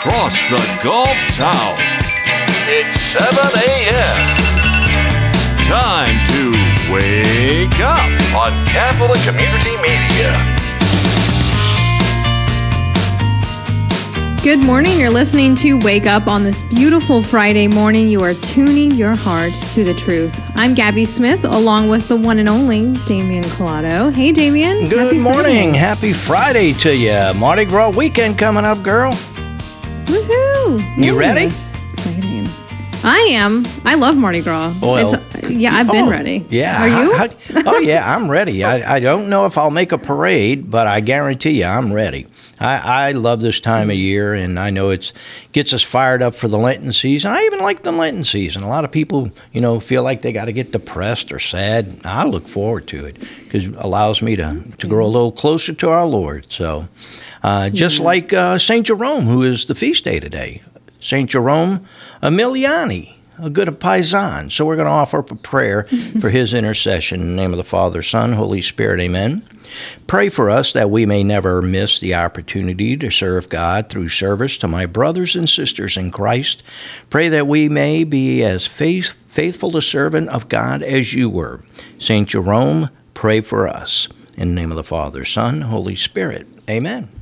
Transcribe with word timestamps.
Across 0.00 0.48
the 0.48 0.80
Gulf 0.82 1.14
South, 1.34 1.78
it's 2.66 3.02
7 3.12 3.36
a.m. 3.68 4.16
Time 5.66 6.24
to 6.24 6.52
wake 6.90 7.80
up 7.80 8.08
on 8.34 8.66
Catholic 8.66 9.20
Community 9.20 9.76
Media. 9.82 10.32
Good 14.42 14.60
morning. 14.60 14.98
You're 14.98 15.10
listening 15.10 15.54
to 15.56 15.74
Wake 15.80 16.06
Up 16.06 16.28
on 16.28 16.44
this 16.44 16.62
beautiful 16.62 17.22
Friday 17.22 17.68
morning. 17.68 18.08
You 18.08 18.22
are 18.22 18.32
tuning 18.32 18.92
your 18.92 19.14
heart 19.14 19.52
to 19.52 19.84
the 19.84 19.92
truth. 19.92 20.34
I'm 20.54 20.72
Gabby 20.72 21.04
Smith, 21.04 21.44
along 21.44 21.90
with 21.90 22.08
the 22.08 22.16
one 22.16 22.38
and 22.38 22.48
only 22.48 22.94
Damien 23.04 23.44
Collado. 23.44 24.10
Hey, 24.10 24.32
Damien. 24.32 24.88
Good 24.88 24.98
Happy 24.98 25.18
morning. 25.18 25.72
Friday. 25.72 25.76
Happy 25.76 26.12
Friday 26.14 26.72
to 26.72 26.96
you. 26.96 27.38
Mardi 27.38 27.66
Gras 27.66 27.90
weekend 27.90 28.38
coming 28.38 28.64
up, 28.64 28.82
girl. 28.82 29.12
Woohoo! 30.10 31.04
You 31.04 31.16
ready? 31.16 31.52
Exciting. 31.92 32.48
I 33.04 33.18
am. 33.30 33.64
I 33.84 33.94
love 33.94 34.16
Mardi 34.16 34.40
Gras. 34.40 34.74
Well, 34.82 34.96
it's, 35.14 35.29
yeah, 35.52 35.74
I've 35.74 35.90
been 35.90 36.06
Oh, 36.06 36.10
ready. 36.10 36.46
Yeah. 36.50 36.82
Are 36.82 36.88
you? 36.88 37.12
I- 37.14 37.24
I- 37.54 37.62
oh, 37.66 37.78
yeah, 37.80 38.14
I'm 38.14 38.30
ready. 38.30 38.64
I, 38.64 38.96
I 38.96 39.00
don't 39.00 39.28
know 39.28 39.46
if 39.46 39.56
I'll 39.58 39.70
make 39.70 39.92
a 39.92 39.98
parade, 39.98 40.70
but 40.70 40.86
I 40.86 41.00
guarantee 41.00 41.60
you 41.60 41.64
I'm 41.64 41.92
ready. 41.92 42.26
I, 42.58 43.08
I 43.08 43.12
love 43.12 43.40
this 43.40 43.58
time 43.58 43.88
of 43.90 43.96
year, 43.96 44.34
and 44.34 44.58
I 44.58 44.68
know 44.70 44.90
it's 44.90 45.12
gets 45.52 45.72
us 45.72 45.82
fired 45.82 46.20
up 46.22 46.34
for 46.34 46.46
the 46.46 46.58
Lenten 46.58 46.92
season. 46.92 47.30
I 47.32 47.42
even 47.44 47.60
like 47.60 47.82
the 47.82 47.92
Lenten 47.92 48.22
season. 48.24 48.62
A 48.62 48.68
lot 48.68 48.84
of 48.84 48.90
people, 48.92 49.30
you 49.52 49.60
know, 49.62 49.80
feel 49.80 50.02
like 50.02 50.20
they 50.22 50.32
got 50.32 50.44
to 50.44 50.52
get 50.52 50.70
depressed 50.72 51.32
or 51.32 51.38
sad. 51.38 52.00
I 52.04 52.24
look 52.26 52.46
forward 52.46 52.86
to 52.88 53.06
it 53.06 53.18
because 53.44 53.64
it 53.66 53.74
allows 53.78 54.20
me 54.20 54.36
to, 54.36 54.62
to 54.76 54.86
grow 54.86 55.06
a 55.06 55.08
little 55.08 55.32
closer 55.32 55.72
to 55.72 55.88
our 55.88 56.04
Lord. 56.04 56.46
So, 56.50 56.86
uh, 57.42 57.70
just 57.70 57.98
like 57.98 58.32
uh, 58.34 58.58
St. 58.58 58.86
Jerome, 58.86 59.24
who 59.24 59.42
is 59.42 59.64
the 59.64 59.74
feast 59.74 60.04
day 60.04 60.20
today. 60.20 60.60
St. 61.00 61.30
Jerome 61.30 61.86
Emiliani, 62.22 63.14
a 63.40 63.50
good 63.50 63.68
paisan. 63.80 64.50
So 64.52 64.64
we're 64.64 64.76
going 64.76 64.86
to 64.86 64.92
offer 64.92 65.18
up 65.18 65.30
a 65.30 65.36
prayer 65.36 65.84
for 66.20 66.30
his 66.30 66.54
intercession 66.54 67.20
in 67.20 67.28
the 67.30 67.36
name 67.36 67.52
of 67.52 67.56
the 67.56 67.64
Father, 67.64 68.02
Son, 68.02 68.32
Holy 68.32 68.62
Spirit. 68.62 69.00
Amen. 69.00 69.44
Pray 70.06 70.28
for 70.28 70.50
us 70.50 70.72
that 70.72 70.90
we 70.90 71.06
may 71.06 71.22
never 71.22 71.62
miss 71.62 72.00
the 72.00 72.14
opportunity 72.14 72.96
to 72.96 73.10
serve 73.10 73.48
God 73.48 73.88
through 73.88 74.08
service 74.08 74.58
to 74.58 74.68
my 74.68 74.86
brothers 74.86 75.36
and 75.36 75.48
sisters 75.48 75.96
in 75.96 76.10
Christ. 76.10 76.62
Pray 77.08 77.28
that 77.28 77.46
we 77.46 77.68
may 77.68 78.04
be 78.04 78.42
as 78.42 78.66
faith, 78.66 79.14
faithful 79.26 79.76
a 79.76 79.82
servant 79.82 80.28
of 80.30 80.48
God 80.48 80.82
as 80.82 81.14
you 81.14 81.30
were. 81.30 81.60
St. 81.98 82.28
Jerome, 82.28 82.90
pray 83.14 83.40
for 83.40 83.68
us. 83.68 84.08
In 84.36 84.48
the 84.48 84.54
name 84.54 84.70
of 84.70 84.76
the 84.76 84.84
Father, 84.84 85.24
Son, 85.24 85.60
Holy 85.62 85.94
Spirit. 85.94 86.46
Amen. 86.68 87.19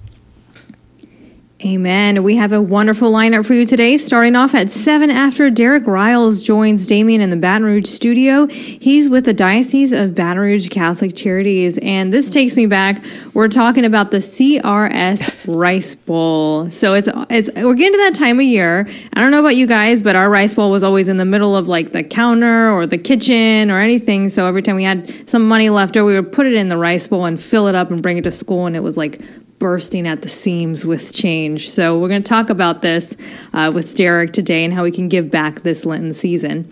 Amen. 1.66 2.22
We 2.22 2.36
have 2.36 2.52
a 2.52 2.62
wonderful 2.62 3.10
lineup 3.10 3.44
for 3.44 3.52
you 3.52 3.66
today. 3.66 3.96
Starting 3.96 4.36
off 4.36 4.54
at 4.54 4.70
7 4.70 5.10
after 5.10 5.50
Derek 5.50 5.88
Riles 5.88 6.40
joins 6.40 6.86
Damien 6.86 7.20
in 7.20 7.30
the 7.30 7.36
Baton 7.36 7.64
Rouge 7.64 7.88
studio. 7.88 8.46
He's 8.46 9.08
with 9.08 9.24
the 9.24 9.34
Diocese 9.34 9.92
of 9.92 10.14
Baton 10.14 10.38
Rouge 10.38 10.68
Catholic 10.68 11.16
Charities. 11.16 11.76
And 11.78 12.12
this 12.12 12.30
takes 12.30 12.56
me 12.56 12.66
back. 12.66 13.02
We're 13.34 13.48
talking 13.48 13.84
about 13.84 14.12
the 14.12 14.18
CRS 14.18 15.34
Rice 15.48 15.96
Bowl. 15.96 16.70
So 16.70 16.94
it's 16.94 17.08
it's 17.28 17.50
we're 17.56 17.74
getting 17.74 17.94
to 17.94 18.04
that 18.04 18.14
time 18.14 18.38
of 18.38 18.44
year. 18.44 18.88
I 19.14 19.20
don't 19.20 19.32
know 19.32 19.40
about 19.40 19.56
you 19.56 19.66
guys, 19.66 20.00
but 20.00 20.14
our 20.14 20.30
rice 20.30 20.54
bowl 20.54 20.70
was 20.70 20.84
always 20.84 21.08
in 21.08 21.16
the 21.16 21.24
middle 21.24 21.56
of 21.56 21.66
like 21.66 21.90
the 21.90 22.04
counter 22.04 22.70
or 22.70 22.86
the 22.86 22.98
kitchen 22.98 23.72
or 23.72 23.80
anything. 23.80 24.28
So 24.28 24.46
every 24.46 24.62
time 24.62 24.76
we 24.76 24.84
had 24.84 25.28
some 25.28 25.48
money 25.48 25.70
left 25.70 25.96
over, 25.96 26.06
we 26.06 26.20
would 26.20 26.30
put 26.30 26.46
it 26.46 26.54
in 26.54 26.68
the 26.68 26.78
rice 26.78 27.08
bowl 27.08 27.24
and 27.24 27.40
fill 27.40 27.66
it 27.66 27.74
up 27.74 27.90
and 27.90 28.00
bring 28.00 28.16
it 28.16 28.22
to 28.24 28.30
school. 28.30 28.66
And 28.66 28.76
it 28.76 28.84
was 28.84 28.96
like 28.96 29.20
bursting 29.58 30.06
at 30.06 30.22
the 30.22 30.28
seams 30.28 30.84
with 30.86 31.12
change. 31.12 31.68
So 31.68 31.98
we're 31.98 32.08
going 32.08 32.22
to 32.22 32.28
talk 32.28 32.50
about 32.50 32.82
this 32.82 33.16
uh, 33.52 33.72
with 33.74 33.96
Derek 33.96 34.32
today 34.32 34.64
and 34.64 34.72
how 34.72 34.82
we 34.82 34.90
can 34.90 35.08
give 35.08 35.30
back 35.30 35.62
this 35.62 35.84
Lenten 35.84 36.12
season. 36.12 36.70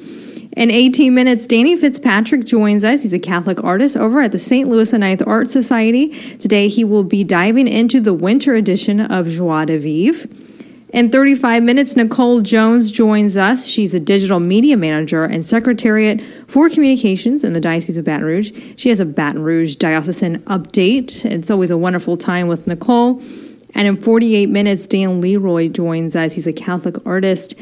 In 0.57 0.71
18 0.71 1.13
minutes, 1.13 1.47
Danny 1.47 1.77
Fitzpatrick 1.77 2.47
joins 2.47 2.83
us. 2.83 3.03
He's 3.03 3.13
a 3.13 3.19
Catholic 3.19 3.63
artist 3.63 3.95
over 3.95 4.23
at 4.23 4.33
the 4.33 4.39
St. 4.39 4.69
Louis 4.69 4.91
and 4.93 5.03
Ninth 5.03 5.23
Art 5.27 5.51
Society. 5.51 6.09
Today, 6.39 6.69
he 6.69 6.83
will 6.83 7.05
be 7.05 7.25
diving 7.25 7.69
into 7.69 8.01
the 8.01 8.15
winter 8.15 8.55
edition 8.55 9.01
of 9.01 9.29
Joie 9.29 9.67
de 9.67 9.79
Vivre. 9.79 10.46
In 10.93 11.11
35 11.11 11.65
minutes, 11.65 11.97
Nicole 11.97 12.41
Jones 12.43 12.93
joins 12.93 13.37
us. 13.37 13.67
She's 13.67 13.93
a 13.93 13.99
digital 13.99 14.39
media 14.39 14.77
manager 14.77 15.25
and 15.25 15.45
secretariat 15.45 16.23
for 16.47 16.69
communications 16.69 17.43
in 17.43 17.55
the 17.55 17.61
Diocese 17.61 17.97
of 17.97 18.05
Baton 18.05 18.25
Rouge. 18.25 18.53
She 18.77 18.89
has 18.91 19.01
a 19.01 19.05
Baton 19.05 19.43
Rouge 19.43 19.75
diocesan 19.75 20.43
update. 20.43 21.25
It's 21.25 21.51
always 21.51 21.73
a 21.73 21.77
wonderful 21.77 22.17
time 22.17 22.47
with 22.47 22.69
Nicole. 22.69 23.21
And 23.75 23.89
in 23.89 24.01
48 24.01 24.49
minutes, 24.49 24.87
Dan 24.87 25.21
Leroy 25.21 25.69
joins 25.69 26.15
us. 26.15 26.35
He's 26.35 26.47
a 26.47 26.53
Catholic 26.53 27.05
artist 27.05 27.55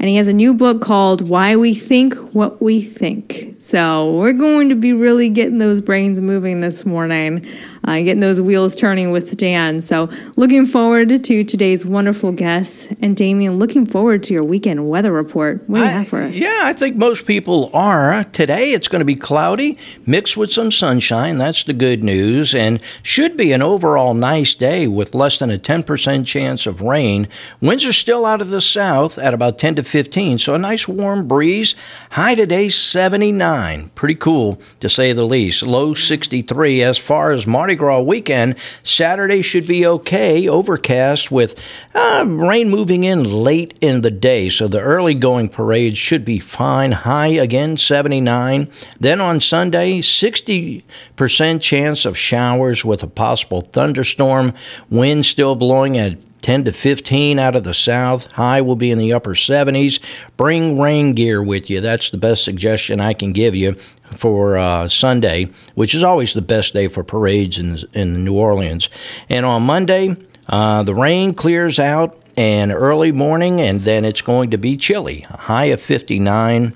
and 0.00 0.08
he 0.08 0.16
has 0.16 0.28
a 0.28 0.32
new 0.32 0.54
book 0.54 0.80
called 0.80 1.20
Why 1.28 1.54
We 1.56 1.74
Think 1.74 2.14
What 2.32 2.62
We 2.62 2.80
Think. 2.80 3.54
So 3.62 4.12
we're 4.12 4.32
going 4.32 4.70
to 4.70 4.74
be 4.74 4.94
really 4.94 5.28
getting 5.28 5.58
those 5.58 5.82
brains 5.82 6.18
moving 6.18 6.62
this 6.62 6.86
morning, 6.86 7.46
uh, 7.84 7.96
getting 7.96 8.20
those 8.20 8.40
wheels 8.40 8.74
turning 8.74 9.10
with 9.10 9.36
Dan. 9.36 9.82
So 9.82 10.08
looking 10.38 10.64
forward 10.64 11.10
to 11.10 11.44
today's 11.44 11.84
wonderful 11.84 12.32
guests. 12.32 12.88
And 13.02 13.14
Damien, 13.14 13.58
looking 13.58 13.84
forward 13.84 14.22
to 14.22 14.32
your 14.32 14.42
weekend 14.42 14.88
weather 14.88 15.12
report. 15.12 15.68
What 15.68 15.80
do 15.80 15.84
you 15.84 15.90
have 15.90 16.08
for 16.08 16.22
us? 16.22 16.38
Yeah, 16.38 16.60
I 16.64 16.72
think 16.72 16.96
most 16.96 17.26
people 17.26 17.70
are. 17.74 18.24
Today 18.24 18.72
it's 18.72 18.88
going 18.88 19.00
to 19.00 19.04
be 19.04 19.14
cloudy, 19.14 19.76
mixed 20.06 20.38
with 20.38 20.50
some 20.50 20.70
sunshine. 20.70 21.36
That's 21.36 21.62
the 21.62 21.74
good 21.74 22.02
news, 22.02 22.54
and 22.54 22.80
should 23.02 23.36
be 23.36 23.52
an 23.52 23.60
overall 23.60 24.14
nice 24.14 24.54
day 24.54 24.86
with 24.86 25.14
less 25.14 25.38
than 25.38 25.50
a 25.50 25.58
10% 25.58 26.24
chance 26.24 26.64
of 26.64 26.80
rain. 26.80 27.28
Winds 27.60 27.84
are 27.84 27.92
still 27.92 28.24
out 28.24 28.40
of 28.40 28.48
the 28.48 28.62
south 28.62 29.18
at 29.18 29.34
about 29.34 29.58
10 29.58 29.74
to 29.74 29.82
15, 29.90 30.38
so 30.38 30.54
a 30.54 30.58
nice 30.58 30.86
warm 30.86 31.26
breeze. 31.26 31.74
High 32.12 32.36
today 32.36 32.68
79. 32.68 33.90
Pretty 33.94 34.14
cool 34.14 34.60
to 34.78 34.88
say 34.88 35.12
the 35.12 35.24
least. 35.24 35.62
Low 35.62 35.94
63. 35.94 36.82
As 36.82 36.96
far 36.96 37.32
as 37.32 37.46
Mardi 37.46 37.74
Gras 37.74 38.00
weekend, 38.00 38.56
Saturday 38.82 39.42
should 39.42 39.66
be 39.66 39.84
okay, 39.84 40.48
overcast 40.48 41.30
with 41.30 41.58
uh, 41.94 42.24
rain 42.26 42.70
moving 42.70 43.04
in 43.04 43.24
late 43.24 43.76
in 43.80 44.02
the 44.02 44.10
day, 44.10 44.48
so 44.48 44.68
the 44.68 44.80
early 44.80 45.14
going 45.14 45.48
parade 45.48 45.98
should 45.98 46.24
be 46.24 46.38
fine. 46.38 46.92
High 46.92 47.28
again 47.28 47.76
79. 47.76 48.70
Then 48.98 49.20
on 49.20 49.40
Sunday, 49.40 50.00
60% 50.00 51.60
chance 51.60 52.04
of 52.04 52.16
showers 52.16 52.84
with 52.84 53.02
a 53.02 53.08
possible 53.08 53.62
thunderstorm. 53.62 54.54
Wind 54.88 55.26
still 55.26 55.56
blowing 55.56 55.98
at 55.98 56.18
10 56.42 56.64
to 56.64 56.72
15 56.72 57.38
out 57.38 57.56
of 57.56 57.64
the 57.64 57.74
south. 57.74 58.26
High 58.32 58.60
will 58.60 58.76
be 58.76 58.90
in 58.90 58.98
the 58.98 59.12
upper 59.12 59.34
70s. 59.34 60.00
Bring 60.36 60.80
rain 60.80 61.14
gear 61.14 61.42
with 61.42 61.70
you. 61.70 61.80
That's 61.80 62.10
the 62.10 62.18
best 62.18 62.44
suggestion 62.44 63.00
I 63.00 63.12
can 63.12 63.32
give 63.32 63.54
you 63.54 63.76
for 64.16 64.56
uh, 64.56 64.88
Sunday, 64.88 65.50
which 65.74 65.94
is 65.94 66.02
always 66.02 66.32
the 66.32 66.42
best 66.42 66.72
day 66.72 66.88
for 66.88 67.04
parades 67.04 67.58
in, 67.58 67.78
in 67.92 68.24
New 68.24 68.34
Orleans. 68.34 68.88
And 69.28 69.46
on 69.46 69.62
Monday, 69.62 70.16
uh, 70.48 70.82
the 70.82 70.94
rain 70.94 71.34
clears 71.34 71.78
out 71.78 72.16
and 72.36 72.72
early 72.72 73.12
morning, 73.12 73.60
and 73.60 73.82
then 73.82 74.04
it's 74.04 74.22
going 74.22 74.50
to 74.50 74.58
be 74.58 74.76
chilly. 74.76 75.26
A 75.30 75.36
high 75.36 75.66
of 75.66 75.80
59. 75.80 76.74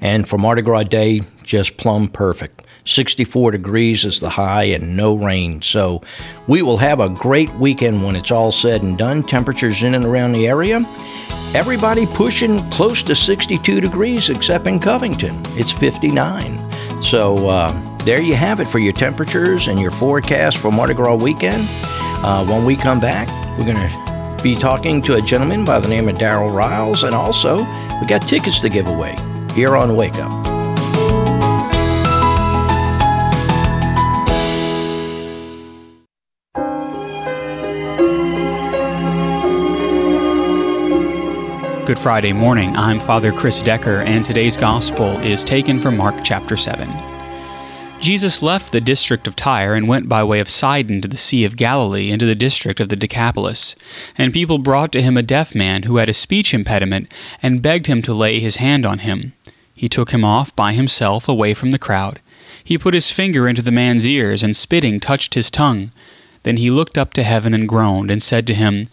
And 0.00 0.28
for 0.28 0.38
Mardi 0.38 0.62
Gras 0.62 0.84
Day, 0.84 1.22
just 1.42 1.76
plumb 1.76 2.08
perfect. 2.08 2.64
64 2.90 3.52
degrees 3.52 4.04
is 4.04 4.20
the 4.20 4.30
high 4.30 4.64
and 4.64 4.96
no 4.96 5.14
rain. 5.14 5.62
So 5.62 6.02
we 6.46 6.62
will 6.62 6.78
have 6.78 7.00
a 7.00 7.08
great 7.08 7.52
weekend 7.54 8.04
when 8.04 8.16
it's 8.16 8.30
all 8.30 8.52
said 8.52 8.82
and 8.82 8.98
done. 8.98 9.22
Temperatures 9.22 9.82
in 9.82 9.94
and 9.94 10.04
around 10.04 10.32
the 10.32 10.48
area. 10.48 10.84
Everybody 11.54 12.06
pushing 12.06 12.68
close 12.70 13.02
to 13.04 13.14
62 13.14 13.80
degrees 13.80 14.28
except 14.28 14.66
in 14.66 14.78
Covington. 14.78 15.40
It's 15.50 15.72
59. 15.72 17.02
So 17.02 17.48
uh, 17.48 17.98
there 18.04 18.20
you 18.20 18.34
have 18.34 18.60
it 18.60 18.66
for 18.66 18.78
your 18.78 18.92
temperatures 18.92 19.68
and 19.68 19.80
your 19.80 19.90
forecast 19.90 20.58
for 20.58 20.70
Mardi 20.70 20.94
Gras 20.94 21.16
weekend. 21.16 21.66
Uh, 22.22 22.44
when 22.44 22.64
we 22.64 22.76
come 22.76 23.00
back, 23.00 23.28
we're 23.58 23.64
going 23.64 23.76
to 23.76 24.42
be 24.42 24.54
talking 24.54 25.02
to 25.02 25.16
a 25.16 25.22
gentleman 25.22 25.64
by 25.64 25.80
the 25.80 25.88
name 25.88 26.08
of 26.08 26.16
Daryl 26.16 26.54
Riles, 26.54 27.02
and 27.02 27.14
also 27.14 27.58
we 28.00 28.06
got 28.06 28.20
tickets 28.26 28.58
to 28.60 28.68
give 28.68 28.88
away 28.88 29.16
here 29.54 29.76
on 29.76 29.96
Wake 29.96 30.14
Up. 30.16 30.49
Good 41.90 41.98
Friday 41.98 42.32
morning. 42.32 42.76
I'm 42.76 43.00
Father 43.00 43.32
Chris 43.32 43.60
Decker, 43.60 44.02
and 44.02 44.24
today's 44.24 44.56
Gospel 44.56 45.18
is 45.22 45.42
taken 45.42 45.80
from 45.80 45.96
Mark 45.96 46.22
chapter 46.22 46.56
7. 46.56 46.88
Jesus 48.00 48.44
left 48.44 48.70
the 48.70 48.80
district 48.80 49.26
of 49.26 49.34
Tyre 49.34 49.74
and 49.74 49.88
went 49.88 50.08
by 50.08 50.22
way 50.22 50.38
of 50.38 50.48
Sidon 50.48 51.00
to 51.00 51.08
the 51.08 51.16
Sea 51.16 51.44
of 51.44 51.56
Galilee 51.56 52.12
into 52.12 52.26
the 52.26 52.36
district 52.36 52.78
of 52.78 52.90
the 52.90 52.94
Decapolis. 52.94 53.74
And 54.16 54.32
people 54.32 54.58
brought 54.58 54.92
to 54.92 55.02
him 55.02 55.16
a 55.16 55.22
deaf 55.24 55.52
man 55.52 55.82
who 55.82 55.96
had 55.96 56.08
a 56.08 56.14
speech 56.14 56.54
impediment 56.54 57.12
and 57.42 57.60
begged 57.60 57.86
him 57.86 58.02
to 58.02 58.14
lay 58.14 58.38
his 58.38 58.58
hand 58.58 58.86
on 58.86 59.00
him. 59.00 59.32
He 59.74 59.88
took 59.88 60.12
him 60.12 60.24
off 60.24 60.54
by 60.54 60.74
himself 60.74 61.28
away 61.28 61.54
from 61.54 61.72
the 61.72 61.76
crowd. 61.76 62.20
He 62.62 62.78
put 62.78 62.94
his 62.94 63.10
finger 63.10 63.48
into 63.48 63.62
the 63.62 63.72
man's 63.72 64.06
ears 64.06 64.44
and 64.44 64.54
spitting 64.54 65.00
touched 65.00 65.34
his 65.34 65.50
tongue. 65.50 65.90
Then 66.44 66.56
he 66.56 66.70
looked 66.70 66.96
up 66.96 67.12
to 67.14 67.24
heaven 67.24 67.52
and 67.52 67.68
groaned 67.68 68.12
and 68.12 68.22
said 68.22 68.46
to 68.46 68.54
him, 68.54 68.86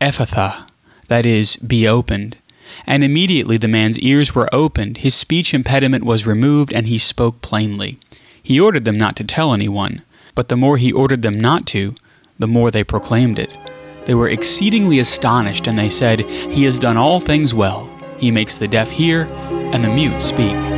Ephphatha, 0.00 0.66
that 1.08 1.26
is, 1.26 1.56
be 1.56 1.86
opened. 1.86 2.38
And 2.86 3.02
immediately 3.02 3.56
the 3.56 3.68
man's 3.68 3.98
ears 3.98 4.34
were 4.34 4.48
opened, 4.52 4.98
his 4.98 5.14
speech 5.14 5.52
impediment 5.52 6.04
was 6.04 6.26
removed, 6.26 6.72
and 6.72 6.86
he 6.86 6.98
spoke 6.98 7.42
plainly. 7.42 7.98
He 8.42 8.60
ordered 8.60 8.84
them 8.84 8.96
not 8.96 9.16
to 9.16 9.24
tell 9.24 9.52
anyone, 9.52 10.02
but 10.34 10.48
the 10.48 10.56
more 10.56 10.76
he 10.76 10.92
ordered 10.92 11.22
them 11.22 11.38
not 11.40 11.66
to, 11.68 11.94
the 12.38 12.46
more 12.46 12.70
they 12.70 12.84
proclaimed 12.84 13.38
it. 13.38 13.58
They 14.04 14.14
were 14.14 14.28
exceedingly 14.28 15.00
astonished, 15.00 15.66
and 15.66 15.78
they 15.78 15.90
said, 15.90 16.20
He 16.20 16.64
has 16.64 16.78
done 16.78 16.96
all 16.96 17.20
things 17.20 17.52
well. 17.52 17.90
He 18.18 18.30
makes 18.30 18.56
the 18.56 18.68
deaf 18.68 18.90
hear, 18.90 19.24
and 19.72 19.84
the 19.84 19.90
mute 19.90 20.22
speak. 20.22 20.77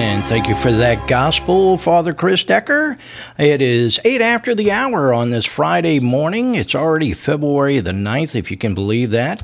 And 0.00 0.24
thank 0.24 0.48
you 0.48 0.54
for 0.54 0.72
that 0.72 1.06
gospel, 1.06 1.76
Father 1.76 2.14
Chris 2.14 2.42
Decker. 2.42 2.96
It 3.36 3.60
is 3.60 4.00
8 4.02 4.22
after 4.22 4.54
the 4.54 4.72
hour 4.72 5.12
on 5.12 5.28
this 5.28 5.44
Friday 5.44 6.00
morning. 6.00 6.54
It's 6.54 6.74
already 6.74 7.12
February 7.12 7.80
the 7.80 7.90
9th, 7.90 8.34
if 8.34 8.50
you 8.50 8.56
can 8.56 8.74
believe 8.74 9.10
that. 9.10 9.42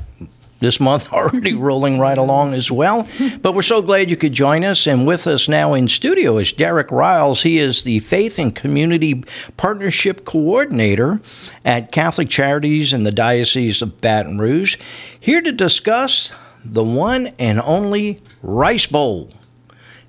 This 0.59 0.79
month 0.79 1.13
already 1.13 1.53
rolling 1.53 1.99
right 1.99 2.17
along 2.17 2.55
as 2.55 2.71
well. 2.71 3.07
But 3.43 3.53
we're 3.53 3.61
so 3.61 3.83
glad 3.83 4.09
you 4.09 4.17
could 4.17 4.33
join 4.33 4.63
us. 4.63 4.87
And 4.87 5.05
with 5.05 5.27
us 5.27 5.47
now 5.47 5.75
in 5.75 5.87
studio 5.87 6.39
is 6.39 6.51
Derek 6.51 6.89
Riles. 6.89 7.43
He 7.43 7.59
is 7.59 7.83
the 7.83 7.99
Faith 7.99 8.39
and 8.39 8.55
Community 8.55 9.23
Partnership 9.57 10.25
Coordinator 10.25 11.21
at 11.65 11.91
Catholic 11.91 12.29
Charities 12.29 12.93
in 12.93 13.03
the 13.03 13.11
Diocese 13.11 13.83
of 13.83 14.01
Baton 14.01 14.39
Rouge, 14.39 14.77
here 15.19 15.43
to 15.43 15.51
discuss 15.51 16.31
the 16.65 16.83
one 16.83 17.27
and 17.37 17.61
only 17.61 18.17
Rice 18.41 18.87
Bowl. 18.87 19.29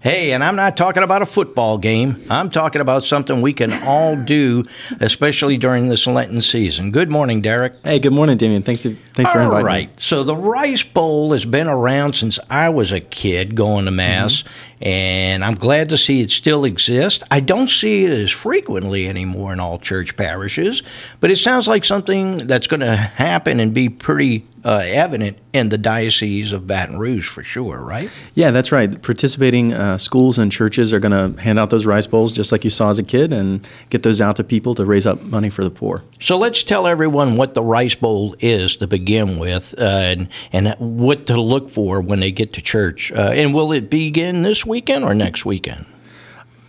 Hey, 0.01 0.33
and 0.33 0.45
I'm 0.45 0.55
not 0.55 0.77
talking 0.77 1.03
about 1.03 1.23
a 1.23 1.27
football 1.27 1.77
game. 1.77 2.23
I'm 2.31 2.51
talking 2.51 2.81
about 2.81 3.03
something 3.03 3.43
we 3.43 3.53
can 3.53 3.73
all 3.83 4.15
do, 4.15 4.65
especially 5.01 5.59
during 5.59 5.89
this 5.89 6.07
Lenten 6.07 6.41
season. 6.41 6.93
Good 6.93 7.11
morning, 7.11 7.41
Derek. 7.41 7.75
Hey, 7.83 7.99
good 7.99 8.13
morning, 8.13 8.37
Damien. 8.37 8.63
Thanks, 8.63 8.85
thanks 8.85 8.97
for 9.33 9.41
inviting 9.41 9.49
right. 9.51 9.51
me. 9.51 9.57
All 9.57 9.65
right. 9.65 10.01
So 10.01 10.23
the 10.23 10.37
Rice 10.37 10.85
Bowl 10.85 11.33
has 11.33 11.45
been 11.45 11.67
around 11.67 12.15
since 12.15 12.39
I 12.49 12.69
was 12.69 12.93
a 12.93 13.01
kid 13.01 13.57
going 13.57 13.87
to 13.87 13.91
Mass, 13.91 14.43
Mm-hmm. 14.43 14.78
And 14.81 15.45
I'm 15.45 15.55
glad 15.55 15.89
to 15.91 15.99
see 15.99 16.21
it 16.21 16.31
still 16.31 16.65
exists. 16.65 17.25
I 17.31 17.41
don't 17.41 17.69
see 17.69 18.05
it 18.05 18.11
as 18.11 18.31
frequently 18.31 19.09
anymore 19.09 19.53
in 19.53 19.61
all 19.61 19.79
church 19.79 20.17
parishes, 20.17 20.83
but 21.21 21.31
it 21.31 21.37
sounds 21.37 21.67
like 21.67 21.85
something 21.85 22.47
that's 22.47 22.67
going 22.67 22.81
to 22.81 22.97
happen 22.97 23.61
and 23.61 23.75
be 23.75 23.89
pretty 23.89 24.47
uh, 24.65 24.83
evident 24.85 25.39
in 25.53 25.69
the 25.69 25.79
Diocese 25.79 26.53
of 26.53 26.67
Baton 26.67 26.99
Rouge 26.99 27.29
for 27.29 27.43
sure, 27.43 27.79
right? 27.79 28.11
Yeah, 28.35 28.51
that's 28.51 28.73
right. 28.73 29.01
Participating 29.01 29.73
uh, 29.73 29.99
schools 29.99 30.39
and 30.39 30.51
churches 30.51 30.93
are 30.93 31.01
going 31.01 31.35
to 31.35 31.41
hand 31.41 31.59
out 31.59 31.71
those 31.71 31.87
rice 31.87 32.07
bowls 32.07 32.33
just 32.33 32.53
like 32.53 32.65
you 32.65 32.71
saw 32.71 32.91
as 32.91 32.99
a 32.99 33.03
kid 33.03 33.33
and 33.33 33.67
get 33.91 34.03
those 34.03 34.21
out 34.21 34.37
to 34.37 34.45
people 34.45 34.75
to 34.75 34.85
raise 34.85 35.07
up 35.07 35.23
money 35.23 35.51
for 35.51 35.65
the 35.65 35.71
poor. 35.71 36.03
So 36.21 36.37
let's 36.37 36.63
tell 36.63 36.87
everyone 36.87 37.37
what 37.37 37.55
the 37.55 37.63
Rice 37.63 37.95
Bowl 37.95 38.35
is 38.41 38.77
to 38.77 38.87
begin 38.87 39.39
with, 39.39 39.75
uh, 39.79 39.83
and 39.83 40.29
and 40.53 40.75
what 40.79 41.27
to 41.27 41.41
look 41.41 41.71
for 41.71 42.01
when 42.01 42.21
they 42.21 42.31
get 42.31 42.53
to 42.55 42.63
church. 42.63 43.13
Uh, 43.13 43.31
and 43.33 43.55
will 43.55 43.73
it 43.73 43.89
begin 43.89 44.43
this 44.43 44.67
weekend 44.69 45.05
or 45.05 45.15
next 45.15 45.45
weekend? 45.45 45.87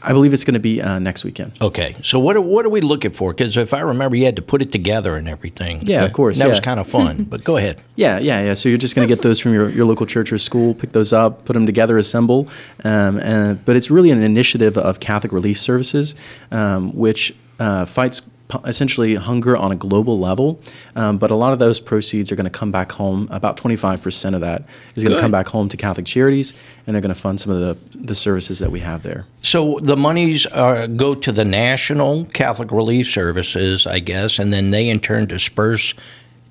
I 0.02 0.14
believe 0.14 0.34
it's 0.34 0.46
going 0.46 0.54
to 0.54 0.62
be 0.62 0.82
uh, 0.82 1.00
next 1.00 1.26
weekend. 1.26 1.58
Okay, 1.62 1.98
so 2.04 2.20
what 2.20 2.38
are, 2.38 2.42
what 2.42 2.66
are 2.66 2.70
we 2.70 2.80
looking 2.80 3.12
for? 3.12 3.34
Because 3.34 3.58
if 3.58 3.74
I 3.74 3.82
remember, 3.82 4.16
you 4.16 4.24
had 4.24 4.38
to 4.38 4.42
put 4.42 4.62
it 4.62 4.72
together 4.72 5.18
and 5.18 5.28
everything. 5.28 5.82
Yeah, 5.82 6.06
of 6.06 6.14
course, 6.14 6.40
That 6.40 6.50
was 6.50 6.62
kind 6.62 6.80
of 6.80 6.88
fun. 6.88 7.24
but 7.30 7.44
go 7.44 7.58
ahead. 7.58 7.84
Yeah, 7.96 8.18
yeah, 8.20 8.42
yeah. 8.42 8.54
So 8.54 8.70
you're 8.70 8.78
just 8.78 8.96
going 8.96 9.08
to 9.08 9.14
get 9.14 9.24
those 9.24 9.40
from 9.42 9.54
your, 9.54 9.70
your 9.70 9.86
local 9.86 10.06
church 10.06 10.32
or 10.32 10.38
school, 10.38 10.74
pick 10.74 10.94
those 10.94 11.12
up, 11.12 11.44
put 11.44 11.54
them 11.54 11.66
together, 11.66 11.98
assemble. 11.98 12.48
Um, 12.86 13.20
and, 13.20 13.64
but 13.66 13.76
it's 13.76 13.92
really 13.92 14.12
an 14.12 14.22
initiative 14.22 14.78
of 14.78 15.02
Catholic 15.02 15.34
Relief 15.34 15.60
Services, 15.60 16.16
um, 16.52 16.96
which 16.96 17.36
uh, 17.60 17.86
fights 17.86 18.22
essentially 18.66 19.16
hunger 19.16 19.56
on 19.56 19.72
a 19.72 19.76
global 19.76 20.20
level. 20.20 20.62
Um, 20.96 21.18
but 21.18 21.32
a 21.32 21.36
lot 21.36 21.54
of 21.54 21.60
those 21.60 21.80
proceeds 21.80 22.32
are 22.32 22.36
going 22.36 22.46
to 22.46 22.50
come 22.50 22.72
back 22.72 22.92
home. 22.92 23.28
About 23.32 23.58
25% 23.58 24.34
of 24.34 24.42
that 24.42 24.66
is 24.96 25.04
going 25.04 25.16
to 25.16 25.22
come 25.22 25.32
back 25.32 25.48
home 25.48 25.70
to 25.70 25.78
Catholic 25.78 26.06
charities, 26.06 26.54
and 26.86 26.96
they're 26.96 27.02
going 27.02 27.14
to 27.14 27.20
fund 27.20 27.40
some 27.40 27.54
of 27.54 27.60
the, 27.60 27.98
the 27.98 28.16
services 28.16 28.60
that 28.60 28.72
we 28.72 28.80
have 28.80 29.04
there. 29.04 29.26
So 29.44 29.80
the 29.82 29.96
monies 29.96 30.46
uh, 30.48 30.88
go 30.88 31.16
to 31.16 31.32
the 31.32 31.46
National 31.46 32.26
Catholic 32.26 32.72
Relief 32.72 33.08
Services, 33.08 33.86
I 33.86 34.00
guess, 34.00 34.40
and 34.40 34.52
then 34.52 34.72
they 34.72 34.90
in 34.90 35.00
turn 35.00 35.28
disperse 35.28 35.94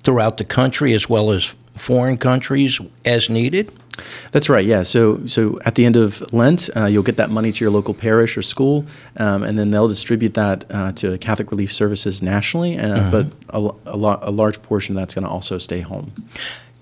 throughout 0.03 0.37
the 0.37 0.45
country 0.45 0.93
as 0.93 1.09
well 1.09 1.31
as 1.31 1.53
foreign 1.75 2.17
countries 2.17 2.79
as 3.05 3.29
needed. 3.29 3.71
That's 4.31 4.49
right. 4.49 4.65
Yeah. 4.65 4.83
So 4.83 5.25
so 5.25 5.59
at 5.65 5.75
the 5.75 5.85
end 5.85 5.95
of 5.95 6.21
Lent, 6.33 6.69
uh, 6.75 6.85
you'll 6.85 7.03
get 7.03 7.17
that 7.17 7.29
money 7.29 7.51
to 7.51 7.63
your 7.65 7.71
local 7.71 7.93
parish 7.93 8.37
or 8.37 8.41
school, 8.41 8.85
um, 9.17 9.43
and 9.43 9.57
then 9.57 9.71
they'll 9.71 9.87
distribute 9.87 10.33
that 10.35 10.65
uh, 10.71 10.91
to 10.93 11.17
Catholic 11.17 11.51
Relief 11.51 11.71
Services 11.73 12.21
nationally. 12.21 12.77
Uh, 12.77 13.09
But 13.11 13.27
a, 13.49 13.57
a, 13.87 13.97
lo- 13.97 14.19
a 14.21 14.31
large 14.31 14.61
portion 14.61 14.95
of 14.95 15.01
that's 15.01 15.13
going 15.13 15.23
to 15.25 15.29
also 15.29 15.57
stay 15.57 15.81
home. 15.81 16.11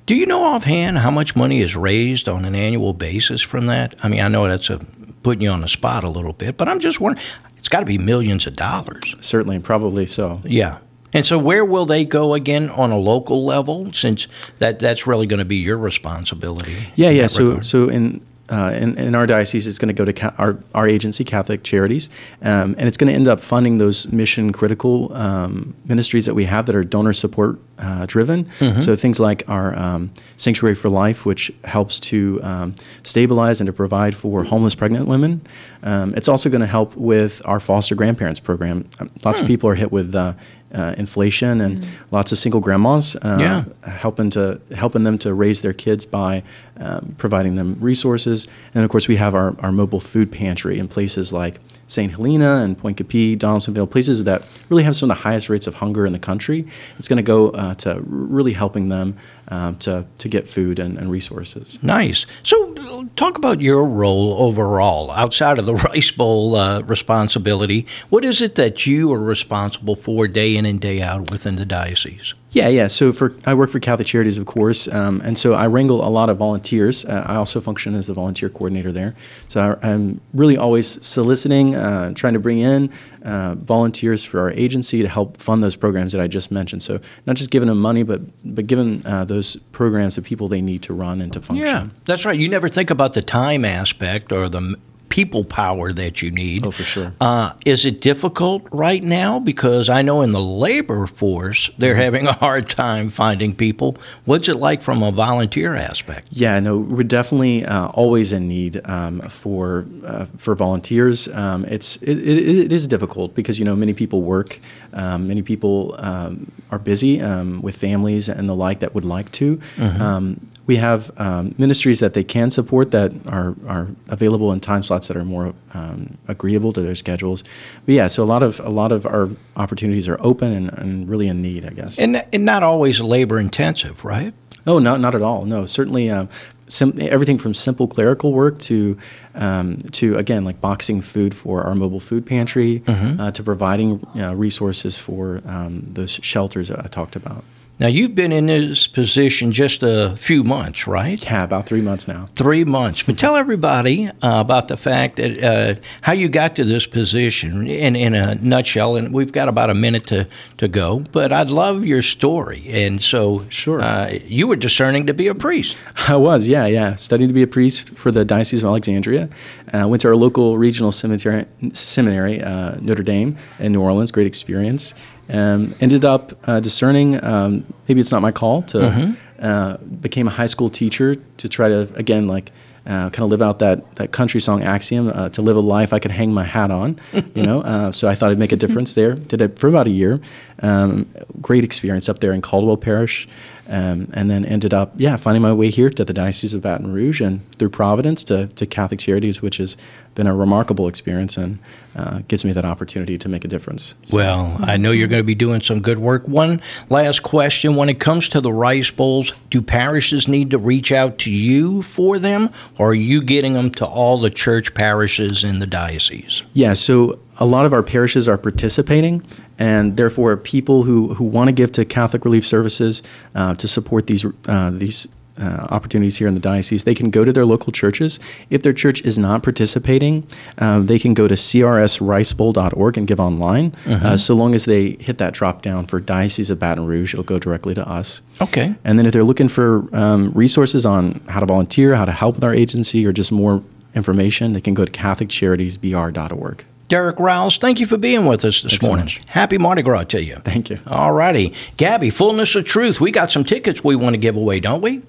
Do 0.06 0.16
you 0.16 0.26
know 0.26 0.44
offhand 0.44 1.00
how 1.00 1.12
much 1.12 1.36
money 1.36 1.62
is 1.62 1.76
raised 1.76 2.30
on 2.30 2.46
an 2.46 2.56
annual 2.56 2.94
basis 2.94 3.42
from 3.42 3.66
that? 3.68 3.94
I 4.04 4.08
mean, 4.08 4.22
I 4.22 4.28
know 4.30 4.48
that's 4.48 4.70
a 4.70 4.80
putting 5.24 5.42
you 5.42 5.50
on 5.50 5.62
the 5.62 5.68
spot 5.68 6.04
a 6.04 6.10
little 6.10 6.34
bit, 6.34 6.56
but 6.58 6.68
I'm 6.70 6.80
just 6.80 7.00
wondering. 7.02 7.26
It's 7.58 7.70
got 7.70 7.80
to 7.82 7.86
be 7.86 7.98
millions 7.98 8.48
of 8.48 8.56
dollars. 8.56 9.16
Certainly, 9.20 9.60
probably 9.60 10.06
so. 10.08 10.42
Yeah. 10.46 10.78
And 11.14 11.26
so, 11.26 11.40
where 11.40 11.64
will 11.66 11.86
they 11.86 12.04
go 12.06 12.34
again 12.34 12.70
on 12.70 12.92
a 12.92 12.98
local 12.98 13.46
level? 13.46 13.92
Since 13.94 14.28
that 14.60 14.80
that's 14.80 15.08
really 15.08 15.26
going 15.26 15.40
to 15.40 15.46
be 15.46 15.56
your 15.56 15.78
responsibility. 15.78 16.76
Yeah, 16.96 17.10
yeah. 17.10 17.28
So, 17.28 17.46
regard. 17.46 17.66
so 17.66 17.90
in, 17.90 18.22
uh, 18.50 18.72
in 18.80 18.98
in 18.98 19.16
our 19.16 19.26
diocese, 19.26 19.68
it's 19.68 19.80
going 19.80 19.88
to 19.88 19.94
go 19.94 20.06
to 20.06 20.14
ca- 20.14 20.34
our 20.38 20.58
our 20.76 20.88
agency, 20.88 21.24
Catholic 21.24 21.64
Charities, 21.64 22.10
um, 22.42 22.76
and 22.78 22.88
it's 22.88 22.98
going 22.98 23.08
to 23.08 23.14
end 23.14 23.28
up 23.28 23.40
funding 23.40 23.78
those 23.78 24.08
mission 24.12 24.52
critical 24.52 25.14
um, 25.14 25.74
ministries 25.86 26.26
that 26.26 26.34
we 26.34 26.46
have 26.46 26.66
that 26.66 26.76
are 26.76 26.84
donor 26.84 27.14
support 27.14 27.58
uh, 27.80 28.06
driven. 28.06 28.46
Mm-hmm. 28.60 28.80
So 28.82 28.96
things 28.96 29.20
like 29.20 29.44
our 29.50 29.78
um, 29.78 30.12
Sanctuary 30.38 30.76
for 30.76 30.90
Life, 30.90 31.26
which 31.26 31.52
helps 31.64 32.00
to 32.02 32.40
um, 32.44 32.76
stabilize 33.04 33.60
and 33.62 33.68
to 33.68 33.74
provide 33.74 34.16
for 34.16 34.44
homeless 34.44 34.76
pregnant 34.76 35.08
women. 35.08 35.42
Um, 35.84 36.14
it's 36.16 36.28
also 36.28 36.50
going 36.50 36.62
to 36.62 36.68
help 36.68 36.96
with 36.96 37.42
our 37.46 37.60
foster 37.60 37.96
grandparents 37.96 38.40
program. 38.42 38.90
Um, 39.00 39.10
Lots 39.24 39.40
Hmm. 39.40 39.44
of 39.46 39.48
people 39.48 39.70
are 39.70 39.76
hit 39.76 39.92
with. 39.92 40.14
Uh, 40.14 40.34
uh, 40.74 40.94
inflation 40.98 41.62
and 41.62 41.88
lots 42.12 42.32
of 42.32 42.38
single 42.38 42.60
grandmas, 42.60 43.16
uh, 43.16 43.38
Yeah. 43.40 43.64
helping 43.90 44.30
to 44.32 44.60
helping 44.76 45.04
them 45.04 45.18
to 45.20 45.34
raise 45.34 45.62
their 45.62 45.74
kids 45.74 46.06
by 46.06 46.44
um, 46.80 47.16
providing 47.18 47.56
them 47.56 47.78
resources, 47.80 48.48
and 48.76 48.84
of 48.84 48.90
course 48.90 49.08
we 49.08 49.16
have 49.16 49.34
our, 49.34 49.56
our 49.60 49.72
mobile 49.72 50.00
food 50.02 50.32
pantry 50.32 50.78
in 50.80 50.88
places 50.88 51.32
like 51.32 51.60
St. 51.88 52.12
Helena 52.12 52.58
and 52.58 52.78
Pointe 52.78 52.98
Coupee, 52.98 53.36
Donaldsonville, 53.36 53.88
places 53.88 54.24
that 54.26 54.44
really 54.70 54.84
have 54.84 54.96
some 54.96 55.10
of 55.10 55.18
the 55.18 55.24
highest 55.24 55.50
rates 55.50 55.68
of 55.68 55.76
hunger 55.76 56.06
in 56.06 56.14
the 56.14 56.20
country. 56.20 56.68
It's 57.00 57.08
going 57.08 57.18
to 57.18 57.24
go 57.24 57.50
uh, 57.50 57.74
to 57.76 58.02
really 58.06 58.54
helping 58.54 58.90
them 58.90 59.18
um, 59.50 59.78
to 59.78 60.06
to 60.18 60.28
get 60.28 60.48
food 60.48 60.80
and, 60.80 60.98
and 60.98 61.10
resources. 61.10 61.80
Nice. 61.82 62.26
So, 62.44 62.74
talk 63.16 63.38
about 63.38 63.62
your 63.62 63.86
role 63.86 64.36
overall 64.40 65.12
outside 65.12 65.58
of 65.58 65.66
the 65.66 65.76
Rice 65.94 66.12
Bowl 66.12 66.56
uh, 66.56 66.82
responsibility. 66.82 67.88
What 68.10 68.26
is 68.26 68.42
it 68.42 68.56
that 68.56 68.86
you 68.86 69.14
are 69.14 69.20
responsible 69.20 69.96
for 69.96 70.28
day 70.28 70.56
in 70.56 70.66
and 70.66 70.80
day 70.82 71.02
out 71.02 71.32
within 71.32 71.56
the 71.56 71.66
diocese? 71.66 72.34
Yeah, 72.58 72.68
yeah. 72.68 72.88
So 72.88 73.14
for 73.14 73.34
I 73.46 73.54
work 73.54 73.70
for 73.70 73.80
Catholic 73.80 74.08
Charities, 74.08 74.38
of 74.38 74.46
course, 74.46 74.88
um, 74.88 75.22
and 75.24 75.38
so 75.38 75.54
I 75.54 75.68
wrangle 75.68 76.06
a 76.06 76.10
lot 76.10 76.30
of 76.30 76.38
volunteers. 76.38 77.06
Uh, 77.06 77.24
I 77.26 77.36
also 77.36 77.62
function 77.62 77.96
as 77.96 78.08
the 78.08 78.14
volunteer 78.14 78.50
coordinator 78.50 78.92
there. 78.92 79.14
So 79.48 79.78
I, 79.82 79.88
I'm 79.90 80.22
really 80.34 80.58
always 80.58 81.06
soliciting, 81.06 81.76
uh, 81.76 82.14
trying 82.14 82.34
to 82.34 82.40
bring 82.40 82.60
in 82.60 82.92
uh, 83.24 83.56
volunteers 83.56 84.24
for 84.24 84.40
our 84.40 84.52
agency 84.52 85.02
to 85.02 85.08
help 85.08 85.38
fund 85.38 85.64
those 85.64 85.76
programs 85.76 86.12
that 86.14 86.22
I 86.22 86.28
just 86.28 86.50
mentioned. 86.52 86.82
So 86.84 87.00
not 87.26 87.36
just 87.36 87.52
giving 87.52 87.68
them 87.68 87.80
money, 87.80 88.04
but 88.04 88.22
but 88.44 88.68
giving 88.68 89.06
uh, 89.06 89.26
those 89.26 89.58
programs 89.72 90.16
the 90.16 90.22
people 90.22 90.48
they 90.48 90.62
need 90.62 90.82
to 90.84 90.94
run 90.94 91.22
and 91.22 91.32
to 91.34 91.42
function. 91.42 91.66
Yeah, 91.66 91.88
that's 92.06 92.26
right. 92.26 92.40
You 92.40 92.50
never 92.50 92.70
think 92.70 92.90
about 92.90 93.14
the 93.14 93.22
time 93.22 93.66
aspect 93.66 94.32
or 94.32 94.50
the 94.50 94.78
people 95.18 95.44
power 95.44 95.92
that 95.92 96.22
you 96.22 96.30
need. 96.30 96.64
Oh, 96.64 96.70
for 96.70 96.84
sure. 96.84 97.12
Uh, 97.20 97.52
is 97.66 97.86
it 97.86 98.02
difficult 98.02 98.62
right 98.72 99.04
now? 99.04 99.40
Because 99.40 99.90
I 99.90 100.04
know 100.04 100.22
in 100.22 100.32
the 100.32 100.40
labor 100.66 101.08
force 101.08 101.72
they're 101.80 101.88
Mm-hmm. 101.98 102.02
having 102.08 102.28
a 102.28 102.34
hard 102.34 102.70
time 102.70 103.10
finding 103.10 103.56
people. 103.56 103.90
What's 104.26 104.48
it 104.48 104.58
like 104.58 104.84
from 104.84 105.02
a 105.02 105.12
volunteer 105.12 105.74
aspect? 105.74 106.28
Yeah, 106.30 106.60
no, 106.60 106.78
we're 106.78 107.02
definitely 107.20 107.66
uh, 107.66 107.88
always 108.02 108.32
in 108.32 108.48
need 108.48 108.74
um, 108.86 109.22
for 109.22 109.86
uh, 110.06 110.26
for 110.38 110.54
volunteers. 110.54 111.28
Um, 111.30 111.66
it's 111.66 111.96
it, 112.04 112.18
it, 112.20 112.38
it 112.66 112.72
is 112.72 112.88
difficult 112.88 113.34
because 113.34 113.58
you 113.60 113.66
know 113.66 113.76
many 113.76 113.94
people 113.96 114.22
work, 114.22 114.60
um, 114.94 115.28
many 115.28 115.42
people 115.42 115.96
um, 115.98 116.52
are 116.70 116.80
busy 116.80 117.20
um, 117.22 117.62
with 117.64 117.76
families 117.76 118.30
and 118.30 118.48
the 118.48 118.54
like 118.68 118.80
that 118.82 118.94
would 118.94 119.06
like 119.06 119.32
to. 119.42 119.60
Um, 119.80 120.40
we 120.68 120.76
have 120.76 121.12
um, 121.18 121.56
ministries 121.58 122.00
that 122.02 122.14
they 122.14 122.24
can 122.24 122.52
support 122.52 122.92
that 122.92 123.12
are, 123.26 123.56
are 123.68 123.88
available 124.10 124.52
in 124.52 124.60
time 124.60 124.84
slots 124.84 125.08
that 125.08 125.18
are 125.18 125.26
more 125.26 125.54
um, 125.74 126.18
agreeable 126.28 126.74
to 126.74 126.82
their 126.82 126.96
schedules. 126.96 127.44
But 127.86 127.96
yeah, 127.96 128.08
so 128.08 128.22
a 128.24 128.26
lot 128.26 128.44
of 128.44 128.60
a 128.60 128.70
lot 128.70 128.92
of 128.92 129.06
our 129.06 129.30
opportunities 129.56 130.08
are 130.08 130.18
open 130.20 130.52
and, 130.52 130.70
and 130.74 131.10
really 131.10 131.28
in 131.28 131.42
need, 131.42 131.66
I 131.66 131.70
guess. 131.70 131.98
And, 131.98 132.24
and 132.32 132.46
not 132.46 132.64
always 132.64 133.00
labor 133.00 133.40
intensive, 133.40 134.04
right? 134.06 134.34
Oh, 134.68 134.80
not 134.80 135.00
not 135.00 135.16
at 135.16 135.22
all. 135.22 135.46
No, 135.46 135.66
certainly 135.66 136.10
um, 136.10 136.28
sim- 136.68 136.98
everything 137.00 137.38
from 137.38 137.54
simple 137.54 137.88
clerical 137.88 138.34
work 138.34 138.60
to 138.60 138.98
um, 139.36 139.78
to 139.94 140.18
again 140.18 140.44
like 140.44 140.60
boxing 140.60 141.00
food 141.02 141.34
for 141.34 141.64
our 141.64 141.76
mobile 141.76 142.02
food 142.02 142.26
pantry 142.26 142.84
uh, 142.88 143.32
to 143.32 143.44
providing 143.44 144.06
uh, 144.20 144.36
resources 144.36 144.98
for 144.98 145.42
um, 145.46 145.88
those 145.94 146.12
shelters 146.22 146.70
I 146.70 146.88
talked 146.88 147.16
about. 147.16 147.46
Now, 147.80 147.86
you've 147.86 148.16
been 148.16 148.32
in 148.32 148.48
this 148.48 148.88
position 148.88 149.52
just 149.52 149.84
a 149.84 150.16
few 150.18 150.44
months, 150.44 150.88
right? 150.88 151.24
Yeah, 151.24 151.44
about 151.44 151.68
three 151.68 151.82
months 151.82 152.08
now. 152.08 152.26
Three 152.36 152.64
months. 152.64 153.04
But 153.04 153.20
tell 153.20 153.36
everybody 153.36 154.08
uh, 154.08 154.14
about 154.22 154.68
the 154.68 154.78
fact 154.78 155.18
that 155.18 155.44
uh, 155.44 155.80
how 156.02 156.14
you 156.14 156.28
got 156.28 156.56
to 156.56 156.64
this 156.64 156.88
position 156.88 157.68
in, 157.68 157.96
in 157.96 158.16
a 158.16 158.34
nutshell. 158.34 158.96
And 158.96 159.14
we've 159.14 159.32
got 159.32 159.48
about 159.48 159.70
a 159.70 159.76
minute 159.76 160.08
to, 160.08 160.28
to 160.58 160.68
go. 160.68 161.02
But 161.12 161.32
I'd 161.32 161.50
love 161.50 161.86
your 161.86 162.02
story. 162.02 162.64
And 162.68 163.00
so, 163.00 163.46
Sure. 163.50 163.80
uh, 163.80 164.18
you 164.26 164.48
were 164.48 164.56
discerning 164.56 165.06
to 165.06 165.14
be 165.14 165.28
a 165.28 165.36
priest. 165.36 165.78
I 166.08 166.16
was, 166.16 166.48
yeah, 166.48 166.66
yeah. 166.66 166.96
Studying 166.96 167.28
to 167.28 167.34
be 167.34 167.44
a 167.44 167.48
priest 167.48 167.94
for 167.94 168.10
the 168.10 168.26
Diocese 168.26 168.64
of 168.64 168.70
Alexandria. 168.70 169.30
Uh, 169.72 169.88
went 169.88 170.02
to 170.02 170.08
our 170.08 170.16
local 170.16 170.58
regional 170.58 170.92
cemetery, 170.92 171.46
seminary, 171.74 172.42
uh, 172.42 172.78
Notre 172.82 173.04
Dame 173.04 173.38
in 173.60 173.72
New 173.74 173.82
Orleans. 173.82 174.12
Great 174.12 174.26
experience. 174.26 174.96
Um, 175.30 175.76
ended 175.82 176.06
up 176.06 176.34
uh, 176.48 176.60
discerning 176.62 177.22
um, 177.24 177.66
maybe 177.88 178.00
it's 178.00 178.12
not 178.12 178.22
my 178.22 178.32
call 178.32 178.62
to. 178.64 179.16
Uh, 179.40 179.78
became 179.78 180.28
a 180.28 180.32
high 180.32 180.48
school 180.48 180.70
teacher 180.70 181.16
to 181.16 181.50
try 181.50 181.68
to 181.70 181.90
again 181.96 182.28
like. 182.28 182.52
Uh, 182.86 183.10
kind 183.10 183.26
of 183.26 183.30
live 183.30 183.42
out 183.42 183.60
that, 183.60 183.98
that 183.98 184.14
country 184.14 184.40
song 184.40 184.64
axiom 184.64 185.10
uh, 185.10 185.28
to 185.28 185.42
live 185.42 185.58
a 185.58 185.60
life 185.60 185.92
I 185.92 186.00
could 186.00 186.10
hang 186.10 186.34
my 186.34 186.46
hat 186.46 186.72
on, 186.72 186.98
you 187.36 187.44
know. 187.44 187.62
Uh, 187.66 187.92
so 187.92 188.08
I 188.08 188.16
thought 188.16 188.32
I'd 188.32 188.40
make 188.40 188.54
a 188.54 188.56
difference 188.56 188.94
there. 188.94 189.14
Did 189.16 189.42
it 189.42 189.60
for 189.60 189.68
about 189.68 189.88
a 189.88 189.90
year. 189.90 190.22
Um, 190.62 191.06
great 191.42 191.66
experience 191.66 192.08
up 192.08 192.20
there 192.20 192.32
in 192.32 192.42
Caldwell 192.42 192.78
Parish 192.78 193.28
um, 193.70 194.10
and 194.14 194.30
then 194.32 194.46
ended 194.46 194.74
up, 194.74 194.94
yeah, 194.98 195.18
finding 195.18 195.42
my 195.42 195.54
way 195.54 195.70
here 195.70 195.90
to 195.90 196.06
the 196.06 196.14
Diocese 196.14 196.54
of 196.54 196.62
Baton 196.62 196.92
Rouge 196.94 197.22
and 197.22 197.42
through 197.58 197.70
Providence 197.70 198.24
to, 198.26 198.48
to 198.48 198.66
Catholic 198.66 199.00
Charities, 199.00 199.42
which 199.42 199.58
has 199.58 199.76
been 200.16 200.26
a 200.28 200.36
remarkable 200.36 200.88
experience 200.88 201.38
and 201.38 201.60
uh, 201.96 202.22
gives 202.28 202.44
me 202.46 202.52
that 202.54 202.66
opportunity 202.66 203.18
to 203.18 203.30
make 203.30 203.44
a 203.46 203.48
difference. 203.48 203.94
So- 204.08 204.18
Well, 204.18 204.58
I 204.64 204.78
know 204.78 204.92
you're 204.92 205.08
going 205.08 205.20
to 205.22 205.26
be 205.28 205.36
doing 205.36 205.62
some 205.62 205.80
good 205.82 205.98
work. 206.00 206.28
One 206.28 206.62
last 206.90 207.24
question. 207.24 207.76
When 207.76 207.90
it 207.90 208.00
comes 208.00 208.30
to 208.30 208.42
the 208.42 208.52
Rice 208.54 208.90
Bowls, 208.90 209.32
do 209.52 209.62
parishes 209.62 210.28
need 210.28 210.50
to 210.52 210.58
reach 210.58 210.92
out 210.92 211.18
to 211.20 211.32
you 211.32 211.82
for 211.84 212.18
them, 212.20 212.50
or 212.78 212.92
are 212.92 212.96
you 212.96 213.22
getting 213.22 213.54
them 213.54 213.70
to 213.72 213.86
all 213.86 214.18
the 214.20 214.30
church 214.32 214.74
parishes 214.74 215.44
in 215.44 215.60
the 215.60 215.68
diocese? 215.68 216.44
Yeah, 216.54 216.74
so 216.74 217.20
a 217.38 217.46
lot 217.46 217.66
of 217.66 217.74
our 217.74 217.84
parishes 217.84 218.28
are 218.28 218.38
participating, 218.38 219.24
and 219.58 219.98
therefore 219.98 220.38
people 220.38 220.84
who, 220.84 221.14
who 221.14 221.24
want 221.24 221.48
to 221.48 221.52
give 221.52 221.72
to 221.74 221.86
Catholic 221.86 222.26
Relief 222.26 222.46
Services 222.46 223.04
uh, 223.36 223.54
to 223.56 223.68
support 223.68 224.08
these 224.08 224.26
uh, 224.48 224.72
these 224.72 225.08
uh, 225.40 225.68
opportunities 225.70 226.18
here 226.18 226.28
in 226.28 226.34
the 226.34 226.40
diocese, 226.40 226.84
they 226.84 226.96
can 226.96 227.10
go 227.10 227.24
to 227.24 227.32
their 227.32 227.46
local 227.46 227.72
churches. 227.72 228.20
If 228.50 228.64
their 228.64 228.74
church 228.74 229.02
is 229.04 229.20
not 229.20 229.44
participating, 229.44 230.28
um, 230.58 230.88
they 230.88 230.98
can 230.98 231.14
go 231.14 231.28
to 231.28 231.36
crsricebowl.org 231.36 232.98
and 232.98 233.08
give 233.08 233.20
online. 233.20 233.76
Uh, 233.86 234.18
so 234.18 234.34
long 234.34 234.56
as 234.56 234.66
they 234.66 234.92
hit 234.94 235.20
that 235.20 235.34
drop 235.34 235.62
down 235.62 235.86
for 235.86 236.00
Diocese 236.00 236.50
of 236.50 236.60
Baton 236.60 236.86
Rouge, 236.86 237.14
it'll 237.14 237.24
go 237.24 237.38
directly 237.40 237.76
to 237.76 237.88
us. 237.88 238.22
Okay. 238.42 238.74
And 238.84 238.98
then 238.98 239.06
if 239.06 239.14
they're 239.14 239.24
looking 239.24 239.48
for 239.48 239.88
um, 239.96 240.32
resources 240.34 240.86
on 240.86 241.22
how 241.30 241.40
to 241.40 241.46
volunteer, 241.46 241.96
how 241.96 242.06
to 242.06 242.12
help 242.12 242.36
with 242.36 242.44
our 242.44 242.54
agency, 242.54 243.06
or 243.06 243.14
just 243.14 243.32
more 243.32 243.64
information, 243.94 244.54
they 244.54 244.62
can 244.62 244.74
go 244.74 244.86
to 244.86 244.92
CatholicCharitiesBR.org. 244.92 246.66
Derek 246.88 247.20
Rouse, 247.20 247.58
thank 247.58 247.80
you 247.80 247.86
for 247.86 247.98
being 247.98 248.26
with 248.26 248.46
us 248.46 248.62
this 248.62 248.72
Thanks 248.74 248.86
morning. 248.86 249.06
much. 249.06 249.22
Happy 249.28 249.58
Mardi 249.58 249.82
Gras 249.82 250.06
to 250.06 250.24
you. 250.24 250.36
Thank 250.44 250.70
you. 250.70 250.80
All 250.88 251.12
righty. 251.12 251.54
Gabby, 251.76 252.10
fullness 252.10 252.56
of 252.56 252.66
truth. 252.66 253.02
We 253.02 253.12
got 253.12 253.32
some 253.32 253.44
tickets 253.44 253.84
we 253.84 253.96
want 253.96 254.14
to 254.14 254.18
give 254.18 254.36
away, 254.38 254.60
don't 254.62 254.82
we? 254.82 255.02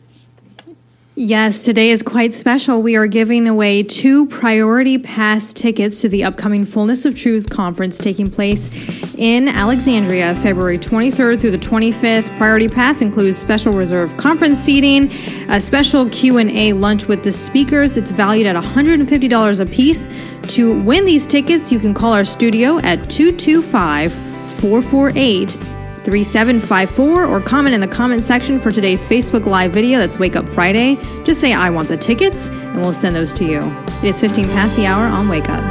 Yes, 1.20 1.64
today 1.64 1.90
is 1.90 2.00
quite 2.04 2.32
special. 2.32 2.80
We 2.80 2.94
are 2.94 3.08
giving 3.08 3.48
away 3.48 3.82
two 3.82 4.26
priority 4.26 4.98
pass 4.98 5.52
tickets 5.52 6.00
to 6.02 6.08
the 6.08 6.22
upcoming 6.22 6.64
Fullness 6.64 7.04
of 7.04 7.16
Truth 7.16 7.50
conference 7.50 7.98
taking 7.98 8.30
place 8.30 8.70
in 9.16 9.48
Alexandria, 9.48 10.36
February 10.36 10.78
23rd 10.78 11.40
through 11.40 11.50
the 11.50 11.58
25th. 11.58 12.28
Priority 12.38 12.68
pass 12.68 13.02
includes 13.02 13.36
special 13.36 13.72
reserve 13.72 14.16
conference 14.16 14.60
seating, 14.60 15.10
a 15.50 15.58
special 15.58 16.08
Q&A 16.08 16.72
lunch 16.74 17.08
with 17.08 17.24
the 17.24 17.32
speakers. 17.32 17.96
It's 17.96 18.12
valued 18.12 18.46
at 18.46 18.54
$150 18.54 19.60
a 19.60 19.66
piece. 19.66 20.08
To 20.54 20.80
win 20.84 21.04
these 21.04 21.26
tickets, 21.26 21.72
you 21.72 21.80
can 21.80 21.94
call 21.94 22.12
our 22.12 22.24
studio 22.24 22.78
at 22.78 23.10
225 23.10 24.12
448 24.12 25.77
3754 26.08 27.26
or 27.26 27.38
comment 27.38 27.74
in 27.74 27.82
the 27.82 27.86
comment 27.86 28.22
section 28.22 28.58
for 28.58 28.72
today's 28.72 29.06
Facebook 29.06 29.44
Live 29.44 29.72
video 29.72 29.98
that's 29.98 30.18
Wake 30.18 30.36
Up 30.36 30.48
Friday. 30.48 30.96
Just 31.22 31.38
say, 31.38 31.52
I 31.52 31.68
want 31.68 31.88
the 31.88 31.98
tickets, 31.98 32.48
and 32.48 32.80
we'll 32.80 32.94
send 32.94 33.14
those 33.14 33.30
to 33.34 33.44
you. 33.44 33.60
It 34.02 34.04
is 34.04 34.18
15 34.18 34.46
past 34.46 34.76
the 34.76 34.86
hour 34.86 35.04
on 35.04 35.28
Wake 35.28 35.50
Up. 35.50 35.62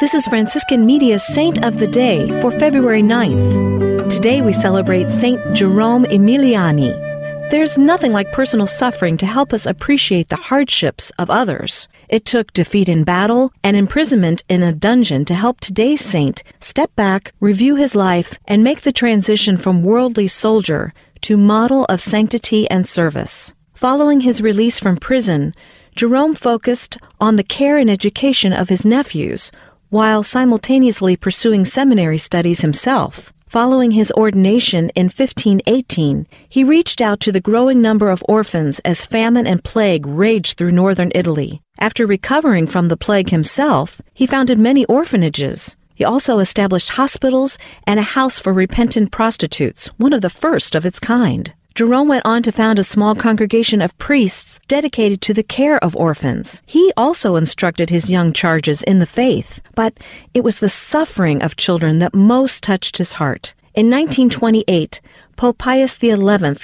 This 0.00 0.14
is 0.14 0.26
Franciscan 0.28 0.86
Media's 0.86 1.26
Saint 1.26 1.62
of 1.62 1.78
the 1.78 1.86
Day 1.86 2.40
for 2.40 2.50
February 2.50 3.02
9th. 3.02 4.08
Today 4.08 4.40
we 4.40 4.52
celebrate 4.54 5.10
Saint 5.10 5.54
Jerome 5.54 6.04
Emiliani. 6.04 7.50
There's 7.50 7.76
nothing 7.76 8.12
like 8.12 8.32
personal 8.32 8.66
suffering 8.66 9.18
to 9.18 9.26
help 9.26 9.52
us 9.52 9.66
appreciate 9.66 10.30
the 10.30 10.36
hardships 10.36 11.12
of 11.18 11.28
others. 11.28 11.86
It 12.10 12.24
took 12.24 12.52
defeat 12.52 12.88
in 12.88 13.04
battle 13.04 13.52
and 13.62 13.76
imprisonment 13.76 14.42
in 14.48 14.64
a 14.64 14.72
dungeon 14.72 15.24
to 15.26 15.34
help 15.34 15.60
today's 15.60 16.04
saint 16.04 16.42
step 16.58 16.94
back, 16.96 17.32
review 17.38 17.76
his 17.76 17.94
life, 17.94 18.36
and 18.48 18.64
make 18.64 18.80
the 18.80 18.90
transition 18.90 19.56
from 19.56 19.84
worldly 19.84 20.26
soldier 20.26 20.92
to 21.20 21.36
model 21.36 21.84
of 21.84 22.00
sanctity 22.00 22.68
and 22.68 22.84
service. 22.84 23.54
Following 23.74 24.22
his 24.22 24.42
release 24.42 24.80
from 24.80 24.96
prison, 24.96 25.52
Jerome 25.94 26.34
focused 26.34 26.98
on 27.20 27.36
the 27.36 27.44
care 27.44 27.78
and 27.78 27.88
education 27.88 28.52
of 28.52 28.70
his 28.70 28.84
nephews 28.84 29.52
while 29.88 30.24
simultaneously 30.24 31.16
pursuing 31.16 31.64
seminary 31.64 32.18
studies 32.18 32.62
himself. 32.62 33.32
Following 33.50 33.90
his 33.90 34.12
ordination 34.12 34.90
in 34.90 35.06
1518, 35.06 36.28
he 36.48 36.62
reached 36.62 37.00
out 37.00 37.18
to 37.18 37.32
the 37.32 37.40
growing 37.40 37.82
number 37.82 38.08
of 38.08 38.22
orphans 38.28 38.78
as 38.84 39.04
famine 39.04 39.44
and 39.44 39.64
plague 39.64 40.06
raged 40.06 40.56
through 40.56 40.70
northern 40.70 41.10
Italy. 41.16 41.60
After 41.76 42.06
recovering 42.06 42.68
from 42.68 42.86
the 42.86 42.96
plague 42.96 43.30
himself, 43.30 44.00
he 44.14 44.24
founded 44.24 44.60
many 44.60 44.84
orphanages. 44.84 45.76
He 45.96 46.04
also 46.04 46.38
established 46.38 46.90
hospitals 46.90 47.58
and 47.88 47.98
a 47.98 48.14
house 48.14 48.38
for 48.38 48.52
repentant 48.52 49.10
prostitutes, 49.10 49.88
one 49.96 50.12
of 50.12 50.20
the 50.20 50.30
first 50.30 50.76
of 50.76 50.86
its 50.86 51.00
kind. 51.00 51.52
Jerome 51.74 52.08
went 52.08 52.26
on 52.26 52.42
to 52.42 52.52
found 52.52 52.78
a 52.78 52.84
small 52.84 53.14
congregation 53.14 53.80
of 53.80 53.96
priests 53.96 54.58
dedicated 54.66 55.20
to 55.22 55.34
the 55.34 55.42
care 55.42 55.82
of 55.82 55.96
orphans. 55.96 56.62
He 56.66 56.92
also 56.96 57.36
instructed 57.36 57.90
his 57.90 58.10
young 58.10 58.32
charges 58.32 58.82
in 58.82 58.98
the 58.98 59.06
faith, 59.06 59.62
but 59.74 59.94
it 60.34 60.42
was 60.42 60.60
the 60.60 60.68
suffering 60.68 61.42
of 61.42 61.56
children 61.56 61.98
that 62.00 62.14
most 62.14 62.62
touched 62.62 62.98
his 62.98 63.14
heart. 63.14 63.54
In 63.74 63.86
1928, 63.86 65.00
Pope 65.36 65.58
Pius 65.58 65.96
XI 65.98 66.16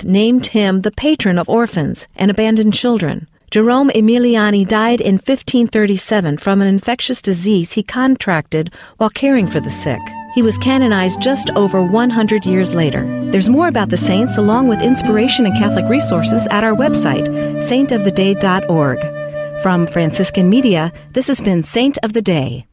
named 0.05 0.47
him 0.47 0.81
the 0.81 0.91
patron 0.91 1.39
of 1.39 1.49
orphans 1.49 2.09
and 2.17 2.31
abandoned 2.31 2.75
children. 2.75 3.29
Jerome 3.51 3.91
Emiliani 3.91 4.67
died 4.67 5.01
in 5.01 5.15
1537 5.15 6.37
from 6.39 6.61
an 6.61 6.67
infectious 6.67 7.23
disease 7.23 7.75
he 7.75 7.83
contracted 7.85 8.75
while 8.97 9.11
caring 9.11 9.47
for 9.47 9.61
the 9.61 9.71
sick. 9.71 10.01
He 10.37 10.43
was 10.43 10.59
canonized 10.59 11.23
just 11.23 11.49
over 11.57 11.83
100 11.83 12.45
years 12.45 12.75
later. 12.75 13.07
There's 13.31 13.49
more 13.49 13.69
about 13.69 13.89
the 13.89 13.97
saints 13.97 14.37
along 14.37 14.69
with 14.69 14.83
inspiration 14.83 15.47
and 15.47 15.57
Catholic 15.57 15.89
resources 15.89 16.47
at 16.51 16.63
our 16.63 16.75
website, 16.75 17.27
saintoftheday.org. 17.63 19.63
From 19.63 19.87
Franciscan 19.87 20.51
Media, 20.51 20.93
this 21.13 21.29
has 21.29 21.41
been 21.41 21.63
Saint 21.63 21.97
of 22.03 22.13
the 22.13 22.21
Day. 22.21 22.67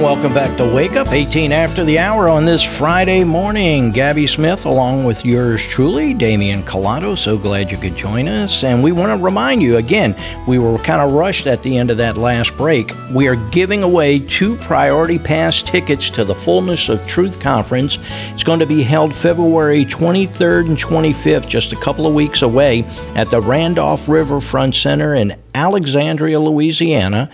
Welcome 0.00 0.32
back 0.32 0.56
to 0.56 0.64
Wake 0.64 0.92
Up 0.92 1.08
18 1.08 1.52
after 1.52 1.84
the 1.84 1.98
hour 1.98 2.26
on 2.26 2.46
this 2.46 2.62
Friday 2.62 3.22
morning. 3.22 3.90
Gabby 3.90 4.26
Smith, 4.26 4.64
along 4.64 5.04
with 5.04 5.26
yours 5.26 5.62
truly, 5.62 6.14
Damian 6.14 6.62
Colato. 6.62 7.14
So 7.18 7.36
glad 7.36 7.70
you 7.70 7.76
could 7.76 7.96
join 7.96 8.26
us. 8.26 8.64
And 8.64 8.82
we 8.82 8.92
want 8.92 9.10
to 9.10 9.22
remind 9.22 9.60
you 9.60 9.76
again, 9.76 10.16
we 10.48 10.58
were 10.58 10.78
kind 10.78 11.02
of 11.02 11.12
rushed 11.12 11.46
at 11.46 11.62
the 11.62 11.76
end 11.76 11.90
of 11.90 11.98
that 11.98 12.16
last 12.16 12.56
break. 12.56 12.90
We 13.12 13.28
are 13.28 13.36
giving 13.50 13.82
away 13.82 14.20
two 14.20 14.56
priority 14.56 15.18
pass 15.18 15.60
tickets 15.60 16.08
to 16.10 16.24
the 16.24 16.34
Fullness 16.34 16.88
of 16.88 17.06
Truth 17.06 17.38
Conference. 17.38 17.98
It's 18.32 18.42
going 18.42 18.60
to 18.60 18.66
be 18.66 18.82
held 18.82 19.14
February 19.14 19.84
23rd 19.84 20.68
and 20.70 20.78
25th, 20.78 21.46
just 21.46 21.74
a 21.74 21.76
couple 21.76 22.06
of 22.06 22.14
weeks 22.14 22.40
away, 22.40 22.84
at 23.14 23.28
the 23.28 23.42
Randolph 23.42 24.08
Riverfront 24.08 24.74
Center 24.74 25.14
in 25.14 25.36
Alexandria, 25.54 26.40
Louisiana. 26.40 27.30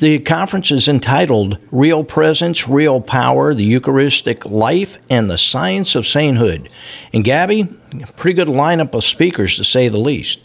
The 0.00 0.18
conference 0.20 0.70
is 0.70 0.88
entitled 0.88 1.58
Real 1.70 2.04
Presence, 2.04 2.66
Real 2.66 3.02
Power, 3.02 3.52
the 3.52 3.64
Eucharistic 3.66 4.46
Life, 4.46 4.98
and 5.10 5.28
the 5.28 5.36
Science 5.36 5.94
of 5.94 6.06
Sainthood. 6.06 6.70
And 7.12 7.22
Gabby, 7.22 7.64
pretty 8.16 8.34
good 8.34 8.48
lineup 8.48 8.94
of 8.94 9.04
speakers 9.04 9.56
to 9.56 9.64
say 9.64 9.88
the 9.88 9.98
least. 9.98 10.40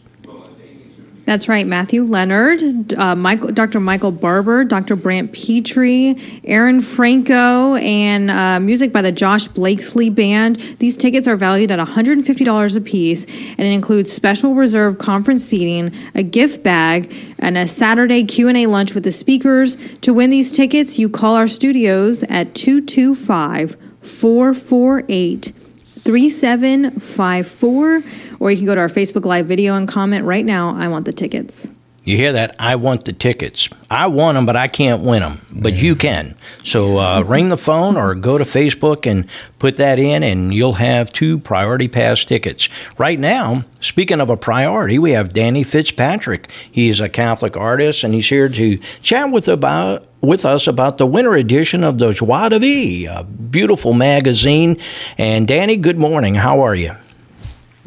That's 1.26 1.50
right. 1.50 1.66
Matthew 1.66 2.04
Leonard, 2.04 2.94
uh, 2.94 3.16
Michael, 3.16 3.52
Dr. 3.52 3.80
Michael 3.80 4.12
Barber, 4.12 4.64
Dr. 4.64 4.96
Brant 4.96 5.34
Pitre, 5.34 6.14
Aaron 6.44 6.82
Franco, 6.82 7.76
and 7.76 8.30
uh, 8.30 8.60
music 8.60 8.94
by 8.94 9.02
the 9.02 9.12
Josh 9.12 9.48
Blakesley 9.48 10.12
Band. 10.12 10.58
These 10.78 10.96
tickets 10.96 11.28
are 11.28 11.36
valued 11.36 11.72
at 11.72 11.80
$150 11.80 12.78
a 12.78 12.82
piece, 12.82 13.26
and 13.26 13.62
it 13.62 13.72
includes 13.72 14.12
special 14.12 14.54
reserve 14.54 15.00
conference 15.00 15.44
seating, 15.44 15.92
a 16.14 16.22
gift 16.22 16.62
bag, 16.62 17.12
and 17.40 17.58
a 17.58 17.66
Saturday 17.66 18.24
Q&A 18.24 18.68
lunch 18.68 18.94
with 18.94 19.04
the 19.04 19.12
speakers. 19.12 19.78
To 20.02 20.14
win 20.14 20.30
these 20.30 20.52
tickets, 20.52 21.00
you 21.00 21.10
call 21.10 21.36
our 21.36 21.48
studios 21.48 22.24
at 22.30 22.54
225 22.54 23.78
448 24.00 25.65
3754 26.06 28.04
or 28.40 28.52
you 28.52 28.58
can 28.58 28.66
go 28.66 28.76
to 28.76 28.82
our 28.82 28.88
Facebook 28.88 29.26
Live 29.26 29.48
video 29.48 29.74
and 29.74 29.88
comment 29.88 30.24
right 30.24 30.46
now, 30.46 30.76
I 30.76 30.88
want 30.88 31.06
the 31.06 31.14
tickets. 31.14 31.70
You 32.06 32.18
hear 32.18 32.34
that? 32.34 32.56
I 32.60 32.76
want 32.76 33.06
the 33.06 33.14
tickets. 33.14 33.68
I 33.90 34.06
want 34.08 34.36
them, 34.36 34.46
but 34.46 34.56
I 34.56 34.68
can't 34.68 35.02
win 35.02 35.24
them. 35.24 35.42
But 35.52 35.74
you 35.74 35.96
can. 35.96 36.36
So 36.64 37.00
uh, 37.00 37.24
ring 37.24 37.50
the 37.50 37.58
phone 37.58 37.98
or 37.98 38.14
go 38.14 38.38
to 38.38 38.44
Facebook 38.44 39.10
and 39.10 39.28
put 39.58 39.78
that 39.78 39.98
in, 39.98 40.22
and 40.22 40.54
you'll 40.54 40.74
have 40.74 41.12
two 41.12 41.40
priority 41.40 41.88
pass 41.88 42.24
tickets. 42.24 42.70
Right 43.00 43.20
now, 43.20 43.64
speaking 43.82 44.22
of 44.22 44.30
a 44.30 44.38
priority, 44.38 45.00
we 45.00 45.12
have 45.12 45.34
Danny 45.34 45.64
Fitzpatrick. 45.64 46.52
He's 46.72 47.00
a 47.00 47.10
Catholic 47.10 47.58
artist, 47.58 48.04
and 48.04 48.14
he's 48.14 48.30
here 48.30 48.50
to 48.50 48.78
chat 49.02 49.32
with 49.32 49.48
about 49.48 50.08
with 50.22 50.46
us 50.46 50.68
about 50.68 50.98
the 50.98 51.06
winter 51.06 51.36
edition 51.36 51.84
of 51.84 51.98
the 51.98 52.12
Joie 52.12 52.50
de 52.50 52.60
Vie, 52.60 53.12
a 53.12 53.24
beautiful 53.24 53.94
magazine. 53.94 54.78
And 55.18 55.48
Danny, 55.48 55.76
good 55.76 55.98
morning. 55.98 56.36
How 56.36 56.62
are 56.62 56.76
you? 56.76 56.96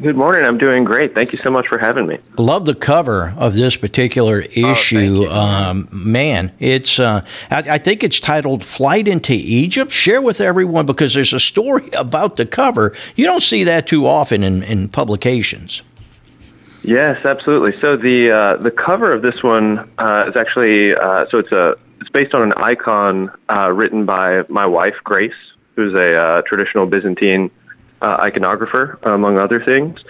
Good 0.01 0.15
morning. 0.15 0.45
I'm 0.45 0.57
doing 0.57 0.85
great. 0.85 1.13
Thank 1.13 1.33
you 1.33 1.39
so 1.39 1.51
much 1.51 1.67
for 1.67 1.77
having 1.77 2.07
me. 2.07 2.19
Love 2.37 2.63
the 2.63 2.73
cover 2.73 3.33
of 3.37 3.53
this 3.53 3.75
particular 3.75 4.39
issue. 4.39 5.25
Oh, 5.27 5.29
um, 5.29 5.89
man, 5.91 6.53
it's 6.59 6.99
uh, 6.99 7.25
I, 7.51 7.57
I, 7.71 7.77
think 7.79 8.05
it's 8.05 8.17
titled 8.17 8.63
"Flight 8.63 9.09
into 9.09 9.33
Egypt." 9.33 9.91
Share 9.91 10.21
with 10.21 10.39
everyone 10.39 10.85
because 10.85 11.13
there's 11.13 11.33
a 11.33 11.39
story 11.39 11.89
about 11.97 12.37
the 12.37 12.45
cover. 12.45 12.95
You 13.17 13.25
don't 13.25 13.43
see 13.43 13.65
that 13.65 13.87
too 13.87 14.07
often 14.07 14.41
in, 14.41 14.63
in 14.63 14.87
publications. 14.87 15.81
Yes, 16.81 17.25
absolutely. 17.25 17.77
So 17.81 17.97
the 17.97 18.31
uh, 18.31 18.55
the 18.55 18.71
cover 18.71 19.11
of 19.11 19.21
this 19.21 19.43
one 19.43 19.91
uh, 19.97 20.25
is 20.29 20.37
actually 20.37 20.95
uh, 20.95 21.25
so 21.29 21.39
it's 21.39 21.51
a 21.51 21.75
it's 21.99 22.09
based 22.09 22.33
on 22.33 22.41
an 22.41 22.53
icon 22.53 23.29
uh, 23.49 23.69
written 23.73 24.05
by 24.05 24.45
my 24.47 24.65
wife 24.65 24.95
Grace, 25.03 25.33
who's 25.75 25.93
a 25.93 26.15
uh, 26.15 26.41
traditional 26.43 26.85
Byzantine 26.85 27.51
uh, 28.01 28.17
iconographer, 28.17 28.97
among 29.03 29.37
other 29.37 29.63
things. 29.63 30.03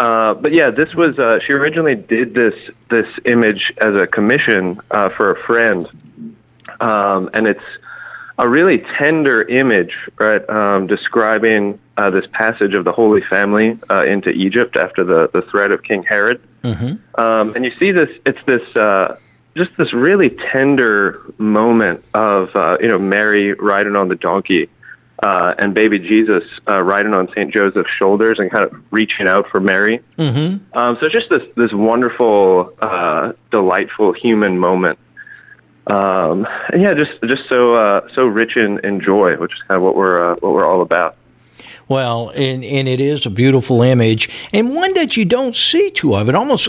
Uh, 0.00 0.32
but 0.32 0.52
yeah, 0.52 0.70
this 0.70 0.94
was 0.94 1.18
uh, 1.18 1.38
she 1.40 1.52
originally 1.52 1.94
did 1.94 2.34
this 2.34 2.54
this 2.88 3.06
image 3.26 3.72
as 3.78 3.94
a 3.94 4.06
commission 4.06 4.80
uh, 4.92 5.10
for 5.10 5.30
a 5.30 5.42
friend, 5.42 5.86
um, 6.80 7.28
and 7.34 7.46
it's 7.46 7.64
a 8.38 8.48
really 8.48 8.78
tender 8.78 9.42
image, 9.42 9.94
right, 10.18 10.48
um, 10.48 10.86
describing 10.86 11.78
uh, 11.98 12.08
this 12.08 12.26
passage 12.32 12.72
of 12.72 12.86
the 12.86 12.92
Holy 12.92 13.20
Family 13.20 13.78
uh, 13.90 14.06
into 14.06 14.30
Egypt 14.30 14.74
after 14.76 15.04
the 15.04 15.28
the 15.34 15.42
threat 15.42 15.70
of 15.70 15.82
King 15.82 16.02
Herod. 16.02 16.40
Mm-hmm. 16.62 17.20
Um, 17.20 17.54
and 17.54 17.66
you 17.66 17.72
see 17.78 17.92
this, 17.92 18.08
it's 18.24 18.42
this 18.46 18.62
just 19.54 19.70
this 19.76 19.92
really 19.92 20.30
tender 20.30 21.20
moment 21.36 22.02
of 22.14 22.48
you 22.80 22.88
know 22.88 22.98
Mary 22.98 23.52
riding 23.52 23.96
on 23.96 24.08
the 24.08 24.16
donkey 24.16 24.70
uh, 25.22 25.54
and 25.58 25.74
baby 25.74 25.98
Jesus 25.98 26.44
uh, 26.68 26.82
riding 26.82 27.14
on 27.14 27.32
Saint 27.34 27.52
Joseph's 27.52 27.90
shoulders 27.90 28.38
and 28.38 28.50
kind 28.50 28.64
of 28.64 28.74
reaching 28.90 29.26
out 29.26 29.48
for 29.48 29.60
Mary. 29.60 30.00
Mm-hmm. 30.18 30.76
Um, 30.78 30.96
so 30.98 31.06
it's 31.06 31.12
just 31.12 31.28
this 31.28 31.42
this 31.56 31.72
wonderful, 31.72 32.72
uh, 32.80 33.32
delightful 33.50 34.12
human 34.12 34.58
moment. 34.58 34.98
Um, 35.86 36.46
and 36.72 36.80
yeah, 36.82 36.94
just 36.94 37.12
just 37.26 37.48
so 37.48 37.74
uh, 37.74 38.08
so 38.14 38.26
rich 38.26 38.56
in, 38.56 38.78
in 38.84 39.00
joy, 39.00 39.36
which 39.36 39.54
is 39.54 39.62
kind 39.62 39.76
of 39.76 39.82
what 39.82 39.96
we're 39.96 40.32
uh, 40.32 40.36
what 40.40 40.52
we're 40.52 40.66
all 40.66 40.82
about. 40.82 41.16
Well, 41.88 42.28
and, 42.30 42.62
and 42.62 42.86
it 42.86 43.00
is 43.00 43.26
a 43.26 43.30
beautiful 43.30 43.82
image, 43.82 44.30
and 44.52 44.76
one 44.76 44.94
that 44.94 45.16
you 45.16 45.24
don't 45.24 45.56
see 45.56 45.90
too 45.90 46.14
of. 46.14 46.28
It 46.28 46.36
almost, 46.36 46.68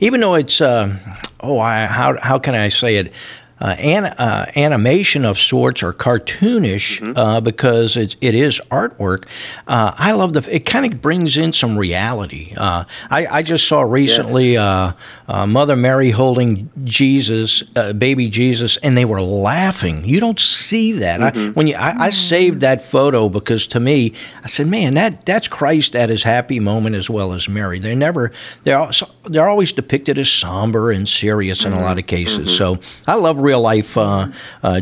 even 0.00 0.20
though 0.20 0.34
it's, 0.34 0.62
uh, 0.62 0.96
oh, 1.40 1.58
I, 1.58 1.84
how 1.84 2.18
how 2.18 2.38
can 2.38 2.54
I 2.54 2.70
say 2.70 2.96
it? 2.96 3.12
Uh, 3.60 3.76
an, 3.78 4.04
uh, 4.04 4.50
animation 4.54 5.24
of 5.24 5.38
sorts 5.38 5.82
or 5.82 5.92
cartoonish 5.92 7.00
mm-hmm. 7.00 7.16
uh, 7.16 7.40
because 7.40 7.96
it, 7.96 8.14
it 8.20 8.34
is 8.34 8.60
artwork. 8.70 9.24
Uh, 9.66 9.92
I 9.96 10.12
love 10.12 10.34
the. 10.34 10.54
It 10.54 10.66
kind 10.66 10.92
of 10.92 11.00
brings 11.00 11.36
in 11.36 11.52
some 11.52 11.78
reality. 11.78 12.52
Uh, 12.56 12.84
I, 13.10 13.26
I 13.26 13.42
just 13.42 13.66
saw 13.66 13.82
recently 13.82 14.54
yeah. 14.54 14.92
Uh, 15.28 15.46
Mother 15.46 15.74
Mary 15.74 16.10
holding 16.10 16.70
Jesus, 16.84 17.62
baby 17.62 18.28
Jesus, 18.28 18.76
and 18.78 18.96
they 18.96 19.04
were 19.04 19.20
laughing. 19.20 20.04
You 20.04 20.20
don't 20.20 20.38
see 20.38 20.92
that. 20.92 21.20
Mm-hmm. 21.20 21.48
I, 21.48 21.52
when 21.52 21.66
you, 21.66 21.74
I, 21.74 22.06
I, 22.06 22.10
saved 22.10 22.60
that 22.60 22.82
photo 22.82 23.28
because 23.28 23.66
to 23.68 23.80
me, 23.80 24.12
I 24.44 24.46
said, 24.46 24.68
man, 24.68 24.94
that 24.94 25.26
that's 25.26 25.48
Christ 25.48 25.96
at 25.96 26.10
his 26.10 26.22
happy 26.22 26.60
moment 26.60 26.94
as 26.94 27.10
well 27.10 27.32
as 27.32 27.48
Mary. 27.48 27.80
They're 27.80 27.96
never 27.96 28.30
they're 28.62 28.88
they're 29.24 29.48
always 29.48 29.72
depicted 29.72 30.16
as 30.18 30.30
somber 30.30 30.92
and 30.92 31.08
serious 31.08 31.64
in 31.64 31.72
mm-hmm. 31.72 31.80
a 31.80 31.84
lot 31.84 31.98
of 31.98 32.06
cases. 32.06 32.48
Mm-hmm. 32.48 32.56
So 32.56 32.78
I 33.08 33.14
love 33.14 33.38
real 33.46 33.60
life 33.60 33.96
uh, 33.96 34.28
uh, 34.62 34.80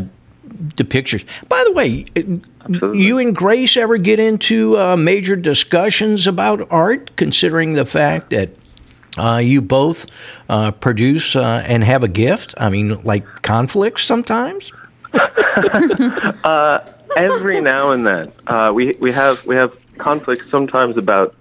depictions. 0.77 1.24
By 1.48 1.62
the 1.66 1.72
way, 1.72 2.05
Absolutely. 2.64 3.03
you 3.03 3.18
and 3.18 3.37
Grace 3.37 3.77
ever 3.77 3.98
get 3.98 4.18
into 4.18 4.79
uh, 4.79 4.96
major 4.96 5.37
discussions 5.37 6.27
about 6.27 6.66
art, 6.70 7.14
considering 7.16 7.74
the 7.74 7.85
fact 7.85 8.31
that 8.31 8.50
uh, 9.16 9.38
you 9.38 9.61
both 9.61 10.07
uh, 10.48 10.72
produce 10.72 11.37
uh, 11.37 11.64
and 11.66 11.85
have 11.85 12.03
a 12.03 12.09
gift? 12.09 12.55
I 12.59 12.70
mean, 12.70 13.03
like 13.03 13.24
conflicts 13.42 14.05
sometimes. 14.05 14.72
uh, 15.14 16.81
every 17.16 17.61
now 17.61 17.90
and 17.92 18.07
then, 18.07 18.33
uh, 18.48 18.72
we 18.74 18.94
we 18.98 19.12
have 19.12 19.44
we 19.46 19.55
have 19.55 19.72
conflicts 19.98 20.50
sometimes 20.50 20.96
about 20.96 21.35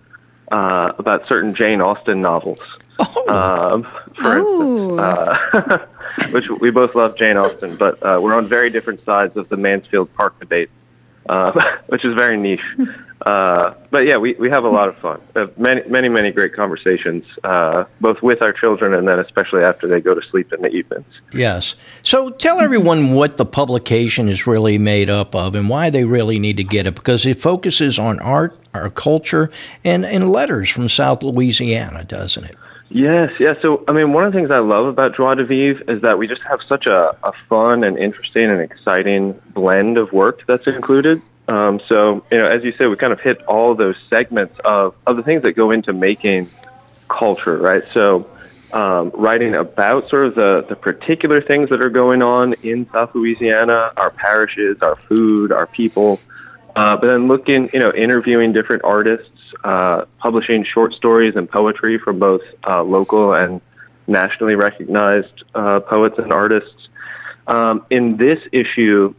uh, 0.51 0.93
about 0.99 1.27
certain 1.27 1.55
Jane 1.55 1.81
Austen 1.81 2.21
novels. 2.21 2.59
Oh. 2.99 3.73
Um, 3.73 3.83
for 4.15 4.37
oh. 4.45 5.49
instance, 5.55 5.89
which 6.31 6.49
we 6.49 6.69
both 6.69 6.95
love 6.95 7.17
Jane 7.17 7.37
Austen, 7.37 7.75
but 7.75 8.01
uh, 8.03 8.19
we're 8.21 8.35
on 8.35 8.47
very 8.47 8.69
different 8.69 8.99
sides 8.99 9.35
of 9.37 9.49
the 9.49 9.57
Mansfield 9.57 10.13
Park 10.13 10.39
debate, 10.39 10.69
uh, 11.27 11.77
which 11.87 12.05
is 12.05 12.13
very 12.13 12.37
niche. 12.37 12.61
Uh, 13.25 13.73
but 13.89 14.05
yeah, 14.05 14.17
we, 14.17 14.33
we 14.33 14.49
have 14.49 14.65
a 14.65 14.69
lot 14.69 14.89
of 14.89 14.97
fun. 14.97 15.21
We 15.33 15.47
many, 15.55 15.87
many, 15.87 16.09
many 16.09 16.31
great 16.31 16.53
conversations, 16.53 17.23
uh, 17.45 17.85
both 18.01 18.21
with 18.21 18.41
our 18.41 18.51
children 18.51 18.93
and 18.93 19.07
then 19.07 19.19
especially 19.19 19.63
after 19.63 19.87
they 19.87 20.01
go 20.01 20.13
to 20.13 20.21
sleep 20.29 20.51
in 20.51 20.61
the 20.61 20.69
evenings. 20.69 21.05
Yes. 21.31 21.75
So 22.01 22.31
tell 22.31 22.59
everyone 22.59 23.13
what 23.13 23.37
the 23.37 23.45
publication 23.45 24.27
is 24.27 24.45
really 24.45 24.77
made 24.77 25.09
up 25.09 25.35
of 25.35 25.55
and 25.55 25.69
why 25.69 25.89
they 25.89 26.03
really 26.03 26.37
need 26.37 26.57
to 26.57 26.65
get 26.65 26.85
it 26.85 26.95
because 26.95 27.25
it 27.25 27.39
focuses 27.39 27.97
on 27.97 28.19
art, 28.19 28.59
our 28.73 28.89
culture, 28.89 29.49
and, 29.85 30.03
and 30.03 30.29
letters 30.29 30.69
from 30.69 30.89
South 30.89 31.23
Louisiana, 31.23 32.03
doesn't 32.03 32.43
it? 32.43 32.57
Yes, 32.93 33.31
yeah. 33.39 33.55
So, 33.59 33.83
I 33.87 33.91
mean, 33.91 34.13
one 34.13 34.23
of 34.23 34.31
the 34.31 34.37
things 34.37 34.51
I 34.51 34.59
love 34.59 34.85
about 34.85 35.15
Joie 35.15 35.33
de 35.33 35.45
Vivre 35.45 35.83
is 35.87 36.03
that 36.03 36.19
we 36.19 36.27
just 36.27 36.43
have 36.43 36.61
such 36.61 36.85
a, 36.85 37.17
a 37.23 37.33
fun 37.49 37.83
and 37.83 37.97
interesting 37.97 38.51
and 38.51 38.61
exciting 38.61 39.33
blend 39.55 39.97
of 39.97 40.13
work 40.13 40.43
that's 40.45 40.67
included. 40.67 41.19
Um, 41.47 41.81
so, 41.87 42.23
you 42.31 42.37
know, 42.37 42.45
as 42.45 42.63
you 42.63 42.71
said, 42.71 42.89
we 42.89 42.95
kind 42.95 43.11
of 43.11 43.19
hit 43.19 43.41
all 43.45 43.73
those 43.73 43.95
segments 44.11 44.59
of, 44.63 44.93
of 45.07 45.17
the 45.17 45.23
things 45.23 45.41
that 45.41 45.53
go 45.53 45.71
into 45.71 45.91
making 45.91 46.51
culture, 47.09 47.57
right? 47.57 47.83
So, 47.95 48.29
um, 48.73 49.09
writing 49.15 49.55
about 49.55 50.07
sort 50.07 50.27
of 50.27 50.35
the, 50.35 50.63
the 50.69 50.75
particular 50.75 51.41
things 51.41 51.69
that 51.69 51.81
are 51.83 51.89
going 51.89 52.21
on 52.21 52.53
in 52.61 52.87
South 52.91 53.15
Louisiana, 53.15 53.91
our 53.97 54.11
parishes, 54.11 54.77
our 54.83 54.97
food, 54.97 55.51
our 55.51 55.65
people, 55.65 56.19
uh, 56.75 56.97
but 56.97 57.07
then 57.07 57.27
looking, 57.27 57.69
you 57.73 57.79
know, 57.79 57.91
interviewing 57.93 58.51
different 58.53 58.83
artists, 58.83 59.29
uh, 59.63 60.05
publishing 60.19 60.63
short 60.63 60.93
stories 60.93 61.35
and 61.35 61.49
poetry 61.49 61.97
from 61.97 62.19
both 62.19 62.41
uh, 62.67 62.81
local 62.83 63.33
and 63.33 63.61
nationally 64.07 64.55
recognized 64.55 65.43
uh, 65.55 65.79
poets 65.79 66.17
and 66.19 66.33
artists. 66.33 66.89
Um, 67.47 67.85
in 67.89 68.17
this 68.17 68.39
issue, 68.51 69.13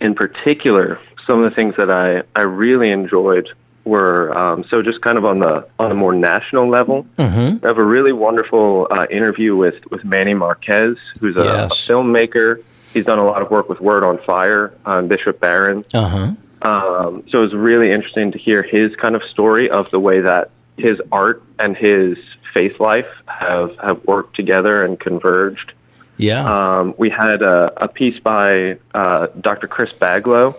in 0.00 0.14
particular, 0.14 1.00
some 1.26 1.42
of 1.42 1.50
the 1.50 1.54
things 1.54 1.74
that 1.76 1.90
I, 1.90 2.22
I 2.34 2.42
really 2.42 2.90
enjoyed 2.90 3.48
were 3.84 4.36
um, 4.36 4.64
so 4.68 4.82
just 4.82 5.00
kind 5.00 5.16
of 5.16 5.24
on 5.24 5.38
the 5.38 5.66
on 5.78 5.90
a 5.90 5.94
more 5.94 6.14
national 6.14 6.68
level. 6.68 7.06
Mm-hmm. 7.18 7.64
I 7.64 7.68
have 7.68 7.78
a 7.78 7.82
really 7.84 8.12
wonderful 8.12 8.86
uh, 8.90 9.06
interview 9.10 9.56
with 9.56 9.76
with 9.90 10.04
Manny 10.04 10.34
Marquez, 10.34 10.96
who's 11.20 11.36
a, 11.36 11.44
Yes. 11.44 11.88
a 11.88 11.92
filmmaker. 11.92 12.62
He's 12.92 13.04
done 13.04 13.18
a 13.18 13.24
lot 13.24 13.42
of 13.42 13.50
work 13.50 13.68
with 13.68 13.80
Word 13.80 14.04
on 14.04 14.18
Fire 14.18 14.74
on 14.84 15.08
Bishop 15.08 15.40
Barron. 15.40 15.84
Uh 15.94 16.08
huh. 16.08 16.32
Um, 16.62 17.24
so 17.28 17.38
it 17.38 17.42
was 17.42 17.54
really 17.54 17.90
interesting 17.90 18.32
to 18.32 18.38
hear 18.38 18.62
his 18.62 18.94
kind 18.96 19.14
of 19.14 19.22
story 19.22 19.70
of 19.70 19.90
the 19.90 20.00
way 20.00 20.20
that 20.20 20.50
his 20.76 21.00
art 21.12 21.42
and 21.58 21.76
his 21.76 22.18
faith 22.52 22.80
life 22.80 23.08
have, 23.26 23.76
have 23.78 24.04
worked 24.04 24.34
together 24.36 24.84
and 24.84 24.98
converged. 24.98 25.72
Yeah. 26.16 26.44
Um, 26.44 26.94
we 26.98 27.10
had 27.10 27.42
a, 27.42 27.72
a 27.76 27.88
piece 27.88 28.18
by 28.18 28.78
uh, 28.94 29.28
Dr. 29.40 29.68
Chris 29.68 29.92
Baglow, 29.92 30.56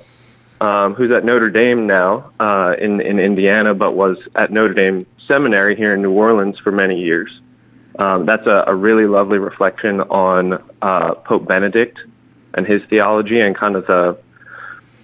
um, 0.61 0.93
who's 0.93 1.11
at 1.11 1.25
Notre 1.25 1.49
Dame 1.49 1.85
now 1.87 2.31
uh, 2.39 2.75
in, 2.79 3.01
in 3.01 3.19
Indiana, 3.19 3.73
but 3.73 3.95
was 3.95 4.17
at 4.35 4.51
Notre 4.51 4.73
Dame 4.73 5.05
Seminary 5.27 5.75
here 5.75 5.93
in 5.93 6.01
New 6.01 6.11
Orleans 6.11 6.59
for 6.59 6.71
many 6.71 6.99
years. 6.99 7.41
Um, 7.97 8.25
that's 8.25 8.47
a, 8.47 8.63
a 8.67 8.75
really 8.75 9.05
lovely 9.05 9.39
reflection 9.39 10.01
on 10.01 10.63
uh, 10.81 11.15
Pope 11.15 11.47
Benedict 11.47 11.99
and 12.53 12.65
his 12.65 12.81
theology 12.89 13.41
and 13.41 13.55
kind 13.55 13.75
of 13.75 13.85
the 13.87 14.17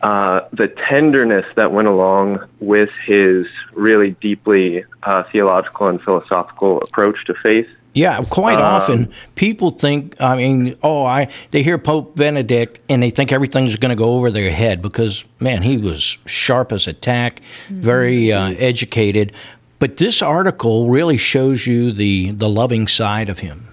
uh, 0.06 0.48
the 0.54 0.68
tenderness 0.68 1.48
that 1.56 1.72
went 1.72 1.88
along 1.88 2.48
with 2.60 2.91
his 3.08 3.48
really 3.74 4.12
deeply 4.22 4.86
uh, 5.02 5.24
theological 5.32 5.88
and 5.88 6.00
philosophical 6.00 6.80
approach 6.82 7.26
to 7.26 7.34
faith. 7.34 7.68
Yeah, 7.96 8.24
quite 8.30 8.60
Um, 8.60 8.65
often 8.65 9.12
people 9.34 9.72
think. 9.72 10.15
I 10.22 10.36
mean, 10.36 10.78
oh, 10.84 11.06
I 11.06 11.30
they 11.50 11.63
hear 11.63 11.80
Pope 11.80 12.15
Benedict 12.15 12.80
and 12.88 13.02
they 13.02 13.10
think 13.10 13.32
everything's 13.32 13.78
going 13.78 13.89
to 13.89 13.96
go 13.96 14.12
over 14.12 14.30
their 14.30 14.52
head 14.52 14.80
because 14.80 15.26
man, 15.39 15.63
he 15.63 15.78
was 15.78 16.20
sharp 16.28 16.72
as 16.72 16.86
a 16.86 16.94
tack, 16.94 17.41
very 17.70 18.32
uh, 18.32 18.52
educated. 18.60 19.32
But 19.80 19.98
this 19.98 20.22
article 20.22 20.88
really 20.88 21.18
shows 21.18 21.65
you 21.65 21.91
the 21.91 22.30
the 22.30 22.50
loving 22.50 22.88
side 22.88 23.28
of 23.28 23.39
him. 23.39 23.70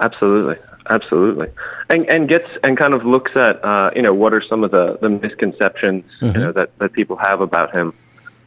Absolutely, 0.00 0.56
absolutely, 0.88 1.48
and 1.88 2.08
and 2.08 2.28
gets 2.28 2.48
and 2.62 2.76
kind 2.76 2.94
of 2.94 3.04
looks 3.04 3.36
at 3.36 3.62
uh, 3.64 3.90
you 3.94 4.02
know 4.02 4.14
what 4.14 4.32
are 4.32 4.42
some 4.42 4.64
of 4.64 4.70
the 4.70 4.98
the 5.00 5.08
misconceptions 5.08 6.04
you 6.20 6.32
know 6.32 6.52
that 6.52 6.76
that 6.78 6.92
people 6.92 7.16
have 7.16 7.40
about 7.40 7.74
him. 7.74 7.92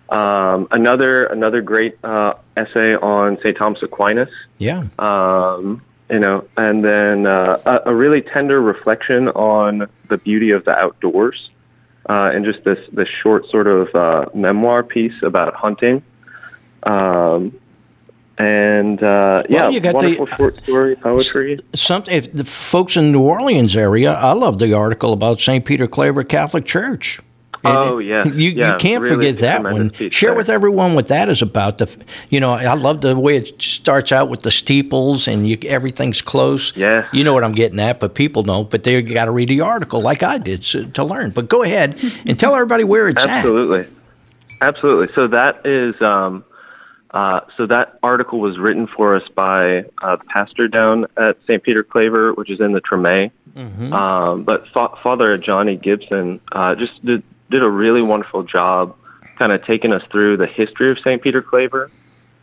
Um, 0.10 0.67
another 0.71 1.25
another 1.25 1.62
great 1.62 1.97
uh, 2.04 2.34
essay 2.58 2.95
on 2.95 3.38
St. 3.39 3.58
Thomas 3.58 3.82
Aquinas. 3.82 4.30
Yeah. 4.58 4.84
um, 4.99 5.82
you 6.10 6.19
know, 6.19 6.45
and 6.58 6.84
then 6.84 7.25
uh, 7.25 7.62
a, 7.65 7.91
a 7.91 7.95
really 7.95 8.21
tender 8.21 8.62
reflection 8.62 9.30
on 9.30 9.88
the 10.10 10.17
beauty 10.17 10.51
of 10.51 10.65
the 10.65 10.77
outdoors, 10.77 11.49
uh, 12.10 12.32
and 12.34 12.43
just 12.43 12.65
this 12.65 12.80
this 12.91 13.08
short 13.08 13.47
sort 13.47 13.67
of 13.67 13.95
uh, 13.95 14.25
memoir 14.34 14.84
piece 14.84 15.23
about 15.23 15.54
hunting. 15.54 16.04
Um, 16.84 17.58
and 18.41 19.04
uh, 19.04 19.43
yeah, 19.49 19.69
you 19.69 19.80
got 19.80 19.99
the- 19.99 20.17
wonderful 20.17 20.25
short 20.38 20.56
story 20.63 20.95
poetry. 20.95 21.60
Some 21.75 22.04
if 22.08 22.32
the 22.34 22.43
folks 22.45 22.97
in 22.97 23.12
New 23.12 23.21
Orleans 23.21 23.75
area, 23.75 24.13
I 24.13 24.34
love 24.34 24.58
the 24.58 24.73
article 24.73 25.13
about 25.13 25.39
St. 25.39 25.63
Peter 25.63 25.88
Claver 25.88 26.23
Catholic 26.23 26.65
Church. 26.65 27.19
And 27.63 27.77
Oh, 27.77 27.99
yeah, 27.99 28.25
you 28.25 28.49
yeah, 28.49 28.73
you 28.73 28.80
can't 28.80 29.04
really 29.04 29.15
forget 29.15 29.38
that 29.38 29.62
one. 29.63 29.91
Share 30.10 30.32
there. 30.32 30.34
with 30.34 30.49
everyone 30.49 30.95
what 30.95 31.10
that 31.10 31.30
is 31.30 31.43
about. 31.43 31.77
The 31.77 31.95
you 32.32 32.39
know 32.39 32.49
I 32.54 32.73
love 32.73 33.01
the 33.01 33.15
way 33.15 33.38
it 33.38 33.62
starts 33.62 34.12
out 34.12 34.30
with 34.30 34.41
the 34.41 34.49
steeples 34.49 35.27
and 35.27 35.47
you, 35.47 35.60
everything's 35.67 36.23
close. 36.23 36.75
Yeah. 36.75 37.08
you 37.13 37.23
know 37.23 37.34
what 37.36 37.43
I'm 37.43 37.51
getting 37.51 37.80
at, 37.80 37.99
but 37.99 38.15
people 38.15 38.41
don't. 38.41 38.67
But 38.71 38.84
they 38.84 38.99
got 39.04 39.25
to 39.25 39.32
read 39.32 39.49
the 39.49 39.62
article 39.62 40.01
like 40.01 40.23
I 40.23 40.39
did 40.39 40.63
so, 40.65 40.86
to 40.86 41.04
learn. 41.04 41.30
But 41.30 41.49
go 41.49 41.62
ahead 41.62 41.99
and 42.25 42.39
tell 42.39 42.56
everybody 42.56 42.84
where 42.84 43.08
it's 43.10 43.23
at. 43.23 43.30
Absolutely, 43.30 43.86
absolutely. 44.62 45.13
So 45.13 45.27
that 45.27 45.63
is. 45.63 46.01
Um, 46.01 46.43
uh, 47.12 47.41
so 47.58 47.65
that 47.67 48.00
article 48.04 48.39
was 48.39 48.58
written 48.58 48.88
for 48.88 49.15
us 49.15 49.28
by 49.36 49.84
uh, 50.02 50.15
the 50.15 50.24
pastor 50.26 50.67
down 50.67 51.06
at 51.17 51.38
St. 51.43 51.62
Peter 51.62 51.84
Claver, 51.84 52.34
which 52.34 52.50
is 52.50 52.60
in 52.62 52.71
the 52.71 52.82
Treme. 52.82 53.32
Um, 53.93 54.43
but 54.43 54.67
Fa- 54.69 54.95
Father 55.04 55.38
Johnny 55.38 55.76
Gibson 55.76 56.39
uh, 56.54 56.74
just 56.76 57.04
did, 57.06 57.21
did 57.50 57.63
a 57.63 57.69
really 57.69 58.02
wonderful 58.02 58.43
job, 58.43 58.95
kind 59.38 59.52
of 59.52 59.63
taking 59.65 59.93
us 59.93 60.04
through 60.10 60.38
the 60.38 60.47
history 60.47 60.89
of 60.89 61.00
St. 61.00 61.21
Peter 61.21 61.41
Claver, 61.41 61.91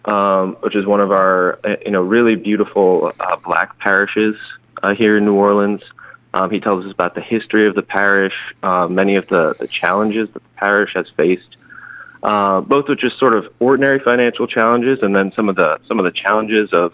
um, 0.05 0.57
which 0.61 0.77
is 0.77 0.85
one 0.85 1.01
of 1.01 1.11
our 1.13 1.59
uh, 1.65 1.77
you 1.85 1.91
know 1.91 2.03
really 2.03 2.37
beautiful 2.37 3.13
uh, 3.21 3.37
black 3.37 3.79
parishes 3.79 4.37
uh, 4.83 4.95
here 4.95 5.17
in 5.17 5.25
New 5.25 5.35
Orleans. 5.35 5.83
Um, 6.35 6.51
he 6.51 6.61
tells 6.61 6.85
us 6.85 6.93
about 6.93 7.15
the 7.15 7.23
history 7.23 7.67
of 7.67 7.75
the 7.75 7.83
parish, 7.83 8.35
uh, 8.63 8.87
many 8.87 9.17
of 9.17 9.27
the, 9.29 9.55
the 9.59 9.67
challenges 9.67 10.29
that 10.35 10.43
the 10.43 10.49
parish 10.57 10.93
has 10.95 11.09
faced, 11.17 11.57
uh, 12.23 12.61
both 12.61 12.89
with 12.89 12.99
just 12.99 13.19
sort 13.19 13.35
of 13.35 13.53
ordinary 13.59 13.99
financial 13.99 14.47
challenges, 14.47 15.01
and 15.03 15.15
then 15.15 15.33
some 15.33 15.49
of 15.49 15.57
the 15.57 15.79
some 15.87 15.99
of 15.99 16.05
the 16.05 16.13
challenges 16.13 16.73
of 16.73 16.93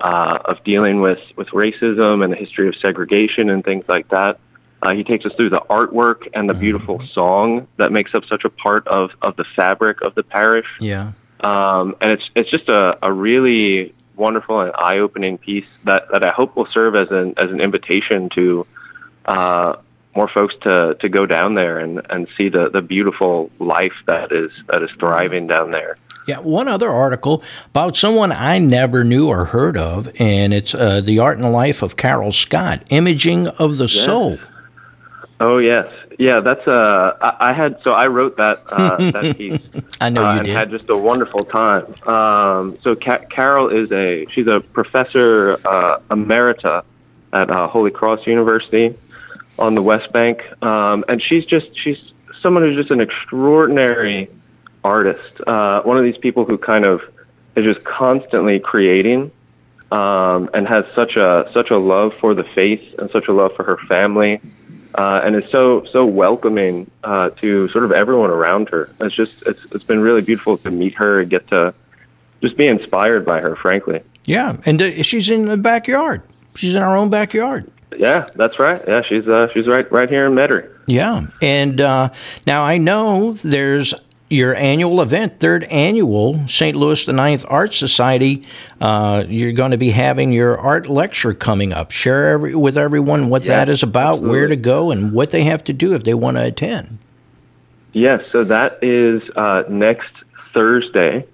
uh, 0.00 0.38
of 0.44 0.62
dealing 0.64 1.00
with 1.00 1.20
with 1.36 1.48
racism 1.48 2.22
and 2.22 2.32
the 2.32 2.36
history 2.36 2.68
of 2.68 2.74
segregation 2.76 3.50
and 3.50 3.64
things 3.64 3.84
like 3.88 4.08
that. 4.08 4.38
Uh, 4.82 4.94
he 4.94 5.04
takes 5.04 5.26
us 5.26 5.34
through 5.34 5.50
the 5.50 5.60
artwork 5.68 6.26
and 6.32 6.48
the 6.48 6.54
beautiful 6.54 7.06
song 7.12 7.68
that 7.76 7.92
makes 7.92 8.14
up 8.14 8.24
such 8.24 8.44
a 8.44 8.48
part 8.48 8.86
of, 8.88 9.10
of 9.20 9.36
the 9.36 9.44
fabric 9.54 10.00
of 10.00 10.14
the 10.14 10.22
parish. 10.22 10.66
Yeah. 10.80 11.12
Um, 11.40 11.96
and 12.00 12.12
it's 12.12 12.30
it's 12.34 12.50
just 12.50 12.68
a, 12.68 12.98
a 13.02 13.12
really 13.12 13.94
wonderful 14.16 14.60
and 14.60 14.72
eye 14.76 14.98
opening 14.98 15.38
piece 15.38 15.66
that, 15.84 16.04
that 16.12 16.24
I 16.24 16.30
hope 16.30 16.56
will 16.56 16.66
serve 16.66 16.94
as 16.94 17.10
an 17.10 17.34
as 17.36 17.50
an 17.50 17.60
invitation 17.60 18.28
to 18.30 18.66
uh, 19.26 19.76
more 20.14 20.28
folks 20.28 20.54
to, 20.62 20.96
to 21.00 21.08
go 21.08 21.26
down 21.26 21.54
there 21.54 21.78
and, 21.78 22.02
and 22.10 22.26
see 22.36 22.48
the, 22.48 22.68
the 22.70 22.82
beautiful 22.82 23.50
life 23.58 23.94
that 24.06 24.32
is 24.32 24.50
that 24.68 24.82
is 24.82 24.90
thriving 24.98 25.46
down 25.46 25.70
there. 25.70 25.96
Yeah, 26.26 26.38
one 26.40 26.68
other 26.68 26.90
article 26.90 27.42
about 27.66 27.96
someone 27.96 28.30
I 28.30 28.58
never 28.58 29.04
knew 29.04 29.28
or 29.28 29.46
heard 29.46 29.76
of, 29.76 30.10
and 30.20 30.52
it's 30.52 30.74
uh, 30.74 31.00
the 31.00 31.18
art 31.18 31.38
and 31.38 31.52
life 31.52 31.82
of 31.82 31.96
Carol 31.96 32.32
Scott, 32.32 32.84
imaging 32.90 33.48
of 33.48 33.78
the 33.78 33.88
soul. 33.88 34.38
Oh 35.40 35.56
yes, 35.58 35.90
yeah. 36.18 36.40
That's 36.40 36.66
uh, 36.68 37.16
I, 37.22 37.50
I 37.50 37.52
had 37.52 37.80
so 37.82 37.92
I 37.92 38.08
wrote 38.08 38.36
that 38.36 38.62
uh, 38.70 38.96
that 39.12 39.36
piece. 39.36 39.60
I 40.00 40.10
know 40.10 40.26
uh, 40.26 40.32
you 40.32 40.38
and 40.40 40.46
did. 40.46 40.54
had 40.54 40.70
just 40.70 40.90
a 40.90 40.96
wonderful 40.96 41.40
time. 41.40 41.86
Um, 42.06 42.78
so 42.82 42.94
Ca- 42.94 43.24
Carol 43.30 43.68
is 43.68 43.90
a 43.90 44.26
she's 44.30 44.46
a 44.46 44.60
professor 44.60 45.58
uh, 45.64 46.00
emerita 46.10 46.84
at 47.32 47.48
uh, 47.48 47.68
Holy 47.68 47.90
Cross 47.90 48.26
University 48.26 48.94
on 49.60 49.74
the 49.74 49.82
West 49.82 50.10
Bank, 50.12 50.42
um, 50.62 51.04
and 51.08 51.22
she's 51.22 51.44
just 51.44 51.68
she's 51.76 52.12
someone 52.40 52.62
who's 52.62 52.76
just 52.76 52.90
an 52.90 53.00
extraordinary 53.00 54.28
artist. 54.82 55.40
Uh, 55.46 55.82
one 55.82 55.98
of 55.98 56.04
these 56.04 56.18
people 56.18 56.44
who 56.44 56.58
kind 56.58 56.84
of 56.84 57.02
is 57.56 57.64
just 57.64 57.84
constantly 57.84 58.58
creating. 58.58 59.30
Um, 59.92 60.48
and 60.54 60.68
has 60.68 60.84
such 60.94 61.16
a 61.16 61.50
such 61.52 61.70
a 61.70 61.76
love 61.76 62.12
for 62.20 62.32
the 62.32 62.44
faith 62.44 62.94
and 63.00 63.10
such 63.10 63.26
a 63.26 63.32
love 63.32 63.56
for 63.56 63.64
her 63.64 63.76
family, 63.88 64.40
uh, 64.94 65.20
and 65.24 65.34
is 65.34 65.50
so 65.50 65.84
so 65.90 66.06
welcoming 66.06 66.88
uh, 67.02 67.30
to 67.40 67.68
sort 67.70 67.82
of 67.82 67.90
everyone 67.90 68.30
around 68.30 68.68
her. 68.68 68.88
It's 69.00 69.16
just 69.16 69.42
it's 69.46 69.58
it's 69.72 69.82
been 69.82 69.98
really 69.98 70.22
beautiful 70.22 70.58
to 70.58 70.70
meet 70.70 70.94
her 70.94 71.22
and 71.22 71.28
get 71.28 71.48
to 71.48 71.74
just 72.40 72.56
be 72.56 72.68
inspired 72.68 73.26
by 73.26 73.40
her. 73.40 73.56
Frankly, 73.56 74.00
Yeah, 74.26 74.58
and 74.64 74.80
uh, 74.80 75.02
she's 75.02 75.28
in 75.28 75.46
the 75.46 75.56
backyard. 75.56 76.22
She's 76.54 76.76
in 76.76 76.82
our 76.82 76.96
own 76.96 77.10
backyard. 77.10 77.68
Yeah, 77.96 78.28
that's 78.34 78.58
right. 78.58 78.82
Yeah, 78.86 79.02
she's 79.02 79.26
uh, 79.28 79.48
she's 79.52 79.66
right 79.66 79.90
right 79.90 80.08
here 80.08 80.26
in 80.26 80.32
Metairie. 80.32 80.70
Yeah, 80.86 81.26
and 81.40 81.80
uh, 81.80 82.10
now 82.46 82.64
I 82.64 82.78
know 82.78 83.32
there's 83.34 83.94
your 84.28 84.54
annual 84.54 85.00
event, 85.00 85.40
third 85.40 85.64
annual 85.64 86.46
St. 86.46 86.76
Louis 86.76 87.04
the 87.04 87.12
Ninth 87.12 87.44
Art 87.48 87.74
Society. 87.74 88.46
Uh, 88.80 89.24
you're 89.28 89.52
going 89.52 89.72
to 89.72 89.78
be 89.78 89.90
having 89.90 90.32
your 90.32 90.56
art 90.56 90.88
lecture 90.88 91.34
coming 91.34 91.72
up. 91.72 91.90
Share 91.90 92.28
every, 92.28 92.54
with 92.54 92.78
everyone 92.78 93.28
what 93.28 93.44
that 93.44 93.68
is 93.68 93.82
about, 93.82 94.22
where 94.22 94.46
to 94.46 94.56
go, 94.56 94.92
and 94.92 95.12
what 95.12 95.30
they 95.30 95.44
have 95.44 95.64
to 95.64 95.72
do 95.72 95.94
if 95.94 96.04
they 96.04 96.14
want 96.14 96.36
to 96.36 96.44
attend. 96.44 96.98
Yes, 97.92 98.24
so 98.30 98.44
that 98.44 98.78
is 98.82 99.22
uh, 99.34 99.64
next 99.68 100.12
Thursday 100.54 101.26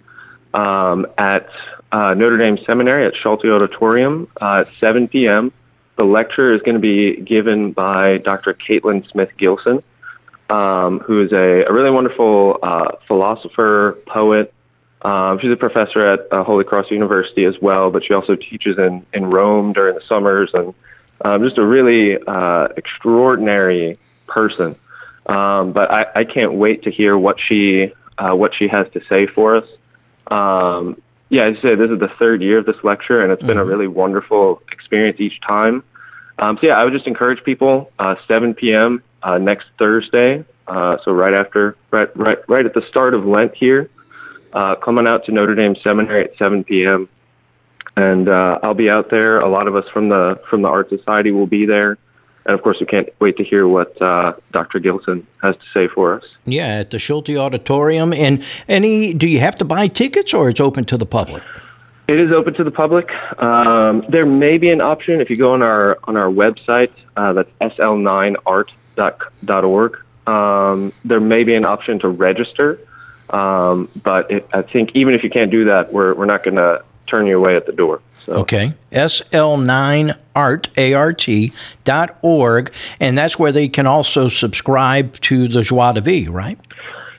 um, 0.55 1.07
at 1.19 1.51
uh, 1.93 2.15
Notre 2.15 2.39
Dame 2.39 2.59
Seminary 2.65 3.05
at 3.05 3.15
Schulte 3.15 3.45
Auditorium 3.45 4.29
uh, 4.41 4.65
at 4.67 4.73
7 4.81 5.07
p.m. 5.09 5.53
The 5.97 6.05
lecture 6.05 6.53
is 6.53 6.61
going 6.63 6.75
to 6.75 6.81
be 6.81 7.17
given 7.23 7.73
by 7.73 8.19
Dr. 8.19 8.55
Caitlin 8.55 9.09
Smith 9.11 9.31
Gilson, 9.39 9.83
um, 10.51 11.01
who 11.01 11.23
is 11.23 11.33
a, 11.33 11.65
a 11.65 11.73
really 11.73 11.91
wonderful 11.91 12.59
uh, 12.63 12.97
philosopher, 13.07 13.99
poet. 14.07 14.53
Um, 15.03 15.39
she's 15.39 15.51
a 15.51 15.57
professor 15.57 16.01
at 16.01 16.33
uh, 16.33 16.45
Holy 16.45 16.65
Cross 16.65 16.91
University 16.91 17.45
as 17.45 17.57
well, 17.61 17.91
but 17.91 18.05
she 18.05 18.13
also 18.13 18.37
teaches 18.37 18.77
in, 18.79 19.07
in 19.15 19.27
Rome 19.27 19.73
during 19.73 19.95
the 19.95 20.03
summers 20.03 20.51
and 20.53 20.75
um, 21.25 21.43
just 21.43 21.59
a 21.59 21.65
really 21.65 22.19
uh, 22.27 22.69
extraordinary 22.77 23.99
person. 24.27 24.77
Um, 25.27 25.73
but 25.73 25.91
I, 25.91 26.07
I 26.15 26.25
can't 26.25 26.55
wait 26.55 26.83
to 26.83 26.91
hear 26.91 27.17
what 27.17 27.41
she 27.41 27.93
uh, 28.19 28.35
what 28.35 28.55
she 28.55 28.69
has 28.69 28.89
to 28.91 29.05
say 29.09 29.27
for 29.27 29.57
us. 29.57 29.69
Um, 30.29 31.01
yeah, 31.29 31.45
as 31.45 31.59
I 31.59 31.63
said, 31.63 31.79
this 31.79 31.91
is 31.91 31.99
the 31.99 32.11
third 32.19 32.43
year 32.43 32.59
of 32.59 32.67
this 32.67 32.77
lecture, 32.85 33.23
and 33.23 33.33
it's 33.33 33.43
been 33.43 33.59
a 33.59 33.65
really 33.65 33.89
wonderful 33.89 34.63
experience 34.71 35.21
each 35.21 35.41
time. 35.41 35.83
Um, 36.39 36.57
so 36.61 36.69
yeah, 36.69 36.79
I 36.79 36.85
would 36.85 36.93
just 36.93 37.07
encourage 37.07 37.43
people. 37.43 37.91
Uh, 37.99 38.15
7 38.29 38.55
p.m. 38.55 39.03
uh, 39.23 39.39
next 39.39 39.67
Thursday. 39.79 40.45
Uh, 40.69 40.99
so 41.05 41.13
right 41.13 41.35
after, 41.35 41.77
right, 41.91 42.15
right, 42.17 42.39
right 42.49 42.67
at 42.67 42.75
the 42.75 42.83
start 42.89 43.15
of 43.15 43.25
Lent 43.25 43.55
here, 43.55 43.91
uh, 44.53 44.75
coming 44.77 45.07
out 45.07 45.25
to 45.25 45.33
Notre 45.33 45.55
Dame 45.55 45.77
Seminary 45.83 46.25
at 46.25 46.37
7 46.39 46.65
p.m. 46.65 47.09
And 47.97 48.29
uh, 48.29 48.59
I'll 48.63 48.75
be 48.75 48.91
out 48.91 49.11
there. 49.11 49.41
A 49.41 49.49
lot 49.49 49.69
of 49.69 49.75
us 49.75 49.89
from 49.89 50.09
the 50.09 50.41
from 50.51 50.63
the 50.63 50.69
Art 50.69 50.91
Society 50.91 51.31
will 51.31 51.47
be 51.47 51.65
there. 51.65 51.97
And 52.47 52.55
of 52.55 52.63
course, 52.63 52.79
we 52.79 52.87
can't 52.87 53.09
wait 53.19 53.37
to 53.39 53.45
hear 53.45 53.67
what 53.67 54.01
uh, 54.01 54.35
Dr. 54.53 54.79
Gilson 54.79 55.27
has 55.43 55.57
to 55.57 55.65
say 55.75 55.89
for 55.89 56.15
us. 56.15 56.25
Yeah, 56.45 56.79
at 56.79 56.91
the 56.91 57.01
Schulte 57.01 57.31
Auditorium. 57.31 58.13
And 58.13 58.45
any, 58.69 59.13
do 59.13 59.27
you 59.27 59.41
have 59.41 59.57
to 59.57 59.65
buy 59.65 59.89
tickets 59.89 60.33
or 60.33 60.49
it's 60.49 60.61
open 60.61 60.85
to 60.87 60.97
the 60.97 61.07
public? 61.07 61.43
It 62.07 62.21
is 62.21 62.31
open 62.31 62.55
to 62.55 62.63
the 62.63 62.71
public. 62.71 63.11
Um, 63.43 64.05
there 64.09 64.27
may 64.27 64.59
be 64.59 64.71
an 64.71 64.81
option 64.81 65.21
if 65.21 65.29
you 65.29 65.37
go 65.37 65.55
on 65.55 65.63
our 65.63 65.99
on 66.05 66.17
our 66.17 66.29
website. 66.29 66.93
Uh, 67.17 67.33
that's 67.33 67.51
sl9art.org. 67.61 69.99
Um, 70.29 70.93
there 71.05 71.21
may 71.21 71.43
be 71.43 71.57
an 71.57 71.65
option 71.65 71.99
to 72.01 72.09
register, 72.09 72.79
um, 73.31 73.89
but 74.05 74.31
it, 74.31 74.49
I 74.53 74.63
think 74.63 74.93
even 74.95 75.15
if 75.15 75.25
you 75.25 75.31
can't 75.31 75.51
do 75.51 75.65
that, 75.65 75.93
we're 75.93 76.15
we're 76.15 76.27
not 76.27 76.45
going 76.45 76.55
to 76.55 76.85
turn 77.09 77.27
you 77.27 77.37
away 77.37 77.57
at 77.57 77.67
the 77.67 77.73
door. 77.73 78.01
So. 78.27 78.33
Okay. 78.33 78.75
SL9art, 78.91 80.69
A-R-T, 80.77 81.53
dot 81.85 82.19
org. 82.23 82.73
And 82.99 83.17
that's 83.17 83.39
where 83.39 83.53
they 83.53 83.69
can 83.69 83.87
also 83.87 84.29
subscribe 84.29 85.13
to 85.21 85.47
the 85.47 85.63
Joie 85.63 85.93
de 85.93 86.01
Vie, 86.01 86.27
right? 86.29 86.59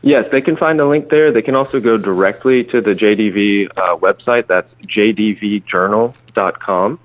Yes, 0.02 0.26
they 0.32 0.42
can 0.42 0.58
find 0.58 0.82
a 0.82 0.88
link 0.88 1.10
there. 1.10 1.32
They 1.32 1.42
can 1.42 1.56
also 1.56 1.80
go 1.80 1.98
directly 1.98 2.66
to 2.66 2.82
the 2.82 2.94
JDV 2.94 3.70
uh, 3.78 3.96
website. 3.98 4.48
That's 4.48 4.72
jdvjournal.com. 4.86 7.00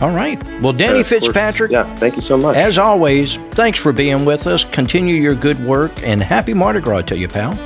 All 0.00 0.14
right. 0.14 0.40
Well, 0.62 0.72
Danny 0.72 1.02
Fitzpatrick. 1.02 1.72
Yeah, 1.72 1.92
thank 1.96 2.14
you 2.16 2.22
so 2.22 2.36
much. 2.36 2.54
As 2.56 2.78
always, 2.78 3.34
thanks 3.50 3.76
for 3.78 3.92
being 3.92 4.24
with 4.24 4.46
us. 4.46 4.64
Continue 4.64 5.16
your 5.16 5.34
good 5.34 5.58
work 5.66 5.90
and 6.02 6.22
happy 6.22 6.54
Mardi 6.54 6.80
Gras 6.80 7.02
to 7.02 7.18
you, 7.18 7.28
pal. 7.28 7.58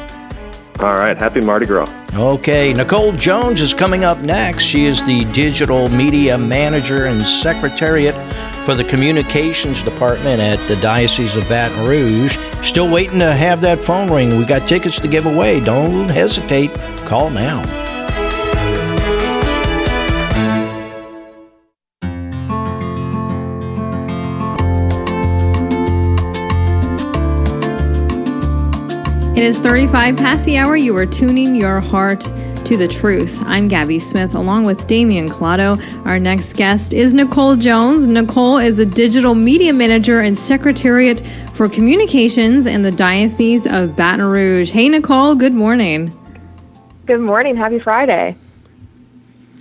All 0.80 0.94
right. 0.94 1.16
Happy 1.16 1.40
Mardi 1.40 1.66
Gras. 1.66 1.88
Okay. 2.14 2.72
Nicole 2.72 3.12
Jones 3.12 3.60
is 3.60 3.72
coming 3.72 4.04
up 4.04 4.20
next. 4.20 4.64
She 4.64 4.86
is 4.86 5.04
the 5.06 5.24
digital 5.26 5.88
media 5.88 6.36
manager 6.36 7.06
and 7.06 7.22
secretariat 7.22 8.14
for 8.64 8.74
the 8.74 8.84
communications 8.84 9.82
department 9.82 10.40
at 10.40 10.58
the 10.68 10.76
Diocese 10.76 11.36
of 11.36 11.48
Baton 11.48 11.86
Rouge. 11.86 12.38
Still 12.62 12.90
waiting 12.90 13.18
to 13.18 13.32
have 13.32 13.60
that 13.60 13.82
phone 13.82 14.10
ring. 14.10 14.36
We 14.38 14.44
got 14.44 14.68
tickets 14.68 14.98
to 15.00 15.08
give 15.08 15.26
away. 15.26 15.60
Don't 15.60 16.08
hesitate. 16.08 16.72
Call 17.06 17.30
now. 17.30 17.83
It 29.36 29.42
is 29.42 29.58
35 29.58 30.16
past 30.16 30.44
the 30.44 30.58
hour. 30.58 30.76
You 30.76 30.96
are 30.96 31.04
tuning 31.04 31.56
your 31.56 31.80
heart 31.80 32.20
to 32.20 32.76
the 32.76 32.86
truth. 32.86 33.36
I'm 33.42 33.66
Gabby 33.66 33.98
Smith, 33.98 34.36
along 34.36 34.64
with 34.64 34.86
Damian 34.86 35.28
Clado. 35.28 35.76
Our 36.06 36.20
next 36.20 36.52
guest 36.52 36.94
is 36.94 37.12
Nicole 37.12 37.56
Jones. 37.56 38.06
Nicole 38.06 38.58
is 38.58 38.78
a 38.78 38.86
digital 38.86 39.34
media 39.34 39.72
manager 39.72 40.20
and 40.20 40.38
secretariat 40.38 41.20
for 41.52 41.68
communications 41.68 42.66
in 42.66 42.82
the 42.82 42.92
Diocese 42.92 43.66
of 43.66 43.96
Baton 43.96 44.24
Rouge. 44.24 44.70
Hey, 44.70 44.88
Nicole, 44.88 45.34
good 45.34 45.52
morning. 45.52 46.16
Good 47.06 47.20
morning. 47.20 47.56
Happy 47.56 47.80
Friday. 47.80 48.36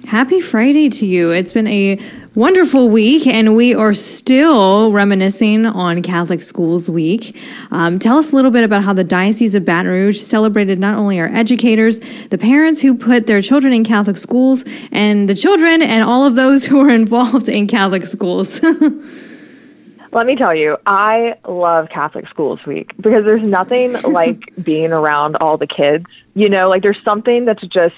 Happy 0.08 0.42
Friday 0.42 0.89
to 0.89 1.06
you. 1.06 1.32
It's 1.32 1.54
been 1.54 1.68
a 1.68 1.98
wonderful 2.36 2.89
week, 2.89 3.26
and 3.26 3.56
we 3.56 3.74
are 3.74 3.94
still 3.94 4.92
reminiscing 4.92 5.66
on 5.66 6.02
Catholic 6.02 6.42
Schools 6.42 6.89
Week. 6.89 7.36
Um, 7.72 8.00
tell 8.00 8.18
us 8.18 8.34
a 8.34 8.36
little 8.36 8.52
bit 8.52 8.66
about 8.66 8.84
how 8.84 8.92
the 8.92 9.06
Diocese 9.06 9.56
of 9.56 9.63
Baton 9.63 9.88
Rouge 9.88 10.20
celebrated 10.20 10.78
not 10.78 10.98
only 10.98 11.20
our 11.20 11.28
educators, 11.28 12.00
the 12.28 12.38
parents 12.38 12.82
who 12.82 12.96
put 12.96 13.28
their 13.28 13.42
children 13.42 13.72
in 13.74 13.86
Catholic 13.86 14.18
schools, 14.18 14.66
and 14.92 15.30
the 15.30 15.36
children 15.36 15.82
and 15.82 16.04
all 16.04 16.26
of 16.26 16.36
those 16.36 16.66
who 16.68 16.80
are 16.82 16.94
involved 16.94 17.48
in 17.48 17.66
Catholic 17.66 18.04
schools. 18.04 18.62
Let 20.12 20.28
me 20.28 20.36
tell 20.36 20.54
you, 20.54 20.78
I 20.86 21.36
love 21.48 21.89
Catholic 21.89 22.28
Schools 22.28 22.63
Week 22.68 22.92
because 22.98 23.24
there's 23.26 23.42
nothing 23.42 23.94
like 24.04 24.54
being 24.62 24.92
around 24.92 25.38
all 25.38 25.58
the 25.58 25.66
kids. 25.66 26.06
You 26.36 26.50
know, 26.50 26.68
like 26.68 26.84
there's 26.84 27.02
something 27.04 27.46
that's 27.46 27.66
just 27.68 27.96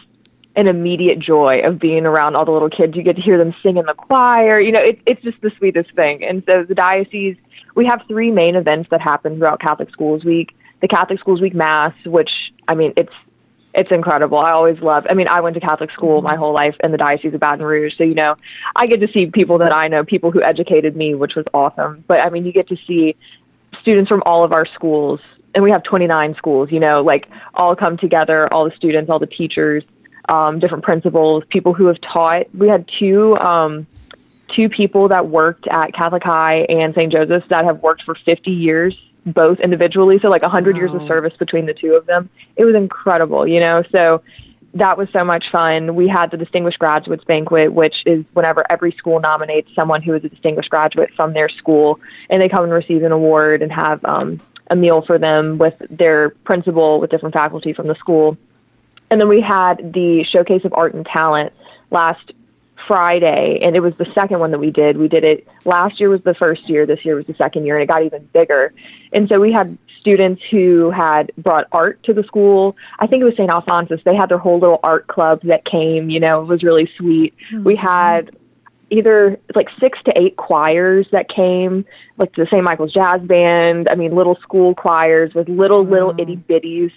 an 0.56 0.68
immediate 0.68 1.20
joy 1.20 1.60
of 1.60 1.80
being 1.80 2.06
around 2.06 2.36
all 2.36 2.46
the 2.46 2.52
little 2.52 2.70
kids. 2.70 2.96
You 2.96 3.04
get 3.04 3.15
to 3.18 3.22
hear 3.22 3.38
them 3.38 3.54
sing 3.62 3.78
in 3.78 3.86
the 3.86 3.94
choir. 3.94 4.60
You 4.60 4.72
know, 4.72 4.80
it, 4.80 5.00
it's 5.06 5.22
just 5.22 5.41
the 5.41 5.52
sweetest 5.58 5.94
thing. 5.96 6.24
And 6.24 6.44
so 6.48 6.63
the 6.63 6.76
diocese, 6.76 7.36
we 7.76 7.86
have 7.86 8.02
three 8.08 8.32
main 8.32 8.56
events 8.56 8.89
that 8.89 9.02
happen 9.02 9.38
throughout 9.38 9.60
Catholic 9.60 9.89
Schools 9.91 10.24
Week. 10.24 10.56
The 10.82 10.88
Catholic 10.88 11.20
Schools 11.20 11.41
Week 11.41 11.54
Mass, 11.54 11.94
which 12.06 12.32
I 12.68 12.76
mean, 12.76 12.94
it's 12.96 13.13
it's 13.74 13.91
incredible. 13.91 14.38
I 14.38 14.52
always 14.52 14.80
love. 14.80 15.06
I 15.10 15.13
mean, 15.13 15.28
I 15.28 15.41
went 15.41 15.54
to 15.56 15.60
Catholic 15.60 15.91
school 15.91 16.22
my 16.22 16.36
whole 16.36 16.54
life 16.54 16.76
in 16.82 16.91
the 16.91 16.98
Diocese 16.98 17.34
of 17.34 17.41
Baton 17.41 17.65
Rouge, 17.65 17.94
so 17.98 18.04
you 18.04 18.15
know, 18.15 18.36
I 18.76 18.86
get 18.86 19.02
to 19.02 19.08
see 19.08 19.26
people 19.28 19.58
that 19.58 19.74
I 19.74 19.89
know, 19.89 20.06
people 20.06 20.32
who 20.32 20.41
educated 20.41 20.96
me, 20.96 21.15
which 21.15 21.36
was 21.36 21.46
awesome. 21.54 22.04
But 22.08 22.22
I 22.22 22.30
mean, 22.30 22.46
you 22.46 22.54
get 22.54 22.68
to 22.70 22.78
see 22.88 23.15
students 23.82 24.08
from 24.08 24.24
all 24.26 24.44
of 24.46 24.54
our 24.54 24.65
schools, 24.65 25.20
and 25.54 25.63
we 25.63 25.72
have 25.72 25.84
29 25.84 26.36
schools. 26.36 26.72
You 26.72 26.80
know, 26.80 27.02
like 27.02 27.28
all 27.54 27.76
come 27.76 27.98
together, 27.98 28.52
all 28.54 28.70
the 28.70 28.76
students, 28.76 29.10
all 29.10 29.20
the 29.20 29.28
teachers, 29.28 29.84
um, 30.29 30.59
different 30.59 30.83
principals, 30.83 31.43
people 31.49 31.73
who 31.73 31.85
have 31.88 31.99
taught. 32.01 32.53
We 32.55 32.67
had 32.67 32.89
two 32.99 33.38
um, 33.38 33.88
two 34.49 34.69
people 34.69 35.07
that 35.09 35.27
worked 35.27 35.67
at 35.67 35.93
Catholic 35.93 36.23
High 36.23 36.59
and 36.69 36.93
St. 36.93 37.11
Joseph's 37.11 37.47
that 37.49 37.65
have 37.65 37.81
worked 37.81 38.03
for 38.03 38.15
50 38.15 38.51
years, 38.51 38.95
both 39.25 39.59
individually. 39.59 40.19
So 40.19 40.29
like 40.29 40.43
100 40.43 40.73
wow. 40.73 40.79
years 40.79 40.93
of 40.93 41.07
service 41.07 41.35
between 41.38 41.65
the 41.65 41.73
two 41.73 41.93
of 41.93 42.05
them. 42.05 42.29
It 42.55 42.65
was 42.65 42.75
incredible, 42.75 43.47
you 43.47 43.59
know. 43.59 43.83
So 43.91 44.21
that 44.75 44.97
was 44.97 45.07
so 45.11 45.23
much 45.23 45.49
fun. 45.51 45.95
We 45.95 46.07
had 46.07 46.31
the 46.31 46.38
Distinguished 46.38 46.79
Graduates 46.79 47.23
Banquet, 47.23 47.73
which 47.73 48.03
is 48.05 48.25
whenever 48.33 48.69
every 48.69 48.91
school 48.91 49.19
nominates 49.19 49.73
someone 49.73 50.01
who 50.01 50.13
is 50.13 50.23
a 50.25 50.29
distinguished 50.29 50.69
graduate 50.69 51.11
from 51.15 51.33
their 51.33 51.49
school, 51.49 51.99
and 52.29 52.41
they 52.41 52.49
come 52.49 52.65
and 52.65 52.73
receive 52.73 53.03
an 53.03 53.13
award 53.13 53.61
and 53.61 53.71
have 53.71 54.03
um, 54.03 54.39
a 54.69 54.75
meal 54.75 55.01
for 55.01 55.17
them 55.17 55.57
with 55.57 55.75
their 55.89 56.31
principal, 56.43 56.99
with 56.99 57.09
different 57.09 57.33
faculty 57.33 57.71
from 57.71 57.88
the 57.88 57.95
school. 57.95 58.38
And 59.10 59.20
then 59.20 59.30
we 59.30 59.41
had 59.41 59.94
the 59.94 60.24
Showcase 60.24 60.65
of 60.65 60.74
Art 60.74 60.94
and 60.94 61.06
Talent 61.06 61.54
last 61.91 62.34
Friday, 62.88 63.60
and 63.62 63.76
it 63.76 63.80
was 63.80 63.94
the 63.98 64.06
second 64.13 64.39
one 64.39 64.52
that 64.52 64.60
we 64.60 64.70
did. 64.70 64.98
We 64.98 65.08
did 65.08 65.24
it 65.24 65.48
last 65.63 66.00
year 66.00 66.10
was 66.10 66.22
the 66.24 66.34
first 66.34 66.70
year, 66.70 66.86
this 66.86 67.04
year 67.06 67.15
was 67.15 67.26
the 67.26 67.36
second 67.36 67.65
year, 67.65 67.76
and 67.78 67.84
it 67.84 67.88
got 67.88 68.04
even 68.04 68.28
bigger. 68.34 68.74
And 69.13 69.28
so 69.30 69.39
we 69.39 69.52
had 69.52 69.78
students 70.00 70.41
who 70.52 70.91
had 70.91 71.32
brought 71.38 71.68
art 71.72 72.02
to 72.04 72.13
the 72.13 72.24
school. 72.24 72.76
I 73.00 73.08
think 73.08 73.22
it 73.22 73.26
was 73.26 73.36
St. 73.36 73.50
Alphonsus. 73.50 74.02
They 74.04 74.15
had 74.15 74.30
their 74.30 74.38
whole 74.38 74.60
little 74.60 74.80
art 74.84 75.08
club 75.08 75.41
that 75.44 75.65
came, 75.65 76.10
you 76.10 76.20
know, 76.20 76.41
it 76.41 76.46
was 76.46 76.63
really 76.63 76.89
sweet. 76.98 77.34
Mm-hmm. 77.52 77.63
We 77.63 77.76
had 77.76 78.36
either 78.91 79.39
like 79.56 79.70
six 79.80 80.00
to 80.04 80.20
eight 80.20 80.36
choirs 80.38 81.08
that 81.12 81.28
came, 81.28 81.86
like 82.18 82.36
the 82.36 82.46
St. 82.46 82.63
Michael's 82.63 82.94
Jazz 82.94 83.22
Band. 83.22 83.88
I 83.89 83.96
mean, 83.96 84.13
little 84.13 84.36
school 84.36 84.76
choirs 84.76 85.34
with 85.34 85.50
little, 85.50 85.84
little 85.84 86.13
itty 86.20 86.38
bitties 86.38 86.91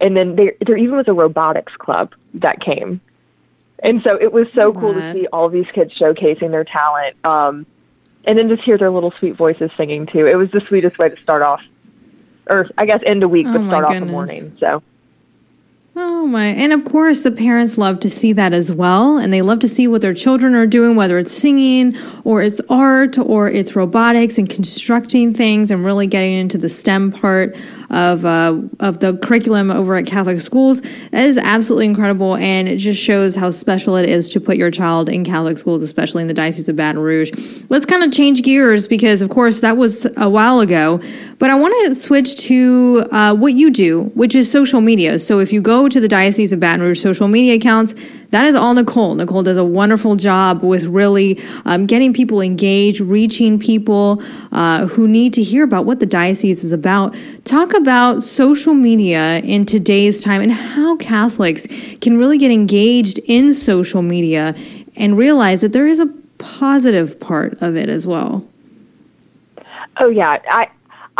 and 0.00 0.16
then 0.16 0.36
there 0.36 0.54
there 0.66 0.76
even 0.76 0.96
was 0.96 1.08
a 1.08 1.12
robotics 1.12 1.74
club 1.76 2.14
that 2.34 2.60
came. 2.60 3.00
And 3.82 4.02
so 4.02 4.16
it 4.20 4.30
was 4.30 4.46
so 4.54 4.74
cool 4.74 4.92
to 4.92 5.12
see 5.14 5.26
all 5.28 5.48
these 5.48 5.66
kids 5.72 5.94
showcasing 5.98 6.50
their 6.50 6.64
talent 6.64 7.16
um, 7.24 7.64
and 8.26 8.38
then 8.38 8.50
just 8.50 8.62
hear 8.62 8.76
their 8.76 8.90
little 8.90 9.10
sweet 9.18 9.36
voices 9.36 9.70
singing 9.74 10.04
too. 10.04 10.26
It 10.26 10.36
was 10.36 10.50
the 10.50 10.60
sweetest 10.60 10.98
way 10.98 11.08
to 11.08 11.22
start 11.22 11.40
off 11.40 11.62
or 12.50 12.68
i 12.76 12.84
guess 12.84 13.00
end 13.06 13.22
a 13.22 13.28
week 13.28 13.46
oh 13.48 13.52
but 13.52 13.66
start 13.66 13.84
off 13.84 13.92
goodness. 13.92 14.08
the 14.08 14.12
morning 14.12 14.56
so 14.58 14.82
Oh 16.02 16.26
my. 16.26 16.46
And 16.46 16.72
of 16.72 16.86
course, 16.86 17.22
the 17.24 17.30
parents 17.30 17.76
love 17.76 18.00
to 18.00 18.08
see 18.08 18.32
that 18.32 18.54
as 18.54 18.72
well. 18.72 19.18
And 19.18 19.34
they 19.34 19.42
love 19.42 19.58
to 19.58 19.68
see 19.68 19.86
what 19.86 20.00
their 20.00 20.14
children 20.14 20.54
are 20.54 20.66
doing, 20.66 20.96
whether 20.96 21.18
it's 21.18 21.30
singing 21.30 21.94
or 22.24 22.40
it's 22.40 22.58
art 22.70 23.18
or 23.18 23.50
it's 23.50 23.76
robotics 23.76 24.38
and 24.38 24.48
constructing 24.48 25.34
things 25.34 25.70
and 25.70 25.84
really 25.84 26.06
getting 26.06 26.32
into 26.32 26.56
the 26.56 26.70
STEM 26.70 27.12
part 27.12 27.54
of, 27.90 28.24
uh, 28.24 28.62
of 28.78 29.00
the 29.00 29.18
curriculum 29.18 29.70
over 29.70 29.96
at 29.96 30.06
Catholic 30.06 30.40
schools. 30.40 30.80
That 31.10 31.26
is 31.26 31.36
absolutely 31.36 31.86
incredible. 31.86 32.36
And 32.36 32.66
it 32.66 32.76
just 32.76 33.02
shows 33.02 33.36
how 33.36 33.50
special 33.50 33.96
it 33.96 34.08
is 34.08 34.30
to 34.30 34.40
put 34.40 34.56
your 34.56 34.70
child 34.70 35.10
in 35.10 35.22
Catholic 35.22 35.58
schools, 35.58 35.82
especially 35.82 36.22
in 36.22 36.28
the 36.28 36.34
Diocese 36.34 36.68
of 36.70 36.76
Baton 36.76 37.02
Rouge. 37.02 37.30
Let's 37.68 37.84
kind 37.84 38.02
of 38.02 38.10
change 38.10 38.42
gears 38.42 38.86
because, 38.86 39.20
of 39.20 39.28
course, 39.28 39.60
that 39.60 39.76
was 39.76 40.06
a 40.16 40.30
while 40.30 40.60
ago. 40.60 41.02
But 41.38 41.50
I 41.50 41.56
want 41.56 41.74
to 41.86 41.94
switch 41.94 42.36
to 42.46 43.04
uh, 43.10 43.34
what 43.34 43.54
you 43.54 43.70
do, 43.70 44.04
which 44.14 44.34
is 44.34 44.50
social 44.50 44.80
media. 44.80 45.18
So 45.18 45.40
if 45.40 45.52
you 45.52 45.60
go 45.60 45.88
to 45.90 46.00
the 46.00 46.08
Diocese 46.08 46.52
of 46.52 46.60
Baton 46.60 46.80
Rouge 46.80 47.00
social 47.00 47.28
media 47.28 47.54
accounts, 47.54 47.94
that 48.30 48.44
is 48.44 48.54
all 48.54 48.74
Nicole. 48.74 49.14
Nicole 49.14 49.42
does 49.42 49.56
a 49.56 49.64
wonderful 49.64 50.16
job 50.16 50.62
with 50.62 50.84
really 50.84 51.40
um, 51.64 51.86
getting 51.86 52.12
people 52.12 52.40
engaged, 52.40 53.00
reaching 53.00 53.58
people 53.58 54.22
uh, 54.52 54.86
who 54.86 55.06
need 55.06 55.34
to 55.34 55.42
hear 55.42 55.64
about 55.64 55.84
what 55.84 56.00
the 56.00 56.06
diocese 56.06 56.64
is 56.64 56.72
about. 56.72 57.14
Talk 57.44 57.74
about 57.74 58.22
social 58.22 58.74
media 58.74 59.38
in 59.40 59.66
today's 59.66 60.22
time 60.22 60.40
and 60.40 60.52
how 60.52 60.96
Catholics 60.96 61.66
can 62.00 62.18
really 62.18 62.38
get 62.38 62.50
engaged 62.50 63.18
in 63.26 63.52
social 63.52 64.02
media 64.02 64.54
and 64.96 65.16
realize 65.18 65.60
that 65.60 65.72
there 65.72 65.86
is 65.86 66.00
a 66.00 66.06
positive 66.38 67.20
part 67.20 67.60
of 67.60 67.76
it 67.76 67.88
as 67.88 68.06
well. 68.06 68.46
Oh 69.98 70.08
yeah, 70.08 70.38
I 70.48 70.70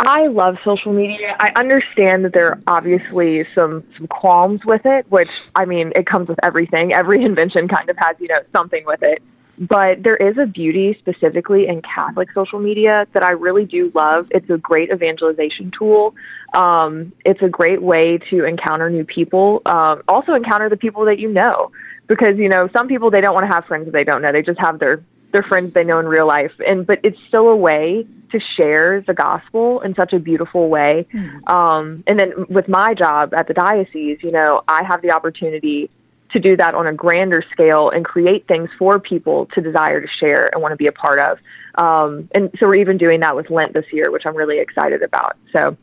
I 0.01 0.27
love 0.27 0.57
social 0.63 0.91
media. 0.91 1.35
I 1.39 1.51
understand 1.55 2.25
that 2.25 2.33
there 2.33 2.47
are 2.47 2.59
obviously 2.65 3.45
some 3.53 3.83
some 3.95 4.07
qualms 4.07 4.65
with 4.65 4.83
it, 4.85 5.05
which 5.09 5.49
I 5.55 5.65
mean, 5.65 5.91
it 5.95 6.07
comes 6.07 6.27
with 6.27 6.39
everything. 6.43 6.91
Every 6.91 7.23
invention 7.31 7.67
kind 7.67 7.89
of 7.89 7.97
has, 7.97 8.15
you 8.19 8.27
know, 8.27 8.39
something 8.51 8.83
with 8.85 9.03
it. 9.03 9.21
But 9.59 10.01
there 10.01 10.15
is 10.15 10.39
a 10.39 10.47
beauty 10.47 10.97
specifically 10.97 11.67
in 11.67 11.83
Catholic 11.83 12.29
social 12.33 12.59
media 12.59 13.05
that 13.13 13.21
I 13.21 13.31
really 13.31 13.65
do 13.65 13.91
love. 13.93 14.27
It's 14.31 14.49
a 14.49 14.57
great 14.57 14.89
evangelization 14.89 15.69
tool. 15.69 16.15
Um, 16.55 17.13
it's 17.23 17.43
a 17.43 17.49
great 17.49 17.83
way 17.83 18.17
to 18.31 18.45
encounter 18.45 18.89
new 18.89 19.05
people. 19.05 19.61
Um, 19.67 20.01
also 20.07 20.33
encounter 20.33 20.67
the 20.67 20.77
people 20.77 21.05
that 21.05 21.19
you 21.19 21.29
know, 21.29 21.71
because 22.07 22.39
you 22.39 22.49
know 22.49 22.69
some 22.73 22.87
people 22.87 23.11
they 23.11 23.21
don't 23.21 23.35
want 23.35 23.43
to 23.43 23.53
have 23.53 23.65
friends 23.65 23.85
that 23.85 23.91
they 23.91 24.03
don't 24.03 24.23
know. 24.23 24.31
They 24.31 24.41
just 24.41 24.59
have 24.59 24.79
their 24.79 25.03
their 25.31 25.43
friends 25.43 25.73
they 25.73 25.83
know 25.83 25.99
in 25.99 26.07
real 26.07 26.27
life. 26.27 26.53
And 26.65 26.85
but 26.85 26.99
it's 27.03 27.19
still 27.27 27.49
a 27.49 27.55
way 27.55 28.05
to 28.31 28.39
share 28.39 29.01
the 29.01 29.13
gospel 29.13 29.81
in 29.81 29.93
such 29.95 30.13
a 30.13 30.19
beautiful 30.19 30.69
way. 30.69 31.05
Mm. 31.13 31.49
Um, 31.49 32.03
and 32.07 32.19
then 32.19 32.45
with 32.49 32.67
my 32.67 32.93
job 32.93 33.33
at 33.33 33.47
the 33.47 33.53
diocese, 33.53 34.19
you 34.21 34.31
know, 34.31 34.63
I 34.67 34.83
have 34.83 35.01
the 35.01 35.11
opportunity 35.11 35.89
to 36.31 36.39
do 36.39 36.55
that 36.55 36.73
on 36.75 36.87
a 36.87 36.93
grander 36.93 37.43
scale 37.51 37.89
and 37.89 38.05
create 38.05 38.47
things 38.47 38.69
for 38.79 38.99
people 38.99 39.47
to 39.47 39.61
desire 39.61 39.99
to 39.99 40.07
share 40.07 40.49
and 40.53 40.61
want 40.61 40.71
to 40.71 40.77
be 40.77 40.87
a 40.87 40.91
part 40.91 41.19
of. 41.19 41.39
Um, 41.75 42.29
and 42.33 42.49
so 42.57 42.67
we're 42.67 42.75
even 42.75 42.97
doing 42.97 43.19
that 43.19 43.35
with 43.35 43.49
Lent 43.49 43.73
this 43.73 43.85
year, 43.91 44.11
which 44.11 44.25
I'm 44.25 44.35
really 44.35 44.59
excited 44.59 45.01
about. 45.01 45.35
So 45.53 45.75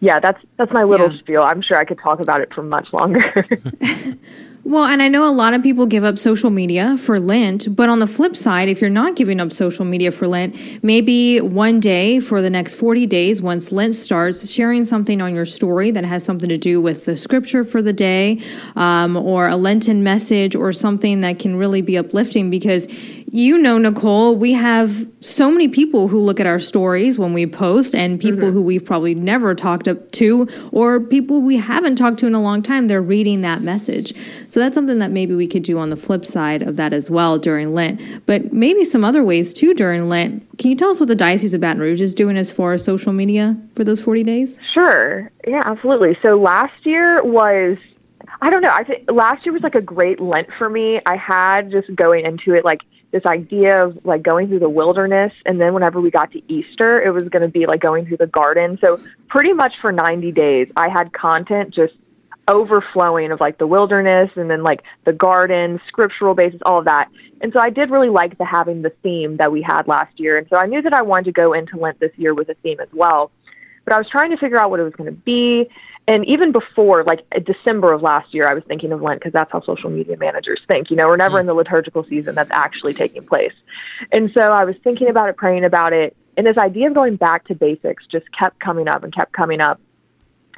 yeah, 0.00 0.20
that's 0.20 0.42
that's 0.56 0.72
my 0.72 0.82
little 0.82 1.12
yeah. 1.12 1.18
spiel. 1.18 1.42
I'm 1.42 1.62
sure 1.62 1.76
I 1.76 1.84
could 1.84 1.98
talk 1.98 2.20
about 2.20 2.40
it 2.40 2.52
for 2.52 2.62
much 2.62 2.92
longer. 2.92 3.46
Well, 4.66 4.84
and 4.86 5.02
I 5.02 5.08
know 5.08 5.28
a 5.28 5.30
lot 5.30 5.52
of 5.52 5.62
people 5.62 5.84
give 5.84 6.04
up 6.04 6.18
social 6.18 6.48
media 6.48 6.96
for 6.96 7.20
Lent, 7.20 7.76
but 7.76 7.90
on 7.90 7.98
the 7.98 8.06
flip 8.06 8.34
side, 8.34 8.66
if 8.66 8.80
you're 8.80 8.88
not 8.88 9.14
giving 9.14 9.38
up 9.38 9.52
social 9.52 9.84
media 9.84 10.10
for 10.10 10.26
Lent, 10.26 10.56
maybe 10.82 11.38
one 11.38 11.80
day 11.80 12.18
for 12.18 12.40
the 12.40 12.48
next 12.48 12.76
40 12.76 13.04
days, 13.04 13.42
once 13.42 13.72
Lent 13.72 13.94
starts, 13.94 14.50
sharing 14.50 14.82
something 14.82 15.20
on 15.20 15.34
your 15.34 15.44
story 15.44 15.90
that 15.90 16.06
has 16.06 16.24
something 16.24 16.48
to 16.48 16.56
do 16.56 16.80
with 16.80 17.04
the 17.04 17.14
scripture 17.14 17.62
for 17.62 17.82
the 17.82 17.92
day, 17.92 18.40
um, 18.74 19.18
or 19.18 19.48
a 19.48 19.56
Lenten 19.56 20.02
message, 20.02 20.56
or 20.56 20.72
something 20.72 21.20
that 21.20 21.38
can 21.38 21.56
really 21.56 21.82
be 21.82 21.98
uplifting 21.98 22.48
because 22.48 22.88
you 23.34 23.58
know, 23.58 23.78
Nicole, 23.78 24.36
we 24.36 24.52
have 24.52 25.08
so 25.18 25.50
many 25.50 25.66
people 25.66 26.06
who 26.06 26.20
look 26.20 26.38
at 26.38 26.46
our 26.46 26.60
stories 26.60 27.18
when 27.18 27.32
we 27.32 27.48
post, 27.48 27.92
and 27.92 28.20
people 28.20 28.42
mm-hmm. 28.42 28.52
who 28.52 28.62
we've 28.62 28.84
probably 28.84 29.12
never 29.12 29.56
talked 29.56 29.88
to, 30.12 30.48
or 30.70 31.00
people 31.00 31.42
we 31.42 31.56
haven't 31.56 31.96
talked 31.96 32.20
to 32.20 32.28
in 32.28 32.34
a 32.36 32.40
long 32.40 32.62
time, 32.62 32.86
they're 32.86 33.02
reading 33.02 33.40
that 33.40 33.60
message. 33.60 34.14
So 34.46 34.60
that's 34.60 34.76
something 34.76 34.98
that 35.00 35.10
maybe 35.10 35.34
we 35.34 35.48
could 35.48 35.64
do 35.64 35.80
on 35.80 35.88
the 35.88 35.96
flip 35.96 36.24
side 36.24 36.62
of 36.62 36.76
that 36.76 36.92
as 36.92 37.10
well 37.10 37.36
during 37.36 37.74
Lent. 37.74 38.24
But 38.24 38.52
maybe 38.52 38.84
some 38.84 39.04
other 39.04 39.24
ways 39.24 39.52
too 39.52 39.74
during 39.74 40.08
Lent. 40.08 40.46
Can 40.56 40.70
you 40.70 40.76
tell 40.76 40.90
us 40.90 41.00
what 41.00 41.08
the 41.08 41.16
Diocese 41.16 41.54
of 41.54 41.60
Baton 41.60 41.82
Rouge 41.82 42.00
is 42.00 42.14
doing 42.14 42.36
as 42.36 42.52
far 42.52 42.72
as 42.72 42.84
social 42.84 43.12
media 43.12 43.60
for 43.74 43.82
those 43.82 44.00
40 44.00 44.22
days? 44.22 44.60
Sure. 44.72 45.28
Yeah, 45.44 45.62
absolutely. 45.64 46.16
So 46.22 46.38
last 46.38 46.86
year 46.86 47.20
was 47.24 47.78
I 48.40 48.50
don't 48.50 48.62
know. 48.62 48.72
I 48.72 48.84
think 48.84 49.10
last 49.10 49.44
year 49.44 49.52
was 49.52 49.62
like 49.62 49.74
a 49.74 49.82
great 49.82 50.20
Lent 50.20 50.48
for 50.56 50.70
me. 50.70 51.00
I 51.04 51.16
had 51.16 51.72
just 51.72 51.92
going 51.96 52.24
into 52.24 52.54
it 52.54 52.64
like 52.64 52.82
this 53.14 53.24
idea 53.26 53.84
of 53.84 54.04
like 54.04 54.24
going 54.24 54.48
through 54.48 54.58
the 54.58 54.68
wilderness 54.68 55.32
and 55.46 55.60
then 55.60 55.72
whenever 55.72 56.00
we 56.00 56.10
got 56.10 56.32
to 56.32 56.42
Easter 56.52 57.00
it 57.00 57.10
was 57.10 57.28
going 57.28 57.42
to 57.42 57.48
be 57.48 57.64
like 57.64 57.80
going 57.80 58.04
through 58.04 58.16
the 58.16 58.26
garden. 58.26 58.76
So 58.84 58.98
pretty 59.28 59.52
much 59.52 59.74
for 59.80 59.92
90 59.92 60.32
days 60.32 60.66
I 60.76 60.88
had 60.88 61.12
content 61.12 61.72
just 61.72 61.94
overflowing 62.48 63.30
of 63.30 63.38
like 63.38 63.56
the 63.58 63.68
wilderness 63.68 64.32
and 64.34 64.50
then 64.50 64.64
like 64.64 64.82
the 65.04 65.12
garden 65.12 65.80
scriptural 65.86 66.34
basis 66.34 66.60
all 66.66 66.80
of 66.80 66.86
that. 66.86 67.08
And 67.40 67.52
so 67.52 67.60
I 67.60 67.70
did 67.70 67.88
really 67.88 68.10
like 68.10 68.36
the 68.36 68.44
having 68.44 68.82
the 68.82 68.90
theme 69.04 69.36
that 69.36 69.52
we 69.52 69.62
had 69.62 69.86
last 69.86 70.18
year. 70.18 70.36
And 70.36 70.48
so 70.48 70.56
I 70.56 70.66
knew 70.66 70.82
that 70.82 70.92
I 70.92 71.02
wanted 71.02 71.26
to 71.26 71.32
go 71.32 71.52
into 71.52 71.76
Lent 71.76 72.00
this 72.00 72.12
year 72.16 72.34
with 72.34 72.48
a 72.48 72.54
theme 72.64 72.80
as 72.80 72.88
well 72.92 73.30
but 73.84 73.94
I 73.94 73.98
was 73.98 74.08
trying 74.08 74.30
to 74.30 74.36
figure 74.36 74.58
out 74.58 74.70
what 74.70 74.80
it 74.80 74.84
was 74.84 74.94
going 74.94 75.10
to 75.10 75.20
be. 75.20 75.68
And 76.06 76.24
even 76.26 76.52
before 76.52 77.02
like 77.04 77.24
december 77.44 77.92
of 77.92 78.02
last 78.02 78.34
year 78.34 78.46
i 78.46 78.54
was 78.54 78.62
thinking 78.64 78.92
of 78.92 79.00
lent 79.00 79.20
because 79.20 79.32
that's 79.32 79.50
how 79.50 79.62
social 79.62 79.90
media 79.90 80.16
managers 80.16 80.60
think 80.68 80.90
you 80.90 80.96
know? 80.96 81.08
We're 81.08 81.16
never 81.16 81.36
hmm. 81.36 81.42
in 81.42 81.46
the 81.46 81.54
liturgical 81.54 82.04
season 82.04 82.34
that's 82.34 82.50
actually 82.50 82.94
taking 82.94 83.24
place. 83.24 83.54
And 84.12 84.30
so 84.32 84.52
i 84.52 84.64
was 84.64 84.76
thinking 84.84 85.08
about 85.08 85.28
it 85.28 85.36
praying 85.36 85.64
about 85.64 85.92
it. 85.92 86.16
And 86.36 86.46
this 86.46 86.58
idea 86.58 86.88
of 86.88 86.94
going 86.94 87.16
back 87.16 87.46
to 87.46 87.54
basics 87.54 88.06
just 88.06 88.30
kept 88.32 88.58
coming 88.60 88.88
up 88.88 89.04
and 89.04 89.14
kept 89.14 89.32
coming 89.32 89.60
up. 89.60 89.80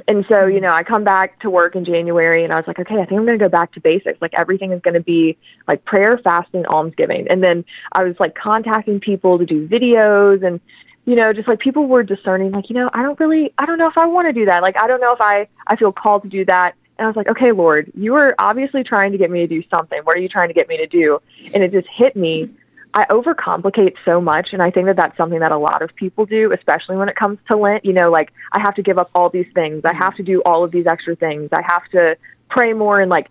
And 0.08 0.26
so 0.28 0.46
you 0.46 0.60
know 0.60 0.72
i 0.72 0.82
come 0.82 1.04
back 1.04 1.38
to 1.40 1.48
work 1.48 1.74
in 1.74 1.84
january 1.84 2.44
and 2.44 2.52
i 2.52 2.56
was 2.56 2.66
like 2.66 2.78
okay 2.78 2.96
i 2.96 3.06
think 3.06 3.12
i'm 3.12 3.24
going 3.24 3.38
to 3.38 3.44
go 3.44 3.48
back 3.48 3.72
to 3.72 3.80
basics. 3.80 4.20
Like 4.20 4.34
everything 4.34 4.72
is 4.72 4.80
going 4.82 4.94
to 4.94 5.00
be 5.00 5.38
like 5.68 5.84
prayer 5.84 6.18
fasting 6.18 6.66
almsgiving. 6.66 7.28
And 7.28 7.42
then 7.42 7.64
i 7.92 8.02
was 8.02 8.16
like 8.18 8.34
contacting 8.34 8.98
people 9.00 9.38
to 9.38 9.46
do 9.46 9.68
videos 9.68 10.44
and 10.44 10.60
you 11.06 11.14
know, 11.14 11.32
just 11.32 11.46
like 11.46 11.60
people 11.60 11.86
were 11.86 12.02
discerning, 12.02 12.50
like, 12.50 12.68
you 12.68 12.74
know, 12.74 12.90
I 12.92 13.02
don't 13.02 13.18
really, 13.20 13.52
I 13.58 13.64
don't 13.64 13.78
know 13.78 13.88
if 13.88 13.96
I 13.96 14.06
want 14.06 14.26
to 14.26 14.32
do 14.32 14.44
that. 14.46 14.60
Like, 14.60 14.76
I 14.76 14.88
don't 14.88 15.00
know 15.00 15.12
if 15.12 15.20
I, 15.20 15.46
I 15.68 15.76
feel 15.76 15.92
called 15.92 16.24
to 16.24 16.28
do 16.28 16.44
that. 16.46 16.74
And 16.98 17.06
I 17.06 17.08
was 17.08 17.16
like, 17.16 17.28
okay, 17.28 17.52
Lord, 17.52 17.92
you 17.94 18.16
are 18.16 18.34
obviously 18.40 18.82
trying 18.82 19.12
to 19.12 19.18
get 19.18 19.30
me 19.30 19.40
to 19.40 19.46
do 19.46 19.62
something. 19.70 20.00
What 20.02 20.16
are 20.16 20.20
you 20.20 20.28
trying 20.28 20.48
to 20.48 20.54
get 20.54 20.68
me 20.68 20.76
to 20.78 20.86
do? 20.86 21.22
And 21.54 21.62
it 21.62 21.70
just 21.70 21.86
hit 21.86 22.16
me. 22.16 22.48
I 22.92 23.04
overcomplicate 23.04 23.94
so 24.04 24.20
much. 24.20 24.52
And 24.52 24.60
I 24.60 24.70
think 24.70 24.86
that 24.86 24.96
that's 24.96 25.16
something 25.16 25.38
that 25.38 25.52
a 25.52 25.58
lot 25.58 25.80
of 25.80 25.94
people 25.94 26.26
do, 26.26 26.52
especially 26.52 26.96
when 26.96 27.08
it 27.08 27.14
comes 27.14 27.38
to 27.50 27.56
Lent. 27.56 27.84
You 27.84 27.92
know, 27.92 28.10
like, 28.10 28.32
I 28.50 28.58
have 28.58 28.74
to 28.74 28.82
give 28.82 28.98
up 28.98 29.10
all 29.14 29.30
these 29.30 29.48
things. 29.54 29.82
I 29.84 29.94
have 29.94 30.16
to 30.16 30.24
do 30.24 30.42
all 30.42 30.64
of 30.64 30.72
these 30.72 30.86
extra 30.86 31.14
things. 31.14 31.50
I 31.52 31.62
have 31.62 31.88
to 31.90 32.16
pray 32.48 32.72
more. 32.72 33.00
And 33.00 33.10
like, 33.10 33.28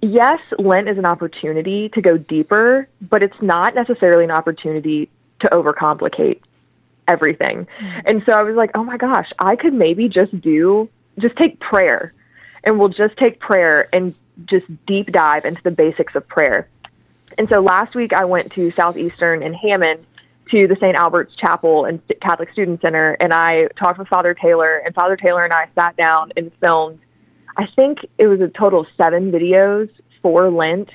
yes, 0.00 0.40
Lent 0.58 0.88
is 0.88 0.96
an 0.96 1.04
opportunity 1.04 1.90
to 1.90 2.00
go 2.00 2.16
deeper, 2.16 2.88
but 3.02 3.22
it's 3.22 3.42
not 3.42 3.74
necessarily 3.74 4.24
an 4.24 4.30
opportunity 4.30 5.10
to 5.40 5.48
overcomplicate 5.48 6.40
everything. 7.08 7.66
Mm-hmm. 7.80 8.00
And 8.06 8.22
so 8.24 8.32
I 8.32 8.42
was 8.42 8.54
like, 8.54 8.70
oh 8.74 8.84
my 8.84 8.96
gosh, 8.96 9.32
I 9.38 9.56
could 9.56 9.74
maybe 9.74 10.08
just 10.08 10.38
do, 10.40 10.88
just 11.18 11.36
take 11.36 11.58
prayer 11.58 12.12
and 12.64 12.78
we'll 12.78 12.88
just 12.88 13.16
take 13.16 13.40
prayer 13.40 13.88
and 13.92 14.14
just 14.44 14.66
deep 14.86 15.10
dive 15.10 15.44
into 15.44 15.62
the 15.62 15.70
basics 15.70 16.14
of 16.14 16.26
prayer. 16.28 16.68
And 17.38 17.48
so 17.48 17.60
last 17.60 17.94
week 17.94 18.12
I 18.12 18.24
went 18.24 18.52
to 18.52 18.72
Southeastern 18.72 19.42
in 19.42 19.54
Hammond 19.54 20.04
to 20.50 20.66
the 20.66 20.76
St. 20.76 20.96
Albert's 20.96 21.34
Chapel 21.34 21.84
and 21.84 22.00
Catholic 22.20 22.52
Student 22.52 22.80
Center 22.80 23.16
and 23.20 23.32
I 23.32 23.68
talked 23.78 23.98
with 23.98 24.08
Father 24.08 24.34
Taylor 24.34 24.78
and 24.78 24.94
Father 24.94 25.16
Taylor 25.16 25.44
and 25.44 25.52
I 25.52 25.68
sat 25.74 25.96
down 25.96 26.32
and 26.36 26.50
filmed 26.60 26.98
I 27.56 27.66
think 27.66 28.06
it 28.18 28.28
was 28.28 28.40
a 28.40 28.48
total 28.48 28.80
of 28.80 28.86
7 28.96 29.32
videos 29.32 29.90
for 30.22 30.48
Lent 30.48 30.90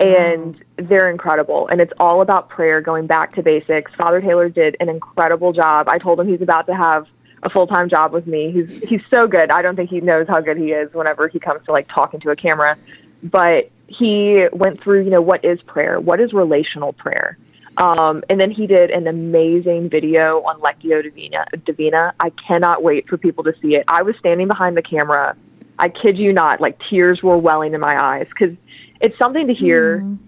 and 0.00 0.62
they're 0.76 1.10
incredible. 1.10 1.68
And 1.68 1.80
it's 1.80 1.92
all 1.98 2.20
about 2.20 2.48
prayer, 2.48 2.80
going 2.80 3.06
back 3.06 3.34
to 3.34 3.42
basics. 3.42 3.92
Father 3.94 4.20
Taylor 4.20 4.48
did 4.48 4.76
an 4.80 4.88
incredible 4.88 5.52
job. 5.52 5.88
I 5.88 5.98
told 5.98 6.20
him 6.20 6.28
he's 6.28 6.42
about 6.42 6.66
to 6.66 6.74
have 6.74 7.06
a 7.42 7.50
full 7.50 7.66
time 7.66 7.88
job 7.88 8.12
with 8.12 8.26
me. 8.26 8.50
He's 8.50 8.82
he's 8.84 9.02
so 9.10 9.26
good. 9.26 9.50
I 9.50 9.62
don't 9.62 9.76
think 9.76 9.90
he 9.90 10.00
knows 10.00 10.26
how 10.28 10.40
good 10.40 10.56
he 10.56 10.72
is 10.72 10.92
whenever 10.92 11.28
he 11.28 11.38
comes 11.38 11.64
to 11.66 11.72
like 11.72 11.88
talking 11.88 12.20
to 12.20 12.30
a 12.30 12.36
camera. 12.36 12.76
But 13.22 13.70
he 13.86 14.46
went 14.52 14.82
through, 14.82 15.04
you 15.04 15.10
know, 15.10 15.22
what 15.22 15.44
is 15.44 15.60
prayer? 15.62 16.00
What 16.00 16.20
is 16.20 16.32
relational 16.32 16.92
prayer? 16.92 17.38
Um, 17.76 18.22
and 18.28 18.40
then 18.40 18.50
he 18.50 18.66
did 18.66 18.90
an 18.90 19.06
amazing 19.06 19.90
video 19.90 20.42
on 20.42 20.60
Lectio 20.60 21.02
Divina, 21.02 21.46
Divina. 21.64 22.14
I 22.20 22.30
cannot 22.30 22.82
wait 22.82 23.08
for 23.08 23.16
people 23.16 23.42
to 23.44 23.54
see 23.60 23.74
it. 23.74 23.84
I 23.88 24.02
was 24.02 24.16
standing 24.16 24.46
behind 24.46 24.76
the 24.76 24.82
camera. 24.82 25.36
I 25.78 25.88
kid 25.88 26.18
you 26.18 26.32
not, 26.32 26.60
like 26.60 26.78
tears 26.88 27.22
were 27.22 27.38
welling 27.38 27.74
in 27.74 27.80
my 27.80 28.02
eyes 28.02 28.28
because 28.28 28.56
it's 29.00 29.18
something 29.18 29.46
to 29.46 29.54
hear 29.54 30.00
mm. 30.00 30.18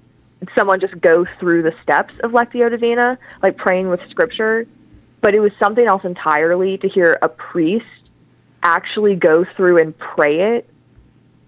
someone 0.54 0.80
just 0.80 1.00
go 1.00 1.26
through 1.38 1.62
the 1.62 1.74
steps 1.82 2.14
of 2.22 2.32
Lectio 2.32 2.68
Divina, 2.68 3.18
like 3.42 3.56
praying 3.56 3.88
with 3.88 4.00
scripture, 4.10 4.66
but 5.20 5.34
it 5.34 5.40
was 5.40 5.52
something 5.58 5.86
else 5.86 6.04
entirely 6.04 6.78
to 6.78 6.88
hear 6.88 7.18
a 7.22 7.28
priest 7.28 7.86
actually 8.62 9.14
go 9.14 9.44
through 9.56 9.78
and 9.78 9.96
pray 9.98 10.56
it. 10.56 10.68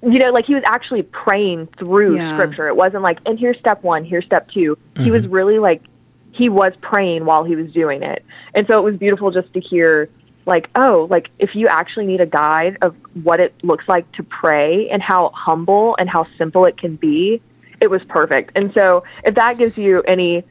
You 0.02 0.20
know, 0.20 0.30
like 0.30 0.46
he 0.46 0.54
was 0.54 0.62
actually 0.64 1.02
praying 1.02 1.66
through 1.76 2.16
yeah. 2.16 2.36
scripture. 2.36 2.68
It 2.68 2.76
wasn't 2.76 3.02
like, 3.02 3.18
and 3.26 3.38
here's 3.38 3.58
step 3.58 3.82
one, 3.82 4.04
here's 4.04 4.24
step 4.24 4.48
2 4.50 4.76
mm-hmm. 4.76 5.04
He 5.04 5.10
was 5.10 5.26
really 5.26 5.58
like, 5.58 5.82
he 6.30 6.48
was 6.48 6.72
praying 6.80 7.24
while 7.24 7.42
he 7.42 7.56
was 7.56 7.72
doing 7.72 8.02
it. 8.04 8.24
And 8.54 8.66
so 8.68 8.78
it 8.78 8.82
was 8.82 8.96
beautiful 8.96 9.32
just 9.32 9.52
to 9.54 9.60
hear 9.60 10.08
like, 10.48 10.70
oh, 10.74 11.06
like 11.10 11.30
if 11.38 11.54
you 11.54 11.68
actually 11.68 12.06
need 12.06 12.20
a 12.20 12.26
guide 12.26 12.78
of 12.80 12.96
what 13.22 13.38
it 13.38 13.54
looks 13.62 13.86
like 13.86 14.10
to 14.12 14.22
pray 14.22 14.88
and 14.88 15.02
how 15.02 15.28
humble 15.28 15.94
and 15.98 16.08
how 16.08 16.26
simple 16.36 16.64
it 16.64 16.76
can 16.78 16.96
be, 16.96 17.40
it 17.80 17.90
was 17.90 18.02
perfect. 18.04 18.52
And 18.56 18.72
so 18.72 19.04
if 19.24 19.34
that 19.36 19.58
gives 19.58 19.76
you 19.76 20.02
any 20.02 20.42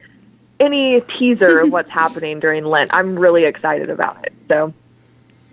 any 0.60 1.02
teaser 1.02 1.60
of 1.60 1.72
what's 1.76 1.90
happening 1.90 2.40
during 2.40 2.64
Lent, 2.64 2.92
I'm 2.94 3.18
really 3.18 3.44
excited 3.44 3.90
about 3.90 4.24
it. 4.26 4.34
So 4.48 4.74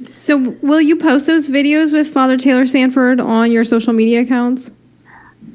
So 0.05 0.37
will 0.63 0.81
you 0.81 0.97
post 0.97 1.27
those 1.27 1.51
videos 1.51 1.93
with 1.93 2.09
Father 2.09 2.37
Taylor 2.37 2.67
Sanford 2.67 3.21
on 3.21 3.51
your 3.51 3.65
social 3.65 3.92
media 3.92 4.21
accounts? 4.21 4.71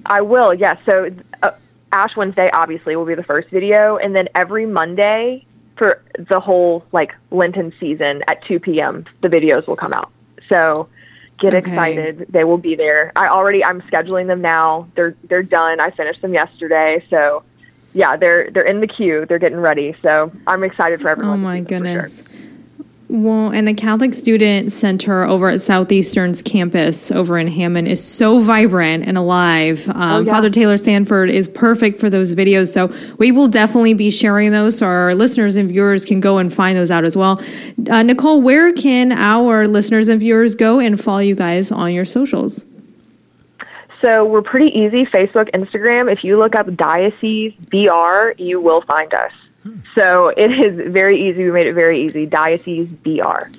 I 0.06 0.22
will. 0.22 0.54
Yes. 0.54 0.80
Yeah. 0.88 0.92
So 0.92 1.12
uh, 1.44 1.52
Ash 1.92 2.16
Wednesday 2.16 2.50
obviously 2.54 2.96
will 2.96 3.06
be 3.06 3.16
the 3.16 3.24
first 3.24 3.50
video 3.50 3.98
and 3.98 4.16
then 4.16 4.28
every 4.36 4.66
Monday 4.66 5.46
for 5.80 6.04
the 6.18 6.40
whole 6.40 6.86
like 6.92 7.16
Lenten 7.32 7.74
season 7.80 8.22
at 8.28 8.44
2 8.44 8.60
p.m. 8.60 9.06
The 9.22 9.30
videos 9.30 9.66
will 9.66 9.78
come 9.78 9.94
out. 9.94 10.12
So 10.48 10.90
get 11.40 11.56
okay. 11.56 11.58
excited. 11.58 12.26
They 12.30 12.44
will 12.44 12.58
be 12.58 12.76
there. 12.76 13.12
I 13.16 13.30
already 13.30 13.64
I'm 13.64 13.82
scheduling 13.84 14.28
them 14.28 14.42
now. 14.42 14.88
They're 14.96 15.16
they're 15.24 15.42
done. 15.42 15.80
I 15.80 15.90
finished 15.90 16.22
them 16.22 16.34
yesterday. 16.34 17.04
So 17.10 17.44
yeah, 17.94 18.18
they're 18.18 18.52
they're 18.52 18.66
in 18.66 18.82
the 18.82 18.88
queue. 18.88 19.26
They're 19.26 19.40
getting 19.40 19.60
ready. 19.60 19.96
So 20.02 20.32
I'm 20.46 20.64
excited 20.64 21.02
for 21.02 21.08
oh 21.08 21.12
everyone. 21.14 21.40
Oh 21.40 21.44
my 21.44 21.62
goodness. 21.62 22.18
Sure. 22.18 22.26
Well, 23.12 23.50
and 23.50 23.68
the 23.68 23.74
Catholic 23.74 24.14
Student 24.14 24.72
Center 24.72 25.24
over 25.24 25.50
at 25.50 25.62
Southeastern's 25.62 26.44
campus 26.44 27.12
over 27.12 27.40
in 27.40 27.48
Hammond 27.48 27.88
is 27.88 28.04
so 28.04 28.40
vibrant 28.40 29.04
and 29.08 29.18
alive. 29.18 29.90
Um, 29.90 29.96
Oh, 30.00 30.20
yeah. 30.20 30.32
Father 30.32 30.52
Taylor 30.52 30.78
Sanford 30.78 31.32
is 31.32 31.48
perfect 31.48 32.00
for 32.00 32.08
those 32.12 32.36
videos. 32.36 32.72
So 32.72 32.94
we 33.18 33.32
will 33.32 33.48
definitely 33.48 33.96
be 33.96 34.12
sharing 34.12 34.52
those 34.52 34.78
so 34.78 34.86
our 34.86 35.16
listeners 35.16 35.56
and 35.56 35.68
viewers 35.68 36.06
can 36.06 36.20
go 36.20 36.38
and 36.38 36.54
find 36.54 36.78
those 36.78 36.92
out 36.92 37.04
as 37.04 37.18
well. 37.18 37.42
Uh, 37.90 38.04
Nicole, 38.04 38.44
where 38.44 38.72
can 38.74 39.12
our 39.12 39.68
listeners 39.68 40.08
and 40.08 40.20
viewers 40.20 40.54
go 40.54 40.80
and 40.80 41.02
follow 41.02 41.18
you 41.18 41.34
guys 41.34 41.72
on 41.72 41.92
your 41.92 42.06
socials? 42.06 42.64
So 44.02 44.24
we're 44.24 44.44
pretty 44.44 44.68
easy 44.78 45.06
Facebook, 45.06 45.50
Instagram. 45.52 46.12
If 46.12 46.24
you 46.24 46.38
look 46.38 46.54
up 46.54 46.74
Diocese 46.76 47.54
BR, 47.72 48.34
you 48.38 48.62
will 48.62 48.82
find 48.82 49.12
us. 49.16 49.32
So 49.96 50.30
it 50.30 50.52
is 50.52 50.92
very 50.92 51.22
easy. 51.22 51.46
We 51.46 51.52
made 51.52 51.68
it 51.68 51.74
very 51.74 52.04
easy. 52.04 52.26
Diocese 52.26 52.90
BR. 53.04 53.50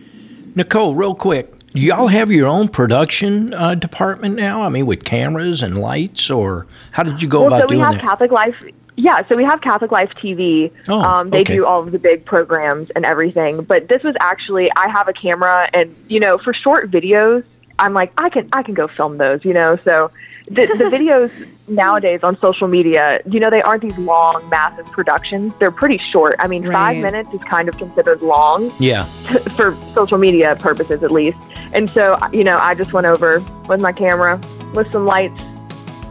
Nicole, 0.54 0.94
real 0.94 1.14
quick, 1.14 1.52
y'all 1.72 2.08
have 2.08 2.30
your 2.30 2.48
own 2.48 2.68
production 2.68 3.54
uh, 3.54 3.74
department 3.74 4.34
now? 4.36 4.62
I 4.62 4.68
mean, 4.68 4.86
with 4.86 5.04
cameras 5.04 5.62
and 5.62 5.78
lights, 5.78 6.30
or 6.30 6.66
how 6.92 7.02
did 7.02 7.22
you 7.22 7.28
go 7.28 7.40
well, 7.40 7.48
about 7.48 7.60
so 7.60 7.66
we 7.66 7.76
doing 7.76 7.84
have 7.84 7.94
that? 7.94 8.02
Catholic 8.02 8.30
Life. 8.30 8.56
Yeah, 8.96 9.26
so 9.28 9.36
we 9.36 9.44
have 9.44 9.60
Catholic 9.60 9.92
Life 9.92 10.10
TV. 10.14 10.72
Oh, 10.88 11.00
um, 11.00 11.30
they 11.30 11.42
okay. 11.42 11.54
do 11.54 11.64
all 11.64 11.80
of 11.80 11.92
the 11.92 11.98
big 11.98 12.24
programs 12.24 12.90
and 12.90 13.04
everything. 13.04 13.62
But 13.62 13.88
this 13.88 14.02
was 14.02 14.14
actually 14.20 14.70
I 14.76 14.88
have 14.88 15.08
a 15.08 15.12
camera, 15.12 15.70
and 15.72 15.94
you 16.08 16.20
know, 16.20 16.38
for 16.38 16.52
short 16.52 16.90
videos, 16.90 17.44
I'm 17.78 17.94
like 17.94 18.12
I 18.18 18.28
can 18.28 18.48
I 18.52 18.62
can 18.62 18.74
go 18.74 18.88
film 18.88 19.18
those. 19.18 19.44
You 19.44 19.54
know, 19.54 19.78
so 19.84 20.10
the, 20.50 20.66
the 20.66 20.84
videos 20.96 21.48
nowadays 21.68 22.20
on 22.22 22.38
social 22.40 22.66
media, 22.68 23.20
you 23.30 23.38
know, 23.40 23.48
they 23.48 23.62
aren't 23.62 23.82
these 23.82 23.96
long, 23.98 24.46
massive 24.50 24.84
productions. 24.86 25.52
They're 25.58 25.70
pretty 25.70 25.98
short. 25.98 26.34
I 26.40 26.48
mean, 26.48 26.64
Right. 26.66 26.74
five 26.74 26.96
minutes 26.98 27.30
is 27.32 27.40
kind 27.44 27.68
of 27.68 27.78
considered 27.78 28.20
long 28.20 28.72
yeah. 28.78 29.04
for 29.56 29.76
social 29.94 30.18
media 30.18 30.56
purposes, 30.56 31.02
at 31.02 31.10
least. 31.12 31.38
And 31.72 31.88
so, 31.88 32.18
you 32.32 32.42
know, 32.44 32.58
I 32.58 32.74
just 32.74 32.92
went 32.92 33.06
over 33.06 33.38
with 33.68 33.80
my 33.80 33.92
camera 33.92 34.40
with 34.74 34.90
some 34.90 35.06
lights, 35.06 35.40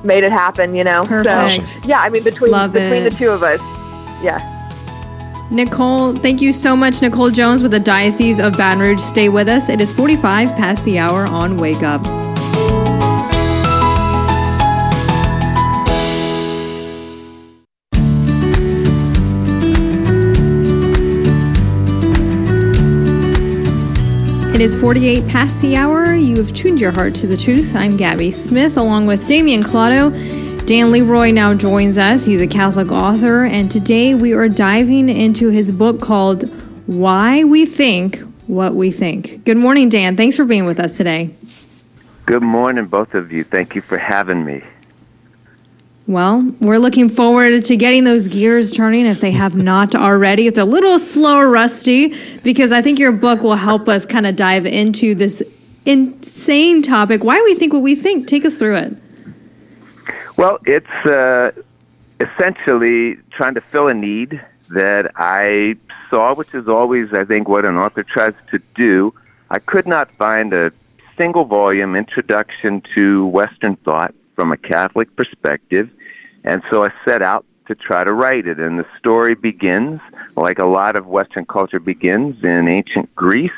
made 0.03 0.23
it 0.23 0.31
happen. 0.31 0.73
You 0.73 0.85
know, 0.85 1.05
Perfect. 1.05 1.67
So, 1.67 1.79
yeah, 1.85 1.99
I 1.99 2.09
mean, 2.09 2.23
between 2.23 2.51
Love 2.51 2.71
between 2.73 3.03
it. 3.03 3.09
the 3.11 3.15
two 3.17 3.29
of 3.29 3.43
us, 3.43 3.59
yeah. 4.23 4.55
Nicole, 5.51 6.15
thank 6.15 6.41
you 6.41 6.51
so 6.51 6.75
much. 6.75 7.01
Nicole 7.01 7.31
Jones 7.31 7.63
with 7.63 7.71
the 7.71 7.79
Diocese 7.79 8.39
of 8.39 8.53
Baton 8.53 8.79
Rouge. 8.79 9.01
Stay 9.01 9.29
with 9.29 9.49
us. 9.49 9.67
It 9.67 9.81
is 9.81 9.91
45 9.91 10.49
past 10.55 10.85
the 10.85 10.99
hour 10.99 11.25
on 11.25 11.57
Wake 11.57 11.81
Up. 11.81 12.28
It 24.59 24.63
is 24.63 24.75
48 24.75 25.25
past 25.29 25.61
the 25.61 25.77
hour. 25.77 26.13
You 26.13 26.35
have 26.35 26.51
tuned 26.51 26.81
your 26.81 26.91
heart 26.91 27.15
to 27.15 27.27
the 27.27 27.37
truth. 27.37 27.73
I'm 27.77 27.95
Gabby 27.95 28.29
Smith 28.29 28.75
along 28.75 29.07
with 29.07 29.25
Damian 29.25 29.63
Claudio. 29.63 30.09
Dan 30.65 30.91
Leroy 30.91 31.31
now 31.31 31.53
joins 31.53 31.97
us. 31.97 32.25
He's 32.25 32.41
a 32.41 32.45
Catholic 32.45 32.91
author, 32.91 33.45
and 33.45 33.71
today 33.71 34.15
we 34.15 34.33
are 34.33 34.49
diving 34.49 35.07
into 35.07 35.47
his 35.47 35.71
book 35.71 36.01
called 36.01 36.43
Why 36.87 37.45
We 37.45 37.65
Think 37.65 38.19
What 38.47 38.75
We 38.75 38.91
Think. 38.91 39.45
Good 39.45 39.55
morning, 39.55 39.87
Dan. 39.87 40.17
Thanks 40.17 40.35
for 40.35 40.43
being 40.43 40.65
with 40.65 40.81
us 40.81 40.97
today. 40.97 41.29
Good 42.25 42.43
morning, 42.43 42.87
both 42.87 43.13
of 43.13 43.31
you. 43.31 43.45
Thank 43.45 43.75
you 43.75 43.81
for 43.81 43.97
having 43.97 44.43
me. 44.43 44.61
Well, 46.09 46.51
we're 46.59 46.79
looking 46.79 47.07
forward 47.07 47.63
to 47.65 47.77
getting 47.77 48.03
those 48.03 48.27
gears 48.27 48.71
turning 48.71 49.05
if 49.05 49.19
they 49.19 49.29
have 49.29 49.55
not 49.55 49.93
already. 49.93 50.47
It's 50.47 50.57
a 50.57 50.65
little 50.65 50.97
slow, 50.97 51.39
rusty, 51.43 52.15
because 52.39 52.71
I 52.71 52.81
think 52.81 52.97
your 52.97 53.11
book 53.11 53.43
will 53.43 53.57
help 53.57 53.87
us 53.87 54.07
kind 54.07 54.25
of 54.25 54.35
dive 54.35 54.65
into 54.65 55.13
this 55.13 55.43
insane 55.85 56.81
topic. 56.81 57.23
Why 57.23 57.39
we 57.43 57.53
think 57.53 57.73
what 57.73 57.83
we 57.83 57.93
think. 57.93 58.25
Take 58.27 58.43
us 58.43 58.57
through 58.57 58.77
it. 58.77 58.97
Well, 60.35 60.57
it's 60.65 60.87
uh, 61.05 61.51
essentially 62.19 63.17
trying 63.29 63.53
to 63.53 63.61
fill 63.61 63.87
a 63.87 63.93
need 63.93 64.41
that 64.71 65.11
I 65.15 65.75
saw, 66.09 66.33
which 66.33 66.55
is 66.55 66.67
always, 66.67 67.13
I 67.13 67.23
think, 67.23 67.47
what 67.47 67.65
an 67.65 67.77
author 67.77 68.01
tries 68.01 68.33
to 68.49 68.59
do. 68.73 69.13
I 69.51 69.59
could 69.59 69.85
not 69.85 70.09
find 70.15 70.53
a 70.53 70.71
single 71.17 71.45
volume 71.45 71.95
introduction 71.95 72.81
to 72.95 73.27
Western 73.27 73.75
thought 73.75 74.15
from 74.39 74.53
a 74.53 74.57
Catholic 74.57 75.13
perspective, 75.17 75.91
and 76.43 76.61
so 76.69 76.83
I 76.83 76.93
set 77.05 77.21
out 77.21 77.45
to 77.67 77.75
try 77.75 78.03
to 78.03 78.13
write 78.13 78.47
it. 78.47 78.59
And 78.59 78.79
the 78.79 78.85
story 78.97 79.35
begins, 79.35 80.01
like 80.35 80.59
a 80.59 80.65
lot 80.65 80.95
of 80.95 81.07
Western 81.07 81.45
culture 81.45 81.79
begins, 81.79 82.43
in 82.43 82.67
ancient 82.67 83.13
Greece, 83.15 83.51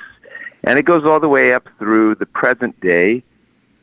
and 0.63 0.77
it 0.77 0.83
goes 0.83 1.05
all 1.05 1.19
the 1.19 1.29
way 1.29 1.53
up 1.53 1.67
through 1.79 2.15
the 2.15 2.25
present 2.25 2.79
day 2.81 3.23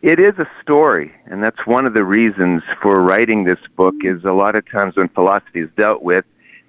it 0.01 0.21
is 0.21 0.39
a 0.39 0.49
story, 0.63 1.13
and 1.27 1.43
that's 1.43 1.67
one 1.67 1.85
of 1.85 1.93
the 1.93 2.05
reasons 2.05 2.63
for 2.81 3.01
writing 3.01 3.45
this 3.45 3.59
book. 3.77 3.97
Is 4.05 4.25
a 4.25 4.33
lot 4.33 4.55
of 4.55 4.69
times 4.71 4.97
when 4.97 5.09
philosophy 5.09 5.61
is 5.61 5.71
dealt 5.77 6.03
with, 6.03 6.25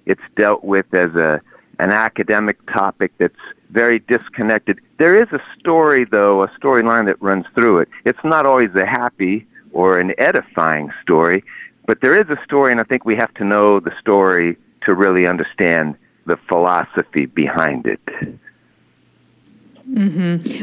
it's 0.06 0.22
dealt 0.36 0.64
with 0.64 0.92
as 0.92 1.14
a 1.14 1.38
an 1.78 1.92
academic 1.92 2.58
topic 2.66 3.12
that's 3.18 3.38
very 3.70 4.00
disconnected. 4.00 4.80
There 4.98 5.20
is 5.20 5.28
a 5.32 5.40
story, 5.58 6.04
though, 6.04 6.42
a 6.42 6.48
storyline 6.48 7.06
that 7.06 7.22
runs 7.22 7.46
through 7.54 7.78
it. 7.78 7.88
It's 8.04 8.22
not 8.24 8.44
always 8.44 8.74
a 8.74 8.84
happy 8.84 9.46
or 9.72 9.98
an 9.98 10.12
edifying 10.18 10.92
story, 11.00 11.44
but 11.90 12.00
there 12.02 12.16
is 12.16 12.30
a 12.30 12.40
story, 12.44 12.70
and 12.70 12.80
I 12.80 12.84
think 12.84 13.04
we 13.04 13.16
have 13.16 13.34
to 13.34 13.44
know 13.44 13.80
the 13.80 13.92
story 13.98 14.56
to 14.82 14.94
really 14.94 15.26
understand 15.26 15.96
the 16.24 16.36
philosophy 16.48 17.26
behind 17.26 17.84
it. 17.84 18.00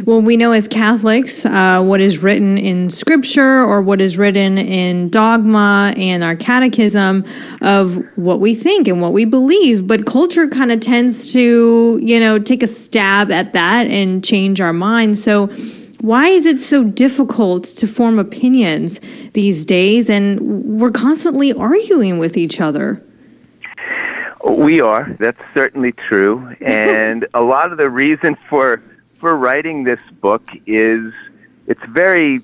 Well, 0.06 0.22
we 0.22 0.38
know 0.38 0.54
as 0.54 0.70
Catholics 0.70 1.46
uh, 1.46 1.84
what 1.84 2.00
is 2.00 2.24
written 2.24 2.58
in 2.58 2.90
Scripture 2.90 3.62
or 3.62 3.82
what 3.82 4.00
is 4.00 4.18
written 4.18 4.58
in 4.58 5.10
dogma 5.10 5.94
and 5.98 6.24
our 6.24 6.38
catechism 6.38 7.26
of 7.62 8.02
what 8.18 8.40
we 8.40 8.56
think 8.56 8.88
and 8.88 9.02
what 9.02 9.12
we 9.12 9.26
believe. 9.26 9.86
But 9.86 10.06
culture 10.06 10.48
kind 10.48 10.72
of 10.72 10.80
tends 10.80 11.34
to, 11.34 12.00
you 12.02 12.22
know, 12.22 12.40
take 12.40 12.64
a 12.64 12.68
stab 12.68 13.34
at 13.34 13.52
that 13.52 13.88
and 13.88 14.24
change 14.24 14.62
our 14.62 14.72
minds. 14.72 15.22
So, 15.22 15.48
why 16.02 16.28
is 16.28 16.46
it 16.46 16.58
so 16.58 16.84
difficult 16.84 17.64
to 17.64 17.88
form 17.88 18.20
opinions 18.20 19.02
these 19.34 19.66
days? 19.66 20.10
And 20.10 20.40
we're 20.80 20.92
constantly 20.92 21.54
arguing 21.54 22.20
with 22.20 22.38
each 22.38 22.62
other. 22.62 23.02
We 24.48 24.80
are. 24.80 25.16
That's 25.20 25.42
certainly 25.54 25.92
true. 25.92 26.56
And 26.62 27.28
a 27.34 27.42
lot 27.42 27.72
of 27.72 27.78
the 27.78 27.90
reason 27.90 28.38
for 28.50 28.82
for 29.20 29.36
writing 29.36 29.84
this 29.84 30.00
book 30.22 30.44
is 30.68 31.12
it's 31.66 31.84
very 31.90 32.42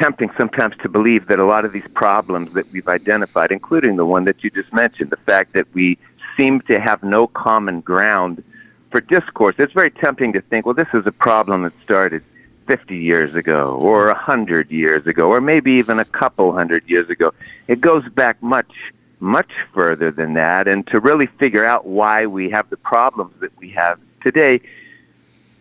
tempting 0.00 0.30
sometimes 0.36 0.74
to 0.82 0.88
believe 0.88 1.28
that 1.28 1.38
a 1.38 1.44
lot 1.44 1.64
of 1.64 1.72
these 1.72 1.86
problems 1.94 2.52
that 2.54 2.70
we've 2.72 2.88
identified, 2.88 3.52
including 3.52 3.96
the 3.96 4.04
one 4.04 4.24
that 4.24 4.42
you 4.42 4.50
just 4.50 4.72
mentioned, 4.72 5.10
the 5.10 5.16
fact 5.18 5.52
that 5.52 5.66
we 5.74 5.96
seem 6.36 6.60
to 6.62 6.80
have 6.80 7.02
no 7.04 7.28
common 7.28 7.80
ground 7.80 8.42
for 8.90 9.00
discourse, 9.00 9.54
it's 9.58 9.72
very 9.72 9.90
tempting 9.90 10.32
to 10.32 10.40
think, 10.40 10.66
well, 10.66 10.74
this 10.74 10.88
is 10.92 11.06
a 11.06 11.12
problem 11.12 11.62
that 11.62 11.72
started 11.84 12.22
50 12.66 12.96
years 12.96 13.34
ago 13.34 13.76
or 13.76 14.06
100 14.06 14.70
years 14.70 15.06
ago 15.06 15.28
or 15.30 15.40
maybe 15.40 15.72
even 15.72 15.98
a 15.98 16.04
couple 16.04 16.52
hundred 16.52 16.88
years 16.88 17.08
ago. 17.08 17.32
It 17.68 17.80
goes 17.80 18.08
back 18.10 18.42
much, 18.42 18.72
much 19.20 19.50
further 19.72 20.10
than 20.10 20.34
that. 20.34 20.68
And 20.68 20.86
to 20.88 21.00
really 21.00 21.26
figure 21.26 21.64
out 21.64 21.86
why 21.86 22.26
we 22.26 22.50
have 22.50 22.68
the 22.70 22.76
problems 22.76 23.34
that 23.40 23.56
we 23.58 23.70
have 23.70 23.98
today, 24.20 24.60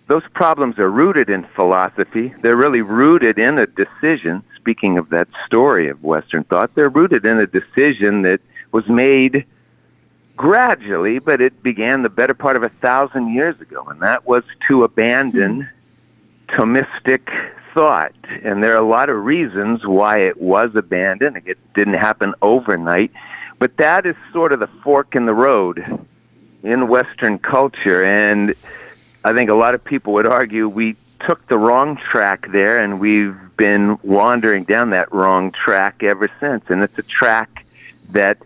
those 0.08 0.24
problems 0.34 0.78
are 0.78 0.90
rooted 0.90 1.30
in 1.30 1.46
philosophy. 1.56 2.34
They're 2.42 2.56
really 2.56 2.82
rooted 2.82 3.40
in 3.40 3.58
a 3.58 3.68
decision. 3.68 4.44
Speaking 4.56 4.98
of 4.98 5.10
that 5.10 5.28
story 5.46 5.90
of 5.90 6.04
Western 6.04 6.44
thought, 6.44 6.76
they're 6.76 6.90
rooted 6.90 7.26
in 7.26 7.40
a 7.40 7.48
decision 7.48 8.22
that 8.24 8.42
was 8.72 8.88
made 8.88 9.46
gradually, 10.36 11.20
but 11.20 11.42
it 11.42 11.64
began 11.64 12.04
the 12.04 12.10
better 12.10 12.34
part 12.34 12.56
of 12.56 12.64
a 12.64 12.70
thousand 12.70 13.34
years 13.34 13.60
ago, 13.62 13.86
and 13.88 14.02
that 14.02 14.28
was 14.28 14.44
to 14.68 14.84
abandon 14.84 15.62
hmm. 15.62 15.68
Thomistic 16.56 17.30
thought. 17.74 18.16
And 18.44 18.64
there 18.64 18.74
are 18.74 18.82
a 18.82 18.88
lot 18.88 19.10
of 19.10 19.24
reasons 19.24 19.86
why 19.86 20.20
it 20.20 20.40
was 20.42 20.76
abandoned. 20.76 21.42
It 21.46 21.58
didn't 21.74 21.96
happen 21.96 22.34
overnight, 22.42 23.12
but 23.60 23.78
that 23.78 24.06
is 24.06 24.16
sort 24.32 24.54
of 24.54 24.60
the 24.62 24.70
fork 24.82 25.16
in 25.16 25.26
the 25.26 25.34
road 25.34 26.08
in 26.64 26.88
Western 26.88 27.38
culture. 27.38 28.04
And 28.04 28.56
I 29.24 29.34
think 29.34 29.50
a 29.50 29.56
lot 29.56 29.76
of 29.76 29.84
people 29.84 30.14
would 30.14 30.28
argue 30.28 30.70
we 30.70 30.96
took 31.20 31.46
the 31.48 31.58
wrong 31.58 31.98
track 31.98 32.48
there, 32.52 32.80
and 32.80 33.00
we've 33.00 33.36
been 33.58 33.98
wandering 34.04 34.64
down 34.64 34.92
that 34.92 35.14
wrong 35.14 35.52
track 35.52 36.04
ever 36.04 36.30
since. 36.40 36.64
And 36.70 36.82
it's 36.84 36.98
a 36.98 37.04
track 37.04 37.66
that 38.12 38.38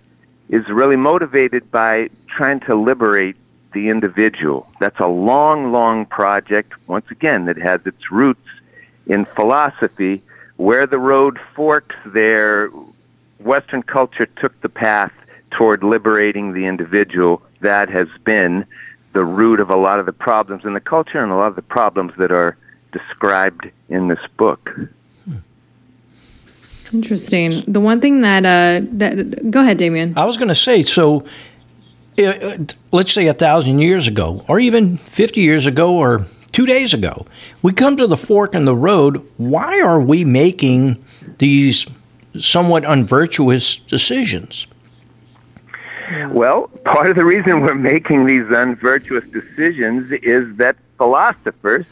is 0.49 0.67
really 0.69 0.95
motivated 0.95 1.69
by 1.69 2.09
trying 2.27 2.59
to 2.61 2.75
liberate 2.75 3.35
the 3.73 3.89
individual. 3.89 4.67
That's 4.79 4.99
a 4.99 5.07
long, 5.07 5.71
long 5.71 6.05
project, 6.05 6.73
once 6.87 7.05
again, 7.11 7.45
that 7.45 7.57
has 7.57 7.81
its 7.85 8.11
roots 8.11 8.47
in 9.07 9.25
philosophy. 9.25 10.21
Where 10.57 10.87
the 10.87 10.97
road 10.97 11.39
forks 11.55 11.95
there, 12.05 12.69
Western 13.39 13.83
culture 13.83 14.25
took 14.25 14.59
the 14.61 14.69
path 14.69 15.11
toward 15.51 15.83
liberating 15.83 16.53
the 16.53 16.65
individual. 16.65 17.41
That 17.61 17.89
has 17.89 18.07
been 18.23 18.65
the 19.13 19.23
root 19.23 19.59
of 19.59 19.69
a 19.69 19.75
lot 19.75 19.99
of 19.99 20.05
the 20.05 20.13
problems 20.13 20.65
in 20.65 20.73
the 20.73 20.79
culture 20.79 21.21
and 21.23 21.31
a 21.31 21.35
lot 21.35 21.47
of 21.47 21.55
the 21.55 21.61
problems 21.61 22.13
that 22.17 22.31
are 22.31 22.57
described 22.91 23.69
in 23.89 24.07
this 24.07 24.19
book. 24.37 24.69
Interesting. 26.91 27.63
The 27.67 27.79
one 27.79 28.01
thing 28.01 28.21
that, 28.21 28.45
uh, 28.45 28.85
that 28.93 29.51
go 29.51 29.61
ahead, 29.61 29.77
Damien. 29.77 30.13
I 30.17 30.25
was 30.25 30.37
going 30.37 30.47
to 30.47 30.55
say, 30.55 30.81
so 30.81 31.23
let's 32.91 33.13
say 33.13 33.27
a 33.27 33.33
thousand 33.33 33.79
years 33.79 34.07
ago, 34.07 34.43
or 34.47 34.59
even 34.59 34.97
50 34.97 35.41
years 35.41 35.65
ago, 35.65 35.95
or 35.95 36.25
two 36.51 36.65
days 36.65 36.93
ago, 36.93 37.25
we 37.61 37.73
come 37.73 37.97
to 37.97 38.07
the 38.07 38.17
fork 38.17 38.55
in 38.55 38.65
the 38.65 38.75
road. 38.75 39.25
Why 39.37 39.81
are 39.81 39.99
we 39.99 40.25
making 40.25 41.03
these 41.37 41.85
somewhat 42.37 42.83
unvirtuous 42.83 43.77
decisions? 43.77 44.67
Well, 46.29 46.69
part 46.85 47.09
of 47.09 47.15
the 47.15 47.25
reason 47.25 47.61
we're 47.61 47.75
making 47.75 48.25
these 48.25 48.49
unvirtuous 48.49 49.25
decisions 49.25 50.11
is 50.23 50.55
that 50.57 50.75
philosophers 50.97 51.85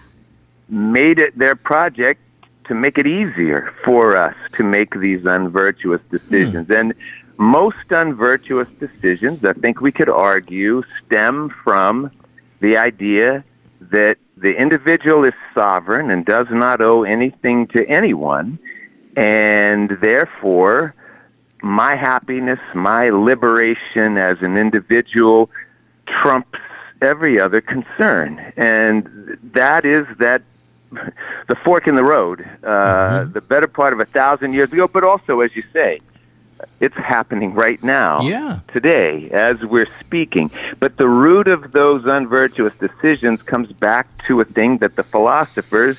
made 0.69 1.19
it 1.19 1.37
their 1.37 1.55
project 1.55 2.19
to 2.65 2.73
make 2.73 2.97
it 2.97 3.07
easier 3.07 3.73
for 3.85 4.15
us 4.15 4.35
to 4.53 4.63
make 4.63 4.99
these 4.99 5.25
unvirtuous 5.25 6.01
decisions. 6.09 6.67
Mm. 6.67 6.79
And 6.79 6.93
most 7.37 7.91
unvirtuous 7.91 8.67
decisions, 8.79 9.43
I 9.45 9.53
think 9.53 9.81
we 9.81 9.91
could 9.91 10.09
argue, 10.09 10.83
stem 11.05 11.49
from 11.63 12.11
the 12.59 12.77
idea 12.77 13.43
that 13.79 14.17
the 14.35 14.55
individual 14.55 15.23
is 15.23 15.33
sovereign 15.53 16.09
and 16.09 16.25
does 16.25 16.47
not 16.49 16.81
owe 16.81 17.03
anything 17.03 17.67
to 17.67 17.87
anyone, 17.87 18.59
and 19.15 19.89
therefore 20.01 20.95
my 21.61 21.95
happiness, 21.95 22.59
my 22.73 23.09
liberation 23.09 24.17
as 24.17 24.41
an 24.41 24.57
individual 24.57 25.49
trumps 26.05 26.59
every 27.01 27.39
other 27.39 27.61
concern. 27.61 28.53
And 28.57 29.37
that 29.53 29.85
is 29.85 30.05
that 30.19 30.41
the 30.91 31.55
fork 31.63 31.87
in 31.87 31.95
the 31.95 32.03
road, 32.03 32.41
uh, 32.63 32.67
mm-hmm. 32.67 33.31
the 33.33 33.41
better 33.41 33.67
part 33.67 33.93
of 33.93 33.99
a 33.99 34.05
thousand 34.05 34.53
years 34.53 34.71
ago, 34.71 34.87
but 34.87 35.03
also, 35.03 35.41
as 35.41 35.55
you 35.55 35.63
say, 35.73 35.99
it's 36.79 36.95
happening 36.95 37.53
right 37.53 37.81
now, 37.83 38.21
yeah. 38.21 38.59
today, 38.71 39.29
as 39.31 39.57
we're 39.61 39.89
speaking. 39.99 40.51
But 40.79 40.97
the 40.97 41.07
root 41.07 41.47
of 41.47 41.71
those 41.71 42.05
unvirtuous 42.05 42.73
decisions 42.79 43.41
comes 43.41 43.71
back 43.71 44.25
to 44.25 44.41
a 44.41 44.45
thing 44.45 44.77
that 44.79 44.95
the 44.95 45.03
philosophers 45.03 45.97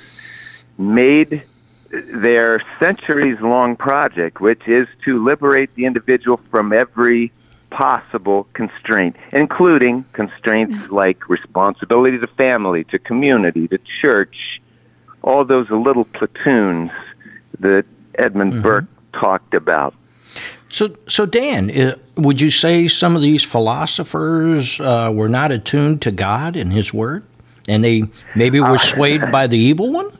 made 0.77 1.43
their 1.91 2.63
centuries 2.79 3.41
long 3.41 3.77
project, 3.77 4.41
which 4.41 4.69
is 4.69 4.87
to 5.05 5.23
liberate 5.23 5.75
the 5.75 5.87
individual 5.87 6.41
from 6.51 6.73
every 6.73 7.33
possible 7.71 8.47
constraint, 8.53 9.17
including 9.33 10.05
constraints 10.13 10.91
like 10.91 11.29
responsibility 11.29 12.19
to 12.19 12.27
family, 12.27 12.85
to 12.85 12.99
community, 12.99 13.69
to 13.69 13.79
church, 14.01 14.61
all 15.23 15.45
those 15.45 15.69
little 15.71 16.05
platoons 16.05 16.91
that 17.61 17.85
Edmund 18.15 18.55
mm-hmm. 18.55 18.63
Burke 18.63 18.87
talked 19.13 19.55
about. 19.55 19.95
So, 20.71 20.95
so 21.09 21.25
Dan, 21.25 21.71
uh, 21.71 21.97
would 22.16 22.41
you 22.41 22.51
say 22.51 22.89
some 22.89 23.16
of 23.16 23.23
these 23.23 23.43
philosophers 23.43 24.79
uh, 24.81 25.11
were 25.14 25.29
not 25.29 25.51
attuned 25.51 26.03
to 26.03 26.11
God 26.11 26.57
and 26.57 26.73
His 26.73 26.93
Word, 26.93 27.25
and 27.66 27.83
they 27.83 28.05
maybe 28.37 28.61
were 28.61 28.73
uh, 28.73 28.79
swayed 28.79 29.33
by 29.33 29.47
the 29.47 29.59
evil 29.59 29.91
one? 29.91 30.12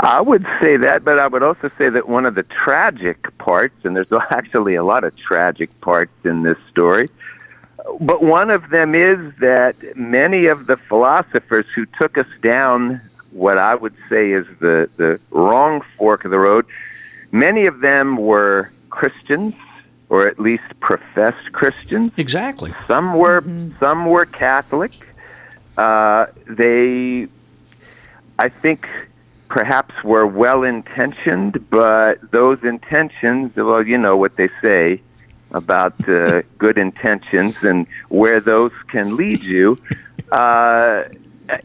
I 0.00 0.20
would 0.20 0.46
say 0.60 0.76
that, 0.76 1.04
but 1.04 1.18
I 1.18 1.26
would 1.26 1.42
also 1.42 1.70
say 1.78 1.88
that 1.88 2.08
one 2.08 2.26
of 2.26 2.34
the 2.34 2.42
tragic 2.42 3.36
parts, 3.38 3.74
and 3.84 3.96
there's 3.96 4.12
actually 4.30 4.74
a 4.74 4.84
lot 4.84 5.04
of 5.04 5.16
tragic 5.16 5.80
parts 5.80 6.14
in 6.24 6.42
this 6.42 6.58
story, 6.70 7.08
but 8.00 8.22
one 8.22 8.50
of 8.50 8.70
them 8.70 8.94
is 8.94 9.32
that 9.40 9.76
many 9.96 10.46
of 10.46 10.66
the 10.66 10.76
philosophers 10.76 11.66
who 11.74 11.86
took 11.86 12.18
us 12.18 12.26
down 12.42 13.00
what 13.30 13.58
I 13.58 13.74
would 13.74 13.94
say 14.08 14.30
is 14.30 14.46
the, 14.60 14.88
the 14.96 15.20
wrong 15.30 15.82
fork 15.98 16.24
of 16.24 16.30
the 16.30 16.38
road, 16.38 16.66
many 17.32 17.66
of 17.66 17.80
them 17.80 18.16
were 18.16 18.70
Christians 18.94 19.54
or 20.08 20.28
at 20.28 20.38
least 20.38 20.62
professed 20.80 21.52
Christians. 21.52 22.12
Exactly. 22.16 22.72
Some 22.86 23.14
were 23.14 23.42
mm-hmm. 23.42 23.72
some 23.84 24.06
were 24.06 24.26
Catholic. 24.26 24.92
Uh, 25.76 26.26
they, 26.46 27.26
I 28.38 28.48
think, 28.48 28.88
perhaps 29.48 29.92
were 30.04 30.26
well 30.26 30.62
intentioned, 30.62 31.68
but 31.68 32.30
those 32.30 32.62
intentions, 32.62 33.56
well, 33.56 33.84
you 33.84 33.98
know 33.98 34.16
what 34.16 34.36
they 34.36 34.48
say 34.62 35.02
about 35.50 36.08
uh, 36.08 36.42
good 36.58 36.78
intentions 36.78 37.56
and 37.62 37.86
where 38.08 38.40
those 38.40 38.72
can 38.88 39.16
lead 39.16 39.42
you. 39.54 39.76
Uh, 40.30 41.04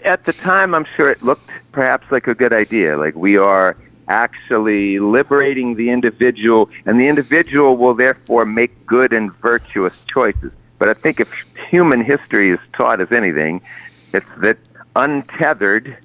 at 0.03 0.25
the 0.25 0.34
time, 0.34 0.73
I'm 0.73 0.88
sure 0.95 1.09
it 1.09 1.21
looked 1.21 1.51
perhaps 1.71 2.11
like 2.11 2.27
a 2.27 2.34
good 2.34 2.51
idea. 2.51 2.97
Like 2.97 3.15
we 3.15 3.38
are 3.38 3.77
actually 4.10 4.99
liberating 4.99 5.76
the 5.76 5.91
individual, 5.91 6.70
and 6.86 6.99
the 6.99 7.07
individual 7.07 7.78
will 7.78 7.93
therefore 7.93 8.45
make 8.45 8.86
good 8.86 9.14
and 9.14 9.32
virtuous 9.36 10.03
choices. 10.05 10.51
But 10.80 10.89
I 10.89 10.93
think 10.93 11.20
if 11.20 11.30
human 11.70 12.03
history 12.03 12.49
is 12.49 12.60
taught 12.74 12.99
as 12.99 13.12
anything, 13.12 13.62
it's 14.14 14.26
that 14.38 14.57
untethered 14.95 15.97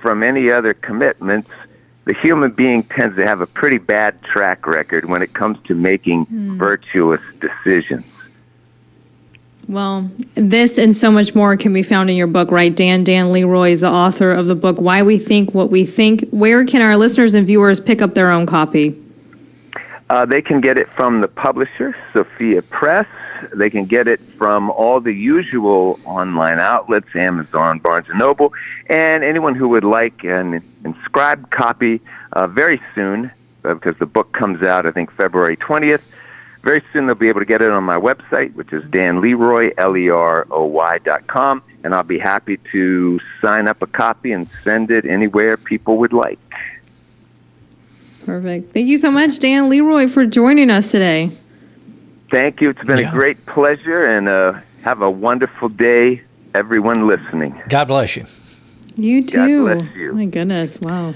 from 0.00 0.22
any 0.22 0.50
other 0.50 0.74
commitments, 0.74 1.50
the 2.04 2.14
human 2.14 2.50
being 2.50 2.82
tends 2.82 3.16
to 3.16 3.26
have 3.26 3.40
a 3.40 3.46
pretty 3.46 3.78
bad 3.78 4.20
track 4.22 4.66
record 4.66 5.04
when 5.04 5.22
it 5.22 5.32
comes 5.34 5.58
to 5.64 5.74
making 5.74 6.26
mm. 6.26 6.58
virtuous 6.58 7.20
decisions. 7.40 8.04
Well, 9.68 10.10
this 10.34 10.76
and 10.76 10.94
so 10.94 11.10
much 11.10 11.34
more 11.34 11.56
can 11.56 11.72
be 11.72 11.82
found 11.82 12.10
in 12.10 12.16
your 12.16 12.26
book, 12.26 12.50
right? 12.50 12.74
Dan 12.74 13.04
Dan 13.04 13.32
Leroy 13.32 13.70
is 13.70 13.80
the 13.80 13.90
author 13.90 14.32
of 14.32 14.46
the 14.46 14.54
book 14.54 14.80
Why 14.80 15.02
We 15.02 15.18
Think 15.18 15.54
What 15.54 15.70
We 15.70 15.84
Think. 15.84 16.28
Where 16.30 16.64
can 16.64 16.82
our 16.82 16.96
listeners 16.96 17.34
and 17.34 17.46
viewers 17.46 17.80
pick 17.80 18.02
up 18.02 18.14
their 18.14 18.30
own 18.30 18.46
copy? 18.46 19.00
Uh, 20.10 20.26
they 20.26 20.42
can 20.42 20.60
get 20.60 20.76
it 20.76 20.90
from 20.90 21.22
the 21.22 21.28
publisher, 21.28 21.96
Sophia 22.12 22.60
Press. 22.60 23.06
They 23.54 23.70
can 23.70 23.86
get 23.86 24.06
it 24.06 24.20
from 24.36 24.70
all 24.70 25.00
the 25.00 25.12
usual 25.12 25.98
online 26.04 26.58
outlets, 26.58 27.08
Amazon, 27.14 27.78
Barnes 27.78 28.08
and 28.10 28.18
Noble, 28.18 28.52
and 28.88 29.24
anyone 29.24 29.54
who 29.54 29.68
would 29.70 29.84
like 29.84 30.22
an 30.22 30.62
inscribed 30.84 31.50
copy 31.50 32.00
uh, 32.32 32.46
very 32.46 32.80
soon, 32.94 33.30
uh, 33.64 33.74
because 33.74 33.96
the 33.98 34.06
book 34.06 34.32
comes 34.32 34.62
out, 34.62 34.84
I 34.84 34.90
think, 34.90 35.10
February 35.12 35.56
20th. 35.56 36.02
Very 36.62 36.82
soon 36.92 37.06
they'll 37.06 37.16
be 37.16 37.28
able 37.28 37.40
to 37.40 37.46
get 37.46 37.60
it 37.60 37.70
on 37.70 37.82
my 37.82 37.98
website, 37.98 38.54
which 38.54 38.72
is 38.72 38.84
danleroy, 38.84 39.72
L-E-R-O-Y 39.78 40.98
dot 40.98 41.26
com, 41.26 41.62
and 41.82 41.92
I'll 41.92 42.04
be 42.04 42.18
happy 42.18 42.58
to 42.70 43.20
sign 43.40 43.66
up 43.66 43.82
a 43.82 43.86
copy 43.86 44.30
and 44.30 44.48
send 44.62 44.90
it 44.90 45.04
anywhere 45.04 45.56
people 45.56 45.98
would 45.98 46.12
like. 46.12 46.38
Perfect. 48.24 48.72
Thank 48.72 48.86
you 48.86 48.96
so 48.96 49.10
much, 49.10 49.40
Dan 49.40 49.68
Leroy, 49.68 50.06
for 50.06 50.24
joining 50.24 50.70
us 50.70 50.92
today. 50.92 51.36
Thank 52.30 52.60
you. 52.60 52.70
It's 52.70 52.84
been 52.84 52.98
yeah. 52.98 53.10
a 53.10 53.12
great 53.12 53.44
pleasure, 53.46 54.06
and 54.06 54.28
uh, 54.28 54.60
have 54.82 55.02
a 55.02 55.10
wonderful 55.10 55.68
day, 55.68 56.22
everyone 56.54 57.08
listening. 57.08 57.60
God 57.68 57.86
bless 57.86 58.16
you. 58.16 58.24
You 58.94 59.24
too. 59.24 59.66
God 59.66 59.78
bless 59.78 59.94
you. 59.96 60.12
My 60.12 60.26
goodness. 60.26 60.80
Wow. 60.80 61.14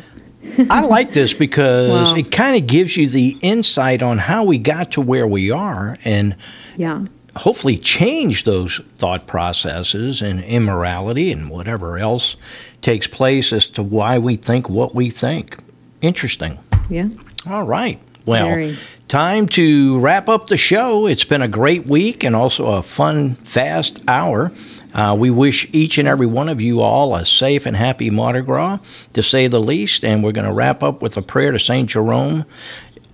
I 0.71 0.81
like 0.81 1.13
this 1.13 1.33
because 1.33 1.91
wow. 2.13 2.17
it 2.17 2.31
kind 2.31 2.57
of 2.57 2.67
gives 2.67 2.97
you 2.97 3.09
the 3.09 3.37
insight 3.41 4.03
on 4.03 4.19
how 4.19 4.45
we 4.45 4.59
got 4.59 4.93
to 4.93 5.01
where 5.01 5.27
we 5.27 5.51
are 5.51 5.97
and 6.05 6.37
yeah. 6.77 7.05
hopefully 7.37 7.79
change 7.79 8.45
those 8.45 8.81
thought 8.99 9.27
processes 9.27 10.23
and 10.23 10.43
immorality 10.45 11.33
and 11.33 11.51
whatever 11.51 11.99
else 11.99 12.37
takes 12.83 13.07
place 13.07 13.53
as 13.53 13.67
to 13.69 13.83
why 13.83 14.19
we 14.19 14.37
think 14.37 14.69
what 14.69 14.95
we 14.95 15.11
think. 15.11 15.59
Interesting. 16.03 16.59
Yeah. 16.89 17.09
All 17.49 17.65
right. 17.65 18.01
Well, 18.27 18.47
Very. 18.47 18.79
time 19.09 19.47
to 19.51 19.99
wrap 20.01 20.29
up 20.29 20.49
the 20.49 20.57
show. 20.57 21.07
It's 21.07 21.25
been 21.25 21.43
a 21.43 21.49
great 21.49 21.87
week 21.87 22.25
and 22.25 22.35
also 22.35 22.67
a 22.67 22.83
fun, 22.83 23.35
fast 23.37 24.03
hour. 24.09 24.53
Uh, 24.97 25.15
we 25.17 25.29
wish 25.29 25.69
each 25.73 25.99
and 25.99 26.09
every 26.09 26.27
one 26.27 26.49
of 26.49 26.59
you 26.59 26.81
all 26.81 27.15
a 27.15 27.27
safe 27.27 27.67
and 27.67 27.77
happy 27.77 28.09
Mardi 28.09 28.41
Gras, 28.41 28.79
to 29.13 29.23
say 29.23 29.47
the 29.47 29.61
least. 29.61 30.03
And 30.03 30.25
we're 30.25 30.33
going 30.33 30.47
to 30.47 30.53
wrap 30.55 30.83
up 30.83 31.03
with 31.03 31.19
a 31.19 31.23
prayer 31.23 31.53
to 31.53 31.59
St. 31.59 31.89
Jerome 31.89 32.47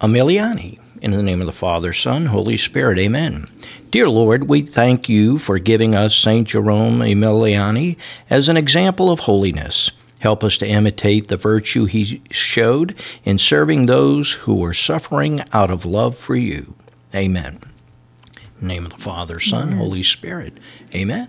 Emiliani. 0.01 0.79
In 1.03 1.11
the 1.11 1.23
name 1.25 1.41
of 1.41 1.49
the 1.49 1.53
Father, 1.53 1.93
Son, 1.93 2.27
Holy 2.27 2.57
Spirit, 2.57 2.97
amen. 3.01 3.47
Dear 3.91 4.09
Lord, 4.09 4.49
we 4.49 4.63
thank 4.63 5.09
you 5.09 5.37
for 5.37 5.59
giving 5.59 5.97
us 5.97 6.15
St. 6.15 6.47
Jerome 6.47 7.01
Emiliani 7.01 7.97
as 8.31 8.49
an 8.49 8.57
example 8.57 9.11
of 9.11 9.19
holiness. 9.19 9.91
Help 10.21 10.45
us 10.45 10.57
to 10.59 10.69
imitate 10.69 11.27
the 11.27 11.37
virtue 11.37 11.87
he 11.87 12.23
showed 12.31 12.95
in 13.25 13.39
serving 13.39 13.87
those 13.87 14.31
who 14.31 14.55
were 14.55 14.73
suffering 14.73 15.43
out 15.53 15.73
of 15.73 15.85
love 15.85 16.17
for 16.17 16.37
you. 16.37 16.75
Amen. 17.13 17.59
In 18.61 18.69
the 18.69 18.75
name 18.75 18.85
of 18.85 18.93
the 18.93 19.03
Father, 19.03 19.41
Son, 19.41 19.73
Holy 19.73 20.05
Spirit. 20.05 20.59
Amen. 20.95 21.27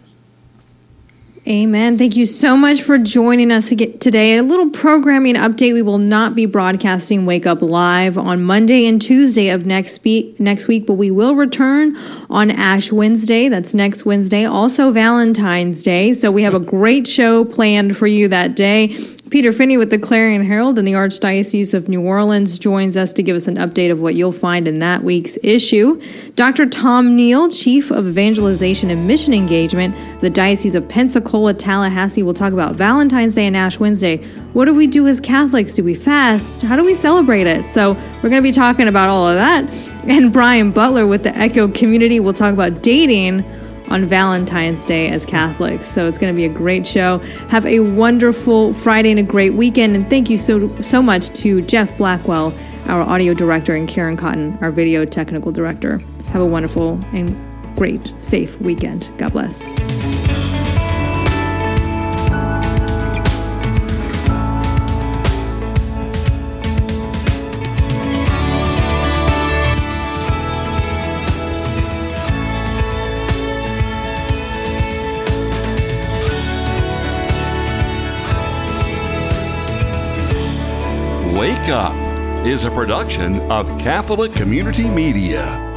Amen. 1.46 1.98
Thank 1.98 2.16
you 2.16 2.26
so 2.26 2.56
much 2.56 2.82
for 2.82 2.98
joining 2.98 3.52
us 3.52 3.68
today. 3.68 4.38
A 4.38 4.44
little 4.44 4.70
programming 4.70 5.36
update. 5.36 5.74
We 5.74 5.82
will 5.82 5.98
not 5.98 6.36
be 6.36 6.46
broadcasting 6.46 7.26
Wake 7.26 7.46
Up 7.46 7.62
Live 7.62 8.18
on 8.18 8.42
Monday 8.42 8.86
and 8.86 9.02
Tuesday 9.02 9.50
of 9.50 9.66
next 9.66 10.06
week, 10.06 10.40
next 10.40 10.70
week, 10.70 10.88
but 10.88 10.94
we 10.94 11.12
will 11.12 11.36
return 11.36 11.98
on 12.30 12.50
Ash 12.50 12.94
Wednesday. 12.94 13.50
That's 13.50 13.74
next 13.74 14.06
Wednesday. 14.06 14.46
Also 14.46 14.92
Valentine's 14.92 15.84
Day. 15.84 16.14
So 16.14 16.32
we 16.32 16.44
have 16.44 16.54
a 16.54 16.62
great 16.62 17.08
show 17.08 17.44
planned 17.44 17.98
for 17.98 18.08
you 18.08 18.30
that 18.30 18.56
day. 18.56 18.98
Peter 19.34 19.52
Finney 19.52 19.78
with 19.78 19.90
the 19.90 19.98
Clarion 19.98 20.46
Herald 20.46 20.78
and 20.78 20.88
the 20.88 20.92
Archdiocese 20.92 21.74
of 21.74 21.90
New 21.90 22.02
Orleans 22.02 22.60
joins 22.60 22.96
us 22.96 23.12
to 23.14 23.24
give 23.24 23.36
us 23.36 23.48
an 23.48 23.56
update 23.56 23.92
of 23.92 24.00
what 24.00 24.14
you'll 24.14 24.32
find 24.32 24.68
in 24.68 24.78
that 24.78 25.04
week's 25.04 25.40
issue. 25.42 26.00
Dr. 26.36 26.68
Tom 26.68 27.16
Neal, 27.16 27.50
Chief 27.50 27.90
of 27.90 28.08
Evangelization 28.08 28.92
and 28.92 29.08
Mission 29.08 29.34
Engagement, 29.34 29.96
the 30.22 30.30
Diocese 30.30 30.76
of 30.76 30.88
Pensacola, 30.88 31.56
Tallahassee, 31.56 32.22
will 32.22 32.36
talk 32.36 32.54
about 32.54 32.76
Valentine's 32.76 33.34
Day 33.34 33.48
and 33.48 33.58
Ash 33.58 33.80
Wednesday. 33.80 34.18
What 34.54 34.66
do 34.66 34.76
we 34.76 34.86
do 34.86 35.08
as 35.08 35.20
Catholics? 35.20 35.74
Do 35.74 35.84
we 35.84 35.96
fast? 35.96 36.62
How 36.62 36.76
do 36.76 36.86
we 36.86 36.94
celebrate 36.94 37.48
it? 37.48 37.68
So, 37.68 37.94
we're 37.94 38.30
going 38.30 38.34
to 38.34 38.48
be 38.48 38.52
talking 38.52 38.88
about 38.88 39.10
all 39.10 39.28
of 39.28 39.38
that. 39.38 39.64
And 40.08 40.32
Brian 40.32 40.70
Butler 40.70 41.08
with 41.08 41.24
the 41.24 41.36
Echo 41.36 41.68
Community 41.70 42.20
will 42.20 42.34
talk 42.34 42.54
about 42.54 42.84
dating 42.84 43.44
on 43.94 44.06
Valentine's 44.06 44.86
Day 44.86 45.10
as 45.10 45.24
Catholics. 45.24 45.86
So 45.86 46.08
it's 46.08 46.18
going 46.18 46.34
to 46.34 46.36
be 46.36 46.46
a 46.46 46.50
great 46.50 46.86
show. 46.86 47.20
Have 47.50 47.66
a 47.68 47.80
wonderful 47.80 48.74
Friday 48.74 49.12
and 49.12 49.20
a 49.20 49.24
great 49.24 49.54
weekend. 49.54 49.96
And 49.96 50.10
thank 50.10 50.32
you 50.32 50.38
so 50.38 50.82
so 50.82 51.02
much 51.02 51.30
to 51.42 51.62
Jeff 51.62 51.96
Blackwell, 51.96 52.54
our 52.88 53.02
audio 53.02 53.36
director, 53.36 53.76
and 53.76 53.88
Karen 53.88 54.18
Cotton, 54.18 54.58
our 54.62 54.72
video 54.72 55.06
technical 55.06 55.52
director. 55.52 56.00
Have 56.30 56.42
a 56.42 56.46
wonderful 56.46 57.00
and 57.14 57.38
great, 57.78 58.14
safe 58.18 58.60
weekend. 58.60 59.12
God 59.18 59.32
bless. 59.32 60.13
Wake 81.64 81.72
Up 81.72 82.46
is 82.46 82.66
a 82.66 82.70
production 82.70 83.40
of 83.50 83.66
Catholic 83.80 84.34
Community 84.34 84.90
Media. 84.90 85.73